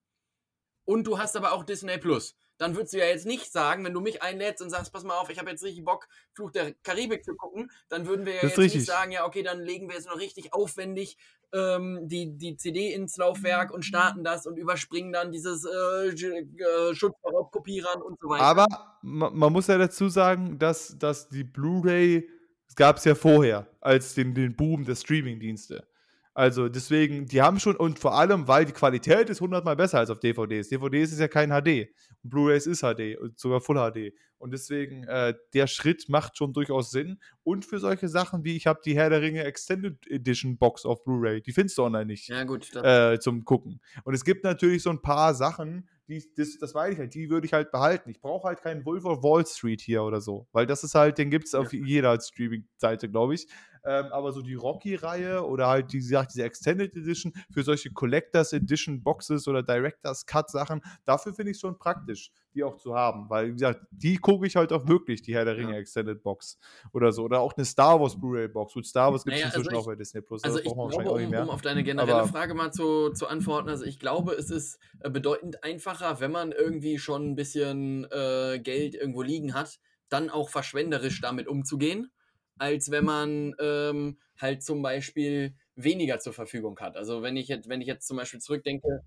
[0.84, 3.92] und du hast aber auch Disney Plus, dann würdest du ja jetzt nicht sagen, wenn
[3.92, 6.72] du mich einlädst und sagst, pass mal auf, ich habe jetzt richtig Bock, Fluch der
[6.82, 8.80] Karibik zu gucken, dann würden wir ja jetzt richtig.
[8.80, 11.16] nicht sagen, ja, okay, dann legen wir jetzt noch richtig aufwendig
[11.52, 16.94] ähm, die, die CD ins Laufwerk und starten das und überspringen dann dieses äh, äh,
[16.94, 18.44] Schutz vor Raubkopierern und so weiter.
[18.44, 18.66] Aber
[19.02, 22.28] man muss ja dazu sagen, dass, dass die Blu-ray
[22.76, 25.86] gab es ja vorher, als den, den Boom der Streaming-Dienste.
[26.34, 30.10] Also deswegen, die haben schon, und vor allem, weil die Qualität ist hundertmal besser als
[30.10, 30.68] auf DVDs.
[30.68, 31.88] DVDs ist ja kein HD.
[32.24, 34.12] Blu-rays ist HD, sogar Full HD.
[34.38, 37.20] Und deswegen, äh, der Schritt macht schon durchaus Sinn.
[37.44, 41.04] Und für solche Sachen wie, ich habe die Herr der Ringe Extended Edition Box auf
[41.04, 42.28] Blu-ray, die findest du online nicht.
[42.28, 42.74] Ja, gut.
[42.74, 43.80] Äh, zum Gucken.
[44.02, 47.30] Und es gibt natürlich so ein paar Sachen, die, das, das weiß ich halt, die
[47.30, 48.10] würde ich halt behalten.
[48.10, 51.16] Ich brauche halt keinen Wolf of Wall Street hier oder so, weil das ist halt,
[51.16, 51.80] den gibt es auf ja.
[51.82, 53.46] jeder Streaming-Seite, glaube ich.
[53.86, 58.52] Ähm, aber so die Rocky-Reihe oder halt, wie gesagt, diese Extended Edition für solche Collectors
[58.54, 62.94] Edition Boxes oder Directors Cut Sachen, dafür finde ich es schon praktisch, die auch zu
[62.94, 65.78] haben, weil, wie gesagt, die gucke ich halt auch wirklich, die Herr der Ringe ja.
[65.78, 66.58] Extended Box
[66.92, 67.24] oder so.
[67.24, 68.72] Oder auch eine Star Wars Blu-ray Box.
[68.72, 70.42] Gut, Star Wars gibt es naja, inzwischen also auch bei Disney Plus.
[70.44, 73.84] Also, ich glaube, um, um, auf deine generelle aber Frage mal zu, zu antworten, also
[73.84, 78.94] ich glaube, es ist äh, bedeutend einfacher, wenn man irgendwie schon ein bisschen äh, Geld
[78.94, 79.78] irgendwo liegen hat,
[80.08, 82.10] dann auch verschwenderisch damit umzugehen
[82.58, 86.96] als wenn man ähm, halt zum Beispiel weniger zur Verfügung hat.
[86.96, 89.02] Also wenn ich jetzt, wenn ich jetzt zum Beispiel zurückdenke.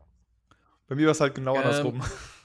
[0.88, 2.04] Bei mir war es halt genau ähm, andersrum.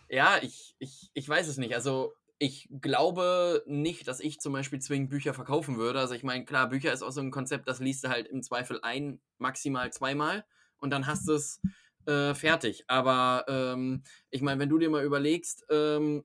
[0.09, 1.75] Ja, ich, ich, ich weiß es nicht.
[1.75, 6.01] Also ich glaube nicht, dass ich zum Beispiel zwingend Bücher verkaufen würde.
[6.01, 8.43] Also ich meine, klar, Bücher ist auch so ein Konzept, das liest du halt im
[8.43, 10.45] Zweifel ein, maximal zweimal
[10.79, 11.61] und dann hast du es
[12.07, 12.85] äh, fertig.
[12.89, 16.25] Aber ähm, ich meine, wenn du dir mal überlegst, ähm,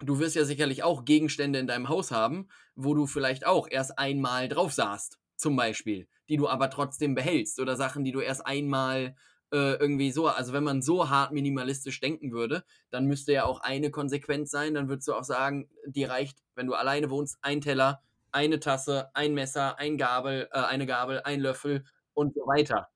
[0.00, 3.98] du wirst ja sicherlich auch Gegenstände in deinem Haus haben, wo du vielleicht auch erst
[3.98, 8.46] einmal drauf saßt, zum Beispiel, die du aber trotzdem behältst oder Sachen, die du erst
[8.46, 9.14] einmal
[9.52, 13.60] äh, irgendwie so, also wenn man so hart minimalistisch denken würde, dann müsste ja auch
[13.60, 17.60] eine Konsequenz sein, dann würdest du auch sagen, dir reicht, wenn du alleine wohnst, ein
[17.60, 18.02] Teller,
[18.32, 22.88] eine Tasse, ein Messer, ein Gabel, äh, eine Gabel, ein Löffel und so weiter.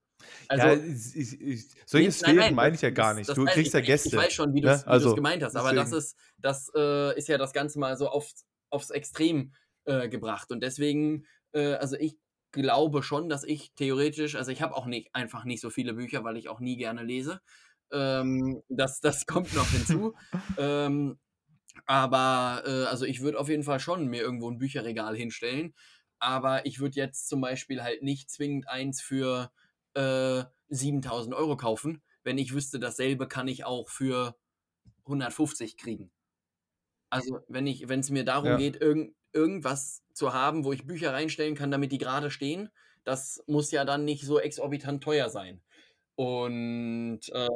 [0.47, 3.29] Also, ja, ich, ich, solche Sphären meine ich ja gar nicht.
[3.29, 4.09] du kriegst ja Gäste.
[4.09, 4.91] Ich, weiß schon, wie du es ne?
[4.91, 8.45] also, gemeint hast, aber das ist, das äh, ist ja das Ganze mal so aufs,
[8.71, 9.53] aufs Extrem
[9.87, 10.51] äh, gebracht.
[10.51, 12.17] Und deswegen, äh, also ich
[12.51, 16.23] glaube schon, dass ich theoretisch, also ich habe auch nicht einfach nicht so viele Bücher,
[16.23, 17.41] weil ich auch nie gerne lese.
[17.91, 20.13] Ähm, das, das kommt noch hinzu.
[20.57, 21.17] ähm,
[21.85, 25.73] aber äh, also ich würde auf jeden Fall schon mir irgendwo ein Bücherregal hinstellen.
[26.19, 29.51] Aber ich würde jetzt zum Beispiel halt nicht zwingend eins für
[29.93, 34.35] äh, 7000 Euro kaufen, wenn ich wüsste, dasselbe kann ich auch für
[35.05, 36.11] 150 kriegen.
[37.09, 38.57] Also wenn ich, wenn es mir darum ja.
[38.57, 42.69] geht, irgend, irgendwas zu haben, wo ich Bücher reinstellen kann, damit die gerade stehen.
[43.03, 45.61] Das muss ja dann nicht so exorbitant teuer sein.
[46.15, 47.47] Und äh,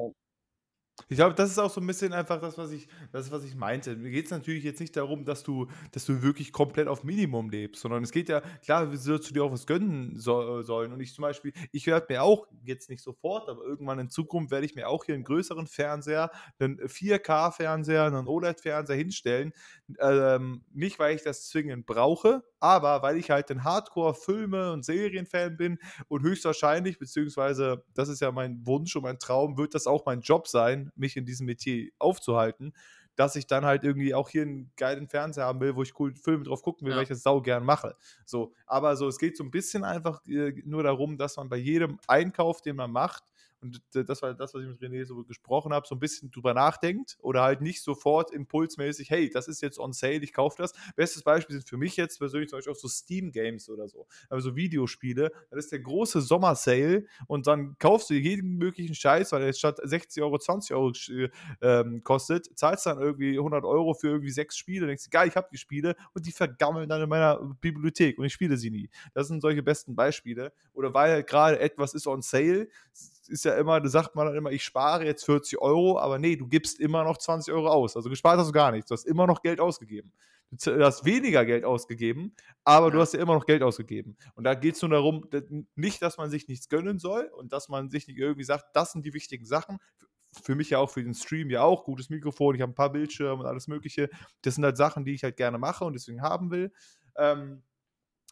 [1.09, 3.55] ich glaube, das ist auch so ein bisschen einfach das, was ich, das, was ich
[3.55, 3.95] meinte.
[3.95, 7.49] Mir geht es natürlich jetzt nicht darum, dass du, dass du wirklich komplett auf Minimum
[7.49, 10.93] lebst, sondern es geht ja, klar, sollst du dir auch was gönnen so, sollen.
[10.93, 14.51] Und ich zum Beispiel, ich werde mir auch jetzt nicht sofort, aber irgendwann in Zukunft
[14.51, 19.53] werde ich mir auch hier einen größeren Fernseher, einen 4K-Fernseher, einen OLED-Fernseher hinstellen.
[19.99, 25.57] Ähm, nicht, weil ich das zwingend brauche, aber weil ich halt ein Hardcore-Filme- und Serienfan
[25.57, 30.05] bin und höchstwahrscheinlich, beziehungsweise das ist ja mein Wunsch und mein Traum, wird das auch
[30.05, 32.73] mein Job sein, mich in diesem Metier aufzuhalten,
[33.15, 36.15] dass ich dann halt irgendwie auch hier einen geilen Fernseher haben will, wo ich cool
[36.15, 36.97] Filme drauf gucken will, ja.
[36.97, 37.95] weil ich das sau gern mache.
[38.25, 41.57] So, aber so, es geht so ein bisschen einfach äh, nur darum, dass man bei
[41.57, 43.23] jedem Einkauf, den man macht,
[43.61, 46.53] und das war das, was ich mit René so gesprochen habe, so ein bisschen drüber
[46.53, 50.73] nachdenkt oder halt nicht sofort impulsmäßig, hey, das ist jetzt on sale, ich kaufe das.
[50.95, 54.55] Bestes Beispiel sind für mich jetzt persönlich zum Beispiel auch so Steam-Games oder so, also
[54.55, 55.31] Videospiele.
[55.49, 59.79] Das ist der große Sommer-Sale und dann kaufst du jeden möglichen Scheiß, weil er statt
[59.83, 60.91] 60 Euro 20 Euro
[61.61, 65.35] ähm, kostet, zahlst dann irgendwie 100 Euro für irgendwie sechs Spiele, denkst du, geil, ich
[65.35, 68.89] habe die Spiele und die vergammeln dann in meiner Bibliothek und ich spiele sie nie.
[69.13, 70.53] Das sind solche besten Beispiele.
[70.73, 72.67] Oder weil halt gerade etwas ist on sale,
[73.31, 76.35] ist ja immer, da sagt man dann immer, ich spare jetzt 40 Euro, aber nee,
[76.35, 77.95] du gibst immer noch 20 Euro aus.
[77.95, 78.89] Also gespart hast du gar nichts.
[78.89, 80.11] Du hast immer noch Geld ausgegeben.
[80.51, 82.91] Du hast weniger Geld ausgegeben, aber ja.
[82.91, 84.17] du hast ja immer noch Geld ausgegeben.
[84.35, 85.25] Und da geht es nur darum,
[85.75, 88.91] nicht, dass man sich nichts gönnen soll und dass man sich nicht irgendwie sagt, das
[88.91, 89.77] sind die wichtigen Sachen.
[90.43, 92.91] Für mich ja auch, für den Stream ja auch, gutes Mikrofon, ich habe ein paar
[92.91, 94.09] Bildschirme und alles Mögliche.
[94.41, 96.73] Das sind halt Sachen, die ich halt gerne mache und deswegen haben will.
[97.15, 97.63] Ähm,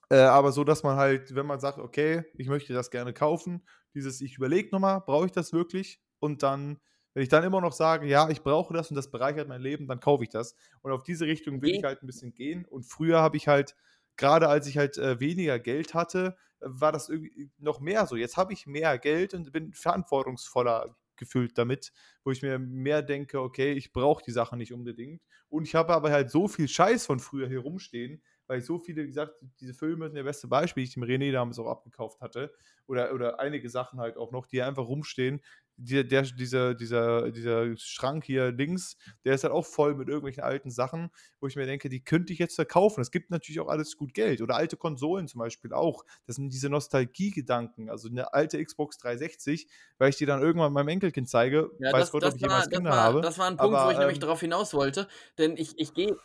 [0.09, 3.63] äh, aber so, dass man halt, wenn man sagt, okay, ich möchte das gerne kaufen,
[3.93, 5.99] dieses, ich überlege nochmal, brauche ich das wirklich?
[6.19, 6.79] Und dann,
[7.13, 9.87] wenn ich dann immer noch sage, ja, ich brauche das und das bereichert mein Leben,
[9.87, 10.55] dann kaufe ich das.
[10.81, 12.65] Und auf diese Richtung will ich halt ein bisschen gehen.
[12.65, 13.75] Und früher habe ich halt,
[14.17, 18.15] gerade als ich halt äh, weniger Geld hatte, war das irgendwie noch mehr so.
[18.15, 21.91] Jetzt habe ich mehr Geld und bin verantwortungsvoller gefühlt damit,
[22.23, 25.21] wo ich mir mehr denke, okay, ich brauche die Sachen nicht unbedingt.
[25.49, 28.79] Und ich habe aber halt so viel Scheiß von früher hier rumstehen, weil ich so
[28.79, 31.67] viele, wie gesagt, diese Filme sind der beste Beispiel, die ich dem René damals auch
[31.67, 32.51] abgekauft hatte.
[32.87, 35.39] Oder, oder einige Sachen halt auch noch, die einfach rumstehen.
[35.77, 40.43] Die, der, dieser, dieser, dieser Schrank hier links, der ist halt auch voll mit irgendwelchen
[40.43, 43.01] alten Sachen, wo ich mir denke, die könnte ich jetzt verkaufen.
[43.01, 44.41] Es gibt natürlich auch alles gut Geld.
[44.41, 46.03] Oder alte Konsolen zum Beispiel auch.
[46.25, 47.91] Das sind diese Nostalgie-Gedanken.
[47.91, 49.67] Also eine alte Xbox 360,
[49.99, 51.69] weil ich die dann irgendwann meinem Enkelkind zeige.
[51.79, 53.21] Ja, weiß das, Gott, das ob ich jemals Kinder war, habe.
[53.21, 55.07] Das war ein Punkt, Aber, wo ich ähm, nämlich darauf hinaus wollte.
[55.37, 56.17] Denn ich, ich gehe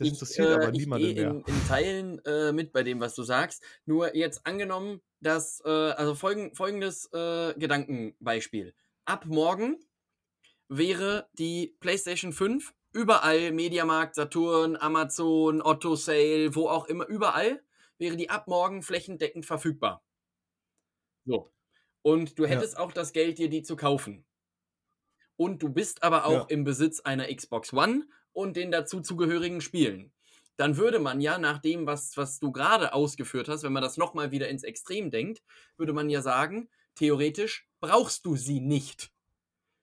[0.00, 1.30] das interessiert ich, äh, aber niemanden mehr.
[1.30, 3.62] In, in Teilen äh, mit bei dem, was du sagst.
[3.84, 8.74] Nur jetzt angenommen, dass, äh, also folgen, folgendes äh, Gedankenbeispiel.
[9.04, 9.78] Ab morgen
[10.68, 17.62] wäre die PlayStation 5 überall, Mediamarkt, Saturn, Amazon, Otto Sale, wo auch immer, überall,
[17.98, 20.02] wäre die ab morgen flächendeckend verfügbar.
[21.26, 21.52] So.
[22.02, 22.80] Und du hättest ja.
[22.80, 24.24] auch das Geld, dir die zu kaufen.
[25.36, 26.46] Und du bist aber auch ja.
[26.48, 30.12] im Besitz einer Xbox One und den dazu zugehörigen Spielen.
[30.56, 33.96] Dann würde man ja nach dem, was, was du gerade ausgeführt hast, wenn man das
[33.96, 35.42] nochmal wieder ins Extrem denkt,
[35.76, 39.10] würde man ja sagen, theoretisch brauchst du sie nicht.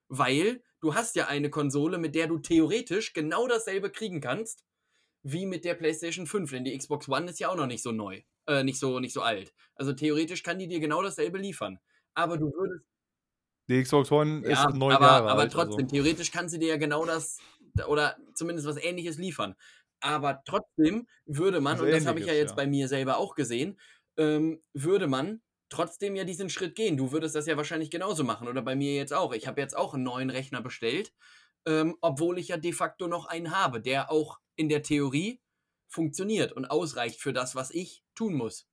[0.07, 4.63] Weil du hast ja eine Konsole, mit der du theoretisch genau dasselbe kriegen kannst,
[5.23, 7.91] wie mit der PlayStation 5, denn die Xbox One ist ja auch noch nicht so
[7.91, 9.53] neu, äh, nicht so, nicht so alt.
[9.75, 11.79] Also theoretisch kann die dir genau dasselbe liefern.
[12.13, 12.85] Aber du würdest.
[13.67, 15.53] Die Xbox One ja, ist neun aber, Jahre aber alt.
[15.55, 15.95] Aber trotzdem, also.
[15.95, 17.39] theoretisch kann sie dir ja genau das
[17.85, 19.55] oder zumindest was ähnliches liefern.
[19.99, 22.55] Aber trotzdem würde man, und das habe ich ja jetzt ja.
[22.55, 23.79] bei mir selber auch gesehen,
[24.17, 26.97] ähm, würde man trotzdem ja diesen Schritt gehen.
[26.97, 29.33] Du würdest das ja wahrscheinlich genauso machen oder bei mir jetzt auch.
[29.33, 31.13] Ich habe jetzt auch einen neuen Rechner bestellt,
[31.65, 35.41] ähm, obwohl ich ja de facto noch einen habe, der auch in der Theorie
[35.87, 38.67] funktioniert und ausreicht für das, was ich tun muss.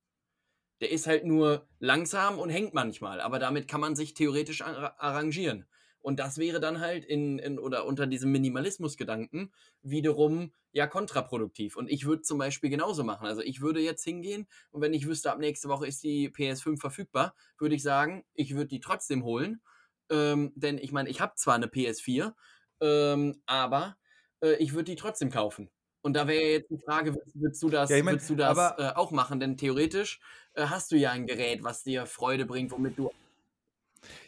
[0.81, 5.67] Der ist halt nur langsam und hängt manchmal, aber damit kann man sich theoretisch arrangieren.
[6.05, 9.51] Und das wäre dann halt in, in oder unter diesem Minimalismus-Gedanken
[9.81, 11.77] wiederum ja kontraproduktiv.
[11.77, 13.27] Und ich würde zum Beispiel genauso machen.
[13.27, 16.79] Also ich würde jetzt hingehen und wenn ich wüsste, ab nächste Woche ist die PS5
[16.79, 19.63] verfügbar, würde ich sagen, ich würde die trotzdem holen.
[20.11, 22.35] Ähm, denn ich meine, ich habe zwar eine PS4,
[22.83, 23.97] ähm, aber
[24.43, 25.71] äh, ich würde die trotzdem kaufen.
[26.03, 28.93] Und da wäre jetzt die Frage, würdest du das, ja, ich mein, du das äh,
[28.95, 29.41] auch machen?
[29.41, 30.21] Denn theoretisch
[30.53, 33.11] äh, hast du ja ein Gerät, was dir Freude bringt, womit du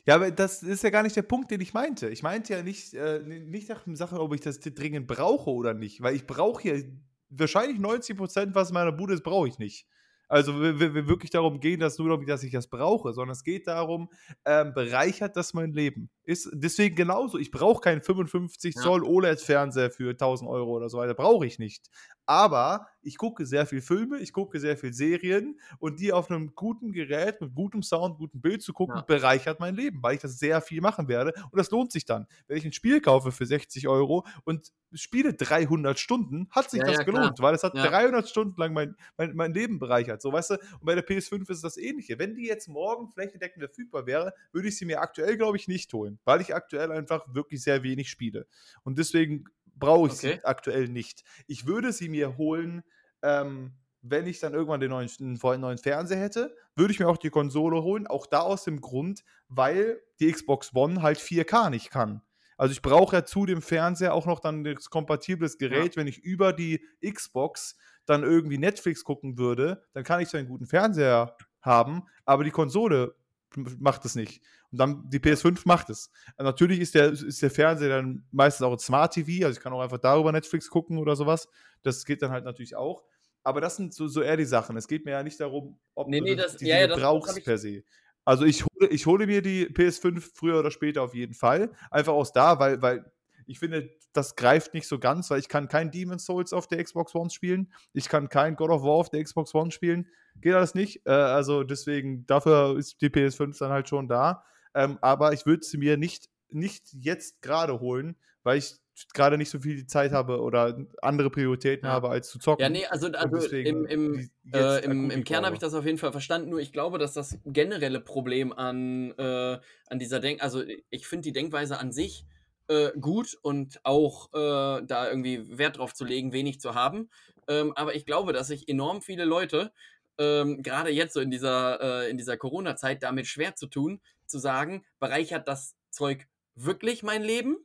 [0.04, 2.08] ja, aber das ist ja gar nicht der Punkt, den ich meinte.
[2.08, 5.74] Ich meinte ja nicht, äh, nicht nach der Sache, ob ich das dringend brauche oder
[5.74, 6.84] nicht, weil ich brauche hier
[7.28, 9.86] wahrscheinlich 90 Prozent, was in meiner Bude ist, brauche ich nicht.
[10.28, 13.66] Also wir, wir wirklich darum gehen, dass nur dass ich das brauche, sondern es geht
[13.66, 14.10] darum,
[14.44, 16.10] ähm, bereichert das mein Leben.
[16.26, 17.38] Ist deswegen genauso.
[17.38, 18.82] Ich brauche keinen 55 ja.
[18.82, 21.14] Zoll OLED-Fernseher für 1000 Euro oder so weiter.
[21.14, 21.88] Brauche ich nicht.
[22.26, 26.56] Aber ich gucke sehr viel Filme, ich gucke sehr viel Serien und die auf einem
[26.56, 29.02] guten Gerät mit gutem Sound, gutem Bild zu gucken, ja.
[29.02, 32.26] bereichert mein Leben, weil ich das sehr viel machen werde und das lohnt sich dann.
[32.48, 36.86] Wenn ich ein Spiel kaufe für 60 Euro und spiele 300 Stunden, hat sich ja,
[36.86, 37.48] das ja, gelohnt, klar.
[37.48, 40.20] weil es hat 300 Stunden lang mein, mein, mein Leben bereichert.
[40.20, 42.18] So, weißt du, und bei der PS5 ist das Ähnliche.
[42.18, 45.92] Wenn die jetzt morgen flächendeckend verfügbar wäre, würde ich sie mir aktuell, glaube ich, nicht
[45.92, 48.46] holen, weil ich aktuell einfach wirklich sehr wenig spiele.
[48.82, 49.44] Und deswegen
[49.74, 50.34] brauche ich okay.
[50.34, 51.22] sie aktuell nicht.
[51.46, 52.82] Ich würde sie mir holen,
[53.22, 57.16] ähm, wenn ich dann irgendwann den neuen, einen neuen Fernseher hätte, würde ich mir auch
[57.16, 58.06] die Konsole holen.
[58.06, 62.22] Auch da aus dem Grund, weil die Xbox One halt 4K nicht kann.
[62.56, 65.94] Also ich brauche ja zu dem Fernseher auch noch dann das kompatibles Gerät.
[65.94, 66.00] Ja.
[66.00, 67.76] Wenn ich über die Xbox
[68.06, 72.50] dann irgendwie Netflix gucken würde, dann kann ich so einen guten Fernseher haben, aber die
[72.50, 73.16] Konsole
[73.56, 74.42] macht es nicht.
[74.70, 76.10] Und dann die PS5 macht es.
[76.36, 79.62] Also natürlich ist der, ist der Fernseher dann meistens auch ein Smart TV, also ich
[79.62, 81.48] kann auch einfach darüber Netflix gucken oder sowas.
[81.82, 83.04] Das geht dann halt natürlich auch.
[83.42, 84.76] Aber das sind so, so eher die Sachen.
[84.76, 87.44] Es geht mir ja nicht darum, ob nee, nee, du das, die ja, ja, brauchst
[87.44, 87.84] per se.
[88.24, 91.70] Also ich hole, ich hole mir die PS5 früher oder später auf jeden Fall.
[91.90, 93.04] Einfach aus da, weil, weil
[93.46, 96.82] ich finde, das greift nicht so ganz, weil ich kann kein Demon's Souls auf der
[96.82, 97.72] Xbox One spielen.
[97.92, 100.08] Ich kann kein God of War auf der Xbox One spielen.
[100.40, 101.06] Geht alles nicht.
[101.06, 104.44] Äh, also deswegen, dafür ist die PS5 dann halt schon da.
[104.74, 108.76] Ähm, aber ich würde sie mir nicht, nicht jetzt gerade holen, weil ich
[109.12, 111.92] gerade nicht so viel Zeit habe oder andere Prioritäten ja.
[111.92, 112.62] habe, als zu zocken.
[112.62, 115.98] Ja, nee, also, also im, im, äh, im, im Kern habe ich das auf jeden
[115.98, 119.58] Fall verstanden, nur ich glaube, dass das generelle Problem an, äh,
[119.88, 122.24] an dieser Denk-, also ich finde die Denkweise an sich
[122.68, 127.10] äh, gut und auch äh, da irgendwie Wert drauf zu legen, wenig zu haben.
[127.48, 129.72] Ähm, aber ich glaube, dass sich enorm viele Leute,
[130.18, 134.38] ähm, gerade jetzt so in dieser, äh, in dieser Corona-Zeit, damit schwer zu tun, zu
[134.38, 137.56] sagen, bereichert das Zeug wirklich mein Leben?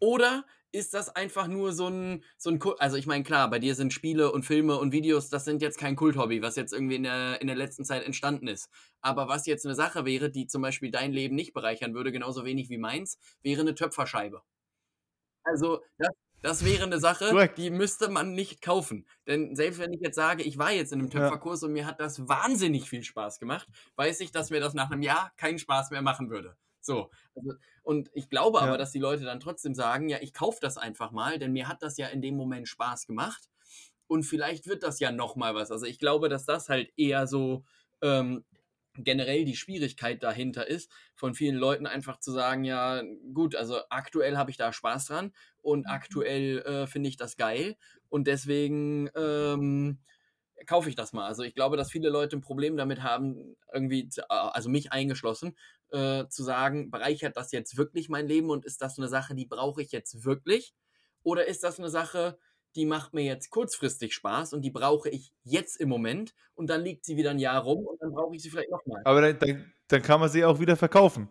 [0.00, 2.80] Oder ist das einfach nur so ein, so ein Kult?
[2.80, 5.78] Also ich meine, klar, bei dir sind Spiele und Filme und Videos, das sind jetzt
[5.78, 8.68] kein Kulthobby, was jetzt irgendwie in der, in der letzten Zeit entstanden ist.
[9.00, 12.44] Aber was jetzt eine Sache wäre, die zum Beispiel dein Leben nicht bereichern würde, genauso
[12.44, 14.42] wenig wie meins, wäre eine Töpferscheibe.
[15.44, 16.10] Also das,
[16.42, 17.58] das wäre eine Sache, Correct.
[17.58, 19.06] die müsste man nicht kaufen.
[19.26, 21.66] Denn selbst wenn ich jetzt sage, ich war jetzt in einem Töpferkurs ja.
[21.66, 23.66] und mir hat das wahnsinnig viel Spaß gemacht,
[23.96, 26.56] weiß ich, dass mir das nach einem Jahr keinen Spaß mehr machen würde.
[26.88, 27.10] So.
[27.36, 27.52] Also,
[27.82, 28.64] und ich glaube ja.
[28.64, 31.68] aber, dass die Leute dann trotzdem sagen, ja, ich kaufe das einfach mal, denn mir
[31.68, 33.48] hat das ja in dem Moment Spaß gemacht.
[34.06, 35.70] Und vielleicht wird das ja nochmal was.
[35.70, 37.62] Also ich glaube, dass das halt eher so
[38.00, 38.42] ähm,
[38.94, 43.02] generell die Schwierigkeit dahinter ist, von vielen Leuten einfach zu sagen, ja,
[43.34, 45.92] gut, also aktuell habe ich da Spaß dran und mhm.
[45.92, 47.76] aktuell äh, finde ich das geil.
[48.08, 49.98] Und deswegen ähm,
[50.66, 51.26] kaufe ich das mal.
[51.26, 55.56] Also ich glaube, dass viele Leute ein Problem damit haben, irgendwie, also mich eingeschlossen,
[55.90, 59.46] äh, zu sagen, bereichert das jetzt wirklich mein Leben und ist das eine Sache, die
[59.46, 60.74] brauche ich jetzt wirklich?
[61.22, 62.38] Oder ist das eine Sache,
[62.74, 66.82] die macht mir jetzt kurzfristig Spaß und die brauche ich jetzt im Moment und dann
[66.82, 69.02] liegt sie wieder ein Jahr rum und dann brauche ich sie vielleicht nochmal.
[69.04, 71.28] Aber dann, dann, dann, kann man sie auch wieder verkaufen.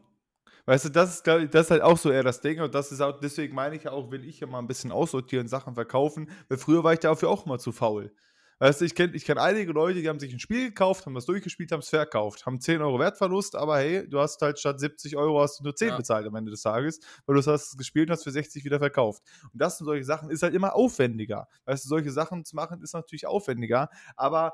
[0.65, 2.99] Weißt du, das ist, das ist halt auch so eher das Ding und das ist
[2.99, 6.29] auch, deswegen meine ich ja auch, will ich ja mal ein bisschen aussortieren, Sachen verkaufen,
[6.49, 8.11] weil früher war ich dafür auch mal zu faul.
[8.59, 11.13] Weißt du, ich kenne ich kenn einige Leute, die haben sich ein Spiel gekauft, haben
[11.13, 14.79] das durchgespielt, haben es verkauft, haben 10 Euro Wertverlust, aber hey, du hast halt statt
[14.79, 15.97] 70 Euro hast du nur 10 ja.
[15.97, 18.79] bezahlt am Ende des Tages, weil du hast es gespielt und hast für 60 wieder
[18.79, 19.21] verkauft.
[19.53, 21.47] Und das sind solche Sachen, ist halt immer aufwendiger.
[21.65, 24.53] Weißt du, solche Sachen zu machen ist natürlich aufwendiger, aber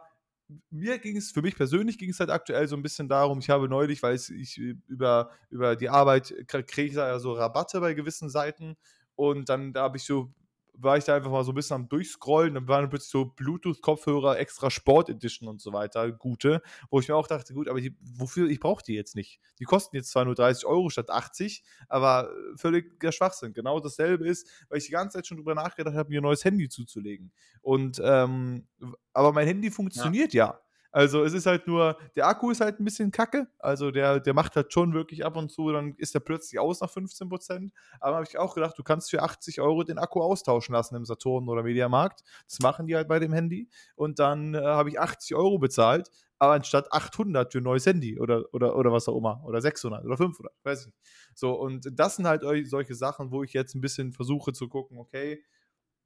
[0.70, 3.50] mir ging es, für mich persönlich ging es halt aktuell so ein bisschen darum, ich
[3.50, 8.30] habe neulich, weil ich, über, über die Arbeit kriege ich ja so Rabatte bei gewissen
[8.30, 8.76] Seiten
[9.16, 10.34] Und dann da habe ich so
[10.74, 12.56] war ich da einfach mal so ein bisschen am Durchscrollen.
[12.56, 17.16] Dann waren plötzlich so Bluetooth-Kopfhörer, extra Sport Edition und so weiter, gute, wo ich mir
[17.16, 19.40] auch dachte, gut, aber die, wofür, ich brauche die jetzt nicht.
[19.60, 23.54] Die kosten jetzt zwar nur 30 Euro statt 80, aber völlig der Schwachsinn.
[23.54, 26.44] Genau dasselbe ist, weil ich die ganze Zeit schon drüber nachgedacht habe, mir ein neues
[26.44, 27.32] Handy zuzulegen.
[27.62, 28.68] Und, ähm,
[29.14, 30.46] aber mein Handy funktioniert ja.
[30.46, 30.63] ja.
[30.94, 33.48] Also es ist halt nur, der Akku ist halt ein bisschen kacke.
[33.58, 36.82] Also der, der macht halt schon wirklich ab und zu, dann ist er plötzlich aus
[36.82, 37.74] nach 15 Prozent.
[38.00, 41.04] Aber habe ich auch gedacht, du kannst für 80 Euro den Akku austauschen lassen im
[41.04, 42.24] Saturn oder Mediamarkt.
[42.48, 43.68] Das machen die halt bei dem Handy.
[43.96, 48.20] Und dann äh, habe ich 80 Euro bezahlt, aber anstatt 800 für ein neues Handy
[48.20, 49.44] oder, oder, oder was auch immer.
[49.46, 50.98] Oder 600 oder 500, weiß ich nicht.
[51.34, 55.00] So, und das sind halt solche Sachen, wo ich jetzt ein bisschen versuche zu gucken,
[55.00, 55.44] okay,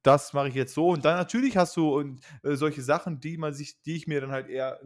[0.03, 0.89] das mache ich jetzt so.
[0.89, 4.21] Und dann natürlich hast du und, äh, solche Sachen, die man sich, die ich mir
[4.21, 4.79] dann halt eher,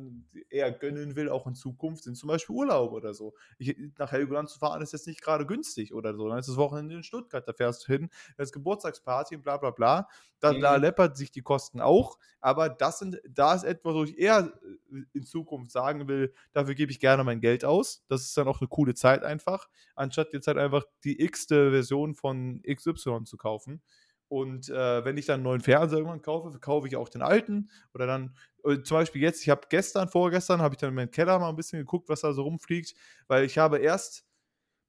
[0.50, 3.34] eher gönnen will, auch in Zukunft, sind zum Beispiel Urlaub oder so.
[3.60, 6.28] Ich, nach Helgoland zu fahren ist jetzt nicht gerade günstig oder so.
[6.28, 9.58] Dann ist das Wochenende in Stuttgart, da fährst du hin, da ist Geburtstagsparty und bla
[9.58, 10.08] bla bla.
[10.40, 10.62] Da, mhm.
[10.62, 14.52] da läppert sich die Kosten auch, aber das sind, da ist etwas, wo ich eher
[14.92, 18.04] äh, in Zukunft sagen will, dafür gebe ich gerne mein Geld aus.
[18.08, 22.16] Das ist dann auch eine coole Zeit einfach, anstatt jetzt halt einfach die x-te Version
[22.16, 23.84] von XY zu kaufen.
[24.32, 27.70] Und äh, wenn ich dann einen neuen Fernseher irgendwann kaufe, verkaufe ich auch den alten.
[27.94, 28.34] Oder dann,
[28.64, 31.50] äh, zum Beispiel jetzt, ich habe gestern, vorgestern, habe ich dann in meinen Keller mal
[31.50, 32.96] ein bisschen geguckt, was da so rumfliegt,
[33.28, 34.24] weil ich habe erst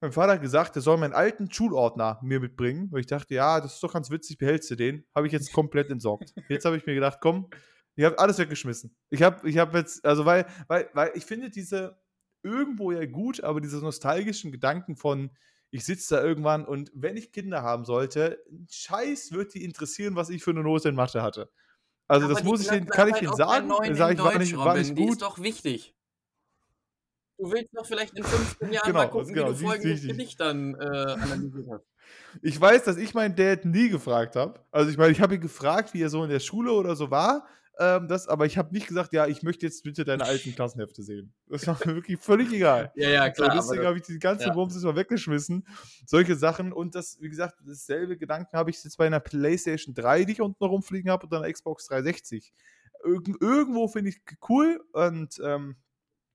[0.01, 3.74] meinem Vater gesagt, er soll meinen alten Schulordner mir mitbringen, weil ich dachte, ja, das
[3.74, 5.05] ist doch ganz witzig, behältst du den?
[5.12, 6.32] Habe ich jetzt komplett entsorgt.
[6.48, 7.51] Jetzt habe ich mir gedacht, komm,
[7.97, 8.94] ich habe alles weggeschmissen.
[9.10, 12.01] Ich habe ich hab jetzt, also weil, weil, weil ich finde diese
[12.44, 15.32] irgendwo ja gut, aber diese nostalgischen Gedanken von,
[15.72, 20.28] ich sitze da irgendwann und wenn ich Kinder haben sollte, Scheiß wird die interessieren, was
[20.28, 21.50] ich für eine Note in Mathe hatte.
[22.06, 23.70] Also Aber das muss ich den, kann ich Ihnen sagen.
[23.94, 24.98] Sage ich, war nicht, war nicht gut.
[24.98, 25.96] Die ist doch wichtig.
[27.38, 30.38] Du willst doch vielleicht in 15 Jahren genau, mal gucken, genau, wie du folgendes Gedicht
[30.38, 31.84] dann äh, analysiert hast.
[32.42, 34.60] Ich weiß, dass ich meinen Dad nie gefragt habe.
[34.70, 37.10] Also ich meine, ich habe ihn gefragt, wie er so in der Schule oder so
[37.10, 37.46] war.
[37.78, 41.02] Ähm, das, aber ich habe nicht gesagt, ja, ich möchte jetzt bitte deine alten Klassenhefte
[41.02, 41.32] sehen.
[41.48, 42.92] Das war mir wirklich völlig egal.
[42.94, 43.50] ja, ja, klar.
[43.62, 44.52] So, deswegen habe ich die ganze ja.
[44.52, 45.66] Bums mal weggeschmissen.
[46.06, 46.72] Solche Sachen.
[46.72, 50.40] Und das, wie gesagt, dasselbe Gedanken habe ich jetzt bei einer PlayStation 3, die ich
[50.40, 52.52] unten rumfliegen habe, und einer Xbox 360.
[53.04, 55.76] Irg irgendwo finde ich cool und ähm,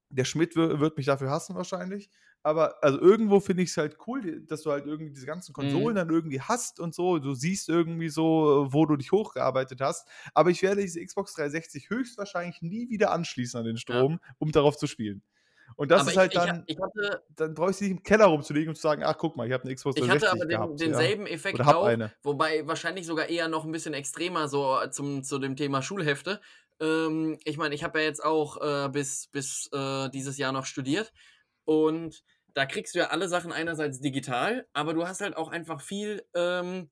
[0.09, 2.09] der Schmidt wird mich dafür hassen wahrscheinlich
[2.43, 5.91] aber also irgendwo finde ich es halt cool, dass du halt irgendwie diese ganzen Konsolen
[5.91, 5.95] mhm.
[5.95, 7.19] dann irgendwie hast und so.
[7.19, 10.07] Du siehst irgendwie so, wo du dich hochgearbeitet hast.
[10.33, 14.33] Aber ich werde diese Xbox 360 höchstwahrscheinlich nie wieder anschließen an den Strom, ja.
[14.39, 15.23] um darauf zu spielen.
[15.75, 18.25] Und das aber ist halt ich, dann, ich hatte, dann brauchst du nicht im Keller
[18.25, 20.47] rumzulegen und zu sagen, ach guck mal, ich habe eine Xbox 360 Ich hatte aber
[20.47, 21.33] den, gehabt, denselben ja.
[21.33, 22.13] Effekt auch, eine.
[22.23, 26.39] wobei wahrscheinlich sogar eher noch ein bisschen extremer so zum, zu dem Thema Schulhefte.
[26.79, 30.65] Ähm, ich meine, ich habe ja jetzt auch äh, bis, bis äh, dieses Jahr noch
[30.65, 31.11] studiert
[31.67, 32.23] und
[32.53, 36.25] da kriegst du ja alle Sachen einerseits digital, aber du hast halt auch einfach viel
[36.33, 36.89] ähm,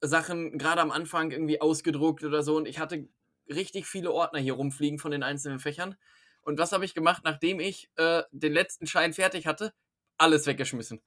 [0.00, 2.56] Sachen gerade am Anfang irgendwie ausgedruckt oder so.
[2.56, 3.10] Und ich hatte
[3.46, 5.96] richtig viele Ordner hier rumfliegen von den einzelnen Fächern.
[6.40, 9.74] Und was habe ich gemacht, nachdem ich äh, den letzten Schein fertig hatte?
[10.16, 11.02] Alles weggeschmissen.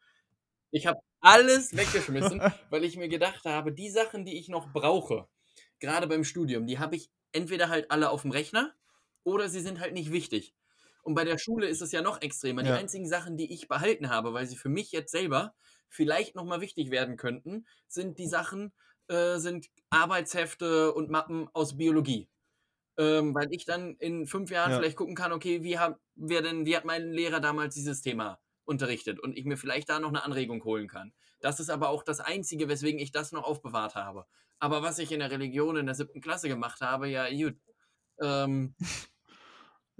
[0.70, 5.28] Ich habe alles weggeschmissen, weil ich mir gedacht habe, die Sachen, die ich noch brauche,
[5.80, 8.76] gerade beim Studium, die habe ich entweder halt alle auf dem Rechner
[9.24, 10.53] oder sie sind halt nicht wichtig.
[11.04, 12.64] Und bei der Schule ist es ja noch extremer.
[12.64, 15.54] Die einzigen Sachen, die ich behalten habe, weil sie für mich jetzt selber
[15.90, 18.74] vielleicht nochmal wichtig werden könnten, sind die Sachen,
[19.10, 22.30] äh, sind Arbeitshefte und Mappen aus Biologie.
[22.98, 24.78] Ähm, weil ich dann in fünf Jahren ja.
[24.78, 28.40] vielleicht gucken kann, okay, wie, hab, wer denn, wie hat mein Lehrer damals dieses Thema
[28.66, 31.12] unterrichtet und ich mir vielleicht da noch eine Anregung holen kann.
[31.42, 34.26] Das ist aber auch das Einzige, weswegen ich das noch aufbewahrt habe.
[34.60, 37.58] Aber was ich in der Religion in der siebten Klasse gemacht habe, ja, gut.
[38.22, 38.76] Ähm,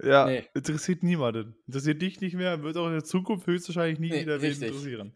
[0.02, 0.44] Ja, nee.
[0.54, 1.54] interessiert niemanden.
[1.66, 5.12] Interessiert dich nicht mehr, wird auch in der Zukunft höchstwahrscheinlich nie nee, wieder interessieren.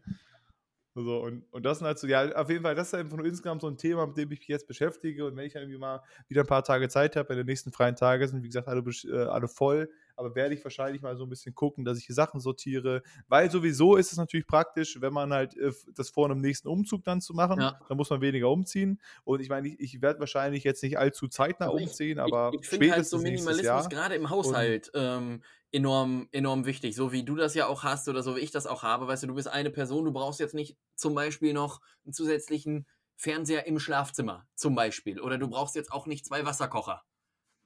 [0.95, 3.25] So, und, und das sind halt so, ja, auf jeden Fall, das ist einfach nur
[3.25, 5.25] insgesamt so ein Thema, mit dem ich mich jetzt beschäftige.
[5.25, 7.71] Und wenn ich dann irgendwie mal wieder ein paar Tage Zeit habe, bei den nächsten
[7.71, 9.89] freien Tagen sind, wie gesagt, alle, äh, alle voll,
[10.19, 13.49] aber werde ich wahrscheinlich mal so ein bisschen gucken, dass ich die Sachen sortiere, weil
[13.49, 17.21] sowieso ist es natürlich praktisch, wenn man halt äh, das vor einem nächsten Umzug dann
[17.21, 17.79] zu machen, ja.
[17.87, 18.99] dann muss man weniger umziehen.
[19.23, 22.51] Und ich meine, ich, ich werde wahrscheinlich jetzt nicht allzu zeitnah also umziehen, ich, aber
[22.53, 25.41] ich, ich finde halt so Minimalismus gerade im Haushalt ähm,
[25.71, 28.67] enorm, enorm wichtig, so wie du das ja auch hast oder so wie ich das
[28.67, 31.79] auch habe, weißt du, du bist eine Person, du brauchst jetzt nicht zum Beispiel noch
[32.03, 32.85] einen zusätzlichen
[33.15, 35.21] Fernseher im Schlafzimmer zum Beispiel.
[35.21, 37.03] Oder du brauchst jetzt auch nicht zwei Wasserkocher.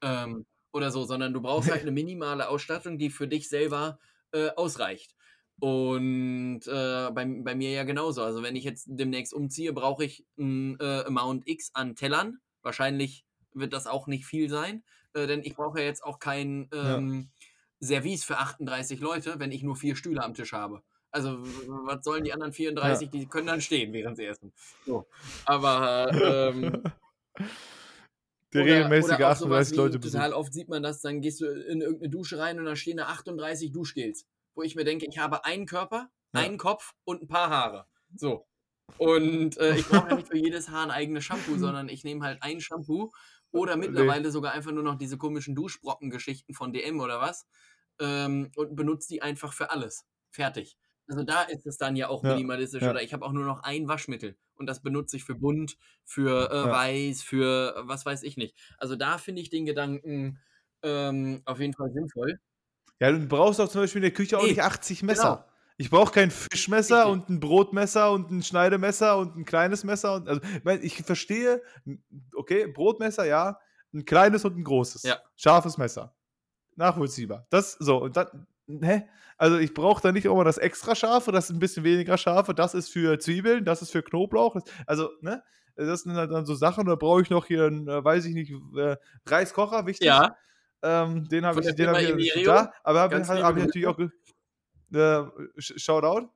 [0.02, 4.00] Ähm, oder so, sondern du brauchst halt eine minimale Ausstattung, die für dich selber
[4.32, 5.16] äh, ausreicht.
[5.60, 8.24] Und äh, bei, bei mir ja genauso.
[8.24, 12.40] Also wenn ich jetzt demnächst umziehe, brauche ich ein äh, Amount X an Tellern.
[12.64, 14.84] Wahrscheinlich wird das auch nicht viel sein,
[15.14, 17.30] äh, denn ich brauche ja jetzt auch kein ähm,
[17.80, 17.88] ja.
[17.88, 20.82] Service für 38 Leute, wenn ich nur vier Stühle am Tisch habe.
[21.12, 21.38] Also,
[21.86, 23.06] was sollen die anderen 34?
[23.06, 23.20] Ja.
[23.20, 24.52] Die können dann stehen, während sie essen.
[24.86, 25.06] So.
[25.46, 26.12] Aber,
[26.56, 26.82] ähm,
[28.54, 30.14] Der oder, regelmäßige oder 38 Leute besucht.
[30.14, 32.98] Total oft sieht man das, dann gehst du in irgendeine Dusche rein und da stehen
[32.98, 34.26] da 38 Duschgels.
[34.56, 36.42] Wo ich mir denke, ich habe einen Körper, ja.
[36.42, 37.88] einen Kopf und ein paar Haare.
[38.16, 38.46] So.
[38.98, 42.26] Und äh, ich brauche ja nicht für jedes Haar ein eigenes Shampoo, sondern ich nehme
[42.26, 43.12] halt ein Shampoo
[43.52, 44.30] oder mittlerweile nee.
[44.30, 47.48] sogar einfach nur noch diese komischen Duschbrocken-Geschichten von DM oder was
[48.00, 50.06] ähm, und benutze die einfach für alles.
[50.30, 50.78] Fertig.
[51.08, 52.82] Also da ist es dann ja auch ja, minimalistisch.
[52.82, 52.92] Ja.
[52.92, 56.50] Oder ich habe auch nur noch ein Waschmittel und das benutze ich für bunt, für
[56.50, 56.72] äh, ja.
[56.72, 58.56] weiß, für was weiß ich nicht.
[58.78, 60.40] Also da finde ich den Gedanken
[60.82, 62.40] ähm, auf jeden Fall sinnvoll.
[63.00, 65.36] Ja, du brauchst auch zum Beispiel in der Küche auch nee, nicht 80 Messer.
[65.36, 65.54] Genau.
[65.78, 70.16] Ich brauche kein Fischmesser und ein Brotmesser und ein Schneidemesser und ein kleines Messer.
[70.16, 70.42] Und, also,
[70.82, 71.62] ich verstehe,
[72.36, 73.60] okay, Brotmesser, ja,
[73.94, 75.04] ein kleines und ein großes.
[75.04, 75.20] Ja.
[75.36, 76.16] Scharfes Messer.
[76.76, 77.48] Nachvollziehbar.
[77.50, 79.08] Das so, und dann, hä?
[79.38, 82.54] Also ich brauche da nicht immer das extra scharfe, das ist ein bisschen weniger scharfe,
[82.54, 84.56] das ist für Zwiebeln, das ist für Knoblauch.
[84.86, 85.44] also, ne?
[85.76, 88.54] Das sind dann so Sachen, da brauche ich noch hier, einen, äh, weiß ich nicht,
[88.78, 88.96] äh,
[89.26, 90.06] Reiskocher, wichtig.
[90.06, 90.38] Ja.
[90.84, 95.24] Ähm, den habe ich, den hab ich da, aber habe hab ich natürlich auch äh,
[95.58, 96.30] Shoutout.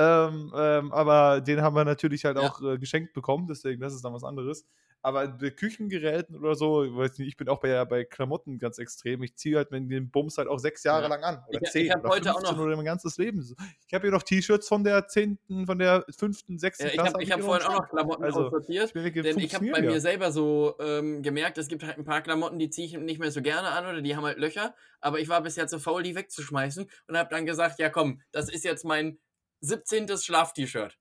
[0.00, 2.48] Ähm, ähm, aber den haben wir natürlich halt ja.
[2.48, 4.64] auch äh, geschenkt bekommen, deswegen, das ist dann was anderes.
[5.02, 8.78] Aber bei Küchengeräten oder so, ich weiß nicht, ich bin auch bei, bei Klamotten ganz
[8.78, 9.22] extrem.
[9.22, 11.08] Ich ziehe halt den Bums halt auch sechs Jahre ja.
[11.08, 11.44] lang an.
[11.48, 13.40] Oder ich, zehn ich oder heute auch noch oder mein ganzes Leben.
[13.86, 17.14] Ich habe hier noch T-Shirts von der zehnten, von der fünften, sechsten ja, Klasse.
[17.20, 18.92] Ich habe hab vorhin auch noch Klamotten also, aussortiert.
[18.94, 22.20] Ich denn ich habe bei mir selber so ähm, gemerkt, es gibt halt ein paar
[22.20, 24.74] Klamotten, die ziehe ich nicht mehr so gerne an oder die haben halt Löcher.
[25.00, 28.50] Aber ich war bisher zu faul, die wegzuschmeißen und habe dann gesagt, ja komm, das
[28.50, 29.18] ist jetzt mein
[29.60, 30.08] 17.
[30.18, 30.98] Schlaf-T-Shirt.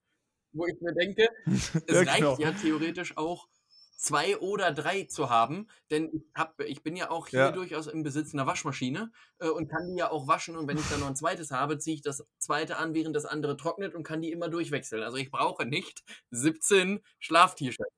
[0.52, 2.38] Wo ich mir denke, es ja, reicht genau.
[2.40, 3.48] ja theoretisch auch
[4.00, 7.52] zwei oder drei zu haben, denn ich, hab, ich bin ja auch hier ja.
[7.52, 10.88] durchaus im Besitz einer Waschmaschine äh, und kann die ja auch waschen und wenn ich
[10.90, 14.04] dann noch ein zweites habe, ziehe ich das zweite an, während das andere trocknet und
[14.04, 15.04] kann die immer durchwechseln.
[15.04, 17.94] Also ich brauche nicht 17 Schlaf-T-Shirts.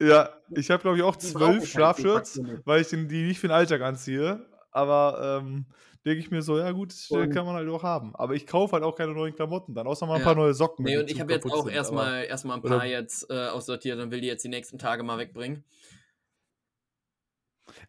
[0.00, 3.82] Ja, ich habe glaube ich auch zwölf Schlafshirts, weil ich die nicht für den Alltag
[3.82, 4.46] anziehe.
[4.70, 5.66] Aber ähm,
[6.04, 8.14] denke ich mir so, ja gut, und kann man halt auch haben.
[8.16, 10.26] Aber ich kaufe halt auch keine neuen Klamotten dann, außer mal ein ja.
[10.26, 10.84] paar neue Socken.
[10.84, 14.20] Nee, und ich habe jetzt auch erstmal erst ein paar jetzt äh, aussortiert und will
[14.20, 15.64] die jetzt die nächsten Tage mal wegbringen.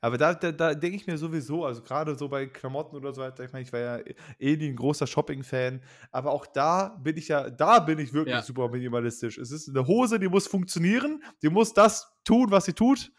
[0.02, 3.22] Aber da, da, da denke ich mir sowieso, also gerade so bei Klamotten oder so
[3.22, 4.00] weiter, ich meine, ich war ja
[4.40, 5.82] eh nie ein großer Shopping-Fan,
[6.12, 8.42] aber auch da bin ich ja, da bin ich wirklich ja.
[8.42, 9.38] super minimalistisch.
[9.38, 13.12] Es ist eine Hose, die muss funktionieren, die muss das tun, was sie tut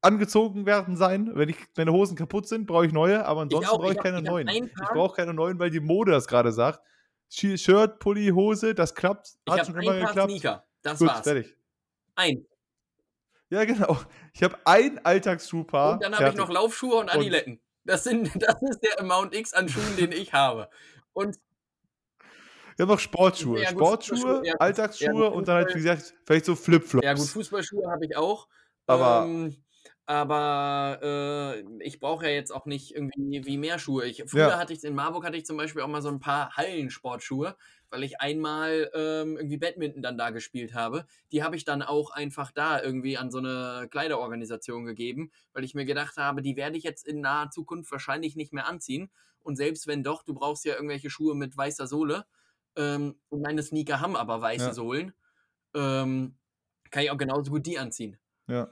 [0.00, 1.30] angezogen werden sein.
[1.34, 4.24] Wenn ich, meine Hosen kaputt sind, brauche ich neue, aber ansonsten brauche ich, keine ich
[4.24, 4.48] neuen.
[4.48, 6.80] Ich brauche keine neuen, weil die Mode das gerade sagt.
[7.30, 9.36] Shirt, Pulli, Hose, das klappt.
[9.48, 10.30] Hat schon immer geklappt.
[10.30, 10.64] Sneaker.
[10.82, 11.20] Das Gut, war's.
[11.20, 11.56] fertig.
[12.14, 12.46] Ein.
[13.50, 13.98] Ja, genau.
[14.32, 15.94] Ich habe ein Alltagsschuhpaar.
[15.94, 17.60] Und dann habe ich noch Laufschuhe und Adiletten.
[17.84, 20.68] Das, sind, das ist der Amount X an Schuhen, den ich habe.
[21.12, 21.36] Und
[22.78, 23.60] ich habe noch Sportschuhe.
[23.60, 27.04] Ja, Sportschuhe, ja, Alltagsschuhe ja, und dann halt, wie gesagt, vielleicht so Flipflops.
[27.04, 28.46] Ja, gut, Fußballschuhe habe ich auch.
[28.86, 29.56] Aber ähm,
[30.08, 34.06] aber äh, ich brauche ja jetzt auch nicht irgendwie wie mehr Schuhe.
[34.06, 34.58] Ich, früher ja.
[34.58, 37.54] hatte ich in Marburg hatte ich zum Beispiel auch mal so ein paar Hallensportschuhe,
[37.90, 41.04] weil ich einmal ähm, irgendwie Badminton dann da gespielt habe.
[41.30, 45.74] Die habe ich dann auch einfach da irgendwie an so eine Kleiderorganisation gegeben, weil ich
[45.74, 49.10] mir gedacht habe, die werde ich jetzt in naher Zukunft wahrscheinlich nicht mehr anziehen.
[49.40, 52.24] Und selbst wenn doch, du brauchst ja irgendwelche Schuhe mit weißer Sohle.
[52.76, 54.72] Ähm, und meine Sneaker haben aber weiße ja.
[54.72, 55.12] Sohlen.
[55.74, 56.38] Ähm,
[56.90, 58.16] kann ich auch genauso gut die anziehen.
[58.46, 58.70] Ja.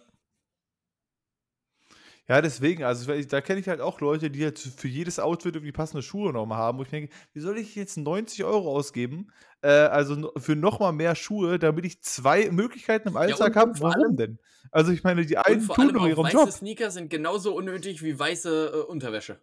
[2.29, 5.71] Ja, deswegen, also da kenne ich halt auch Leute, die halt für jedes Outfit irgendwie
[5.71, 6.79] passende Schuhe nochmal haben.
[6.79, 9.29] Wo ich denke, wie soll ich jetzt 90 Euro ausgeben?
[9.63, 13.73] Äh, also für nochmal mehr Schuhe, damit ich zwei Möglichkeiten im Alltag ja, habe.
[13.79, 14.39] Warum allem, denn?
[14.73, 16.51] Also ich meine, die einen tun doch ihren weiße Job.
[16.51, 19.41] Sneaker sind genauso unnötig wie weiße äh, Unterwäsche.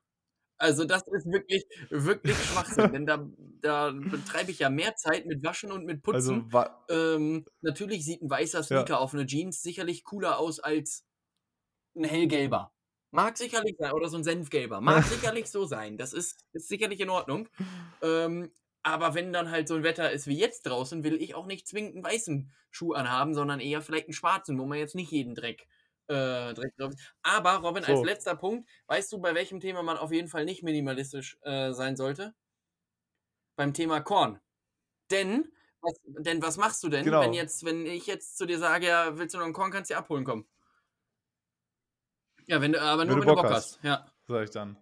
[0.58, 3.26] Also das ist wirklich, wirklich Schwachsinn, denn da,
[3.62, 6.54] da betreibe ich ja mehr Zeit mit Waschen und mit also Putzen.
[6.54, 8.98] Also, ähm, natürlich sieht ein weißer Sneaker ja.
[9.00, 11.06] auf eine Jeans sicherlich cooler aus als
[11.96, 12.73] ein hellgelber.
[13.14, 14.82] Mag sicherlich sein, oder so ein Senfgelber.
[14.82, 15.98] Mag sicherlich so sein.
[15.98, 17.48] Das ist, ist sicherlich in Ordnung.
[18.02, 21.46] Ähm, aber wenn dann halt so ein Wetter ist wie jetzt draußen, will ich auch
[21.46, 25.12] nicht zwingend einen weißen Schuh anhaben, sondern eher vielleicht einen schwarzen, wo man jetzt nicht
[25.12, 25.68] jeden Dreck,
[26.08, 27.14] äh, Dreck drauf ist.
[27.22, 27.92] Aber, Robin, so.
[27.92, 31.72] als letzter Punkt, weißt du, bei welchem Thema man auf jeden Fall nicht minimalistisch äh,
[31.72, 32.34] sein sollte?
[33.56, 34.40] Beim Thema Korn.
[35.12, 37.22] Denn was, denn was machst du denn, genau.
[37.22, 39.92] wenn jetzt, wenn ich jetzt zu dir sage, ja, willst du noch ein Korn, kannst
[39.92, 40.48] du dir abholen kommen?
[42.48, 43.76] Ja, wenn du, aber nur wenn, wenn du Bock, Bock hast.
[43.76, 43.84] hast.
[43.84, 44.06] Ja.
[44.28, 44.78] Sag ich dann.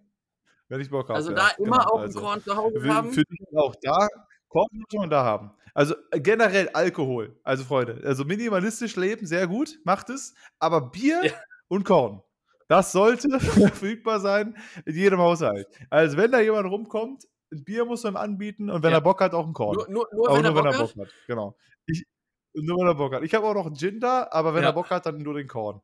[0.68, 1.14] Wenn ich Bock habe.
[1.14, 1.90] Also da ja, immer genau.
[1.90, 3.12] auch also, ein Korn zu Hause haben.
[3.12, 4.08] Für dich auch da.
[4.48, 5.52] Korn muss man da haben.
[5.74, 7.38] Also äh, generell Alkohol.
[7.42, 10.34] Also Freunde, also minimalistisch leben, sehr gut, macht es.
[10.58, 11.32] Aber Bier ja.
[11.68, 12.22] und Korn.
[12.68, 14.56] Das sollte verfügbar sein
[14.86, 15.66] in jedem Haushalt.
[15.90, 18.98] Also wenn da jemand rumkommt, ein Bier muss man ihm anbieten und wenn ja.
[18.98, 19.76] er Bock hat, auch ein Korn.
[19.76, 20.96] Nur, nur, nur, wenn, nur er wenn, er Bock hat.
[20.96, 21.14] hat.
[21.26, 21.56] Genau.
[21.86, 22.06] Ich,
[22.54, 23.22] nur wenn er Bock hat.
[23.22, 24.70] Ich habe auch noch einen Gin da, aber wenn ja.
[24.70, 25.82] er Bock hat, dann nur den Korn.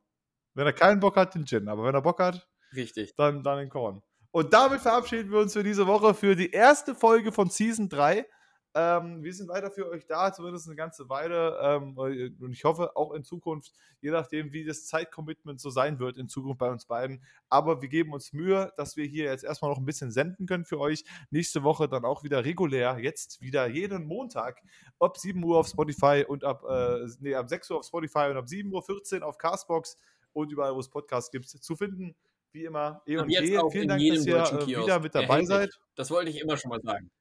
[0.53, 1.67] Wenn er keinen Bock hat, den Gin.
[1.67, 3.15] Aber wenn er Bock hat, Richtig.
[3.15, 4.01] Dann, dann den Korn.
[4.31, 8.27] Und damit verabschieden wir uns für diese Woche für die erste Folge von Season 3.
[8.75, 11.57] Ähm, wir sind weiter für euch da, zumindest eine ganze Weile.
[11.59, 16.19] Ähm, und ich hoffe auch in Zukunft, je nachdem, wie das Zeitcommitment so sein wird
[16.19, 17.23] in Zukunft bei uns beiden.
[17.49, 20.65] Aber wir geben uns Mühe, dass wir hier jetzt erstmal noch ein bisschen senden können
[20.65, 21.03] für euch.
[21.31, 22.99] Nächste Woche dann auch wieder regulär.
[22.99, 24.61] Jetzt wieder jeden Montag
[24.99, 28.37] ab 7 Uhr auf Spotify und ab, äh, nee, ab 6 Uhr auf Spotify und
[28.37, 29.97] ab 7.14 Uhr auf Castbox
[30.33, 32.15] und überall, wo es Podcasts gibt, zu finden.
[32.51, 33.59] Wie immer, E und E.
[33.71, 35.69] Vielen Dank, dass ihr äh, wieder mit dabei seid.
[35.95, 37.11] Das wollte ich immer schon mal sagen.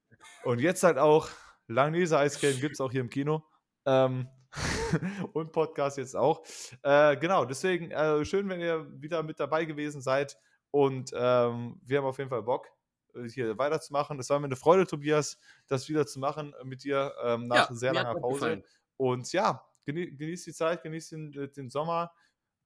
[0.45, 1.29] Und jetzt halt auch
[1.67, 3.45] Langnese Eiscreme gibt es auch hier im Kino.
[3.85, 4.29] Ähm,
[5.35, 6.43] und Podcast jetzt auch.
[6.83, 10.39] Äh, genau, deswegen äh, schön, wenn ihr wieder mit dabei gewesen seid.
[10.71, 12.69] Und ähm, wir haben auf jeden Fall Bock,
[13.15, 14.19] äh, hier weiterzumachen.
[14.19, 17.77] Es war mir eine Freude, Tobias, das wieder zu machen mit dir ähm, nach ja,
[17.77, 18.35] sehr langer Pause.
[18.35, 18.65] Gefallen.
[18.97, 22.13] Und ja, genie genießt die Zeit, genießt den, äh, den Sommer.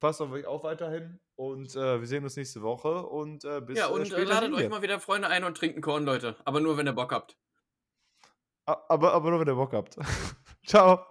[0.02, 3.78] Passt auf euch auch weiterhin und äh, wir sehen uns nächste Woche und äh, bis
[3.78, 6.34] Ja, und äh, ladet euch mal wieder Freunde ein und trinken Korn, Leute.
[6.44, 7.38] Aber nur, wenn ihr Bock habt.
[8.66, 9.96] Aber, aber nur, wenn ihr Bock habt.
[10.66, 11.06] Ciao.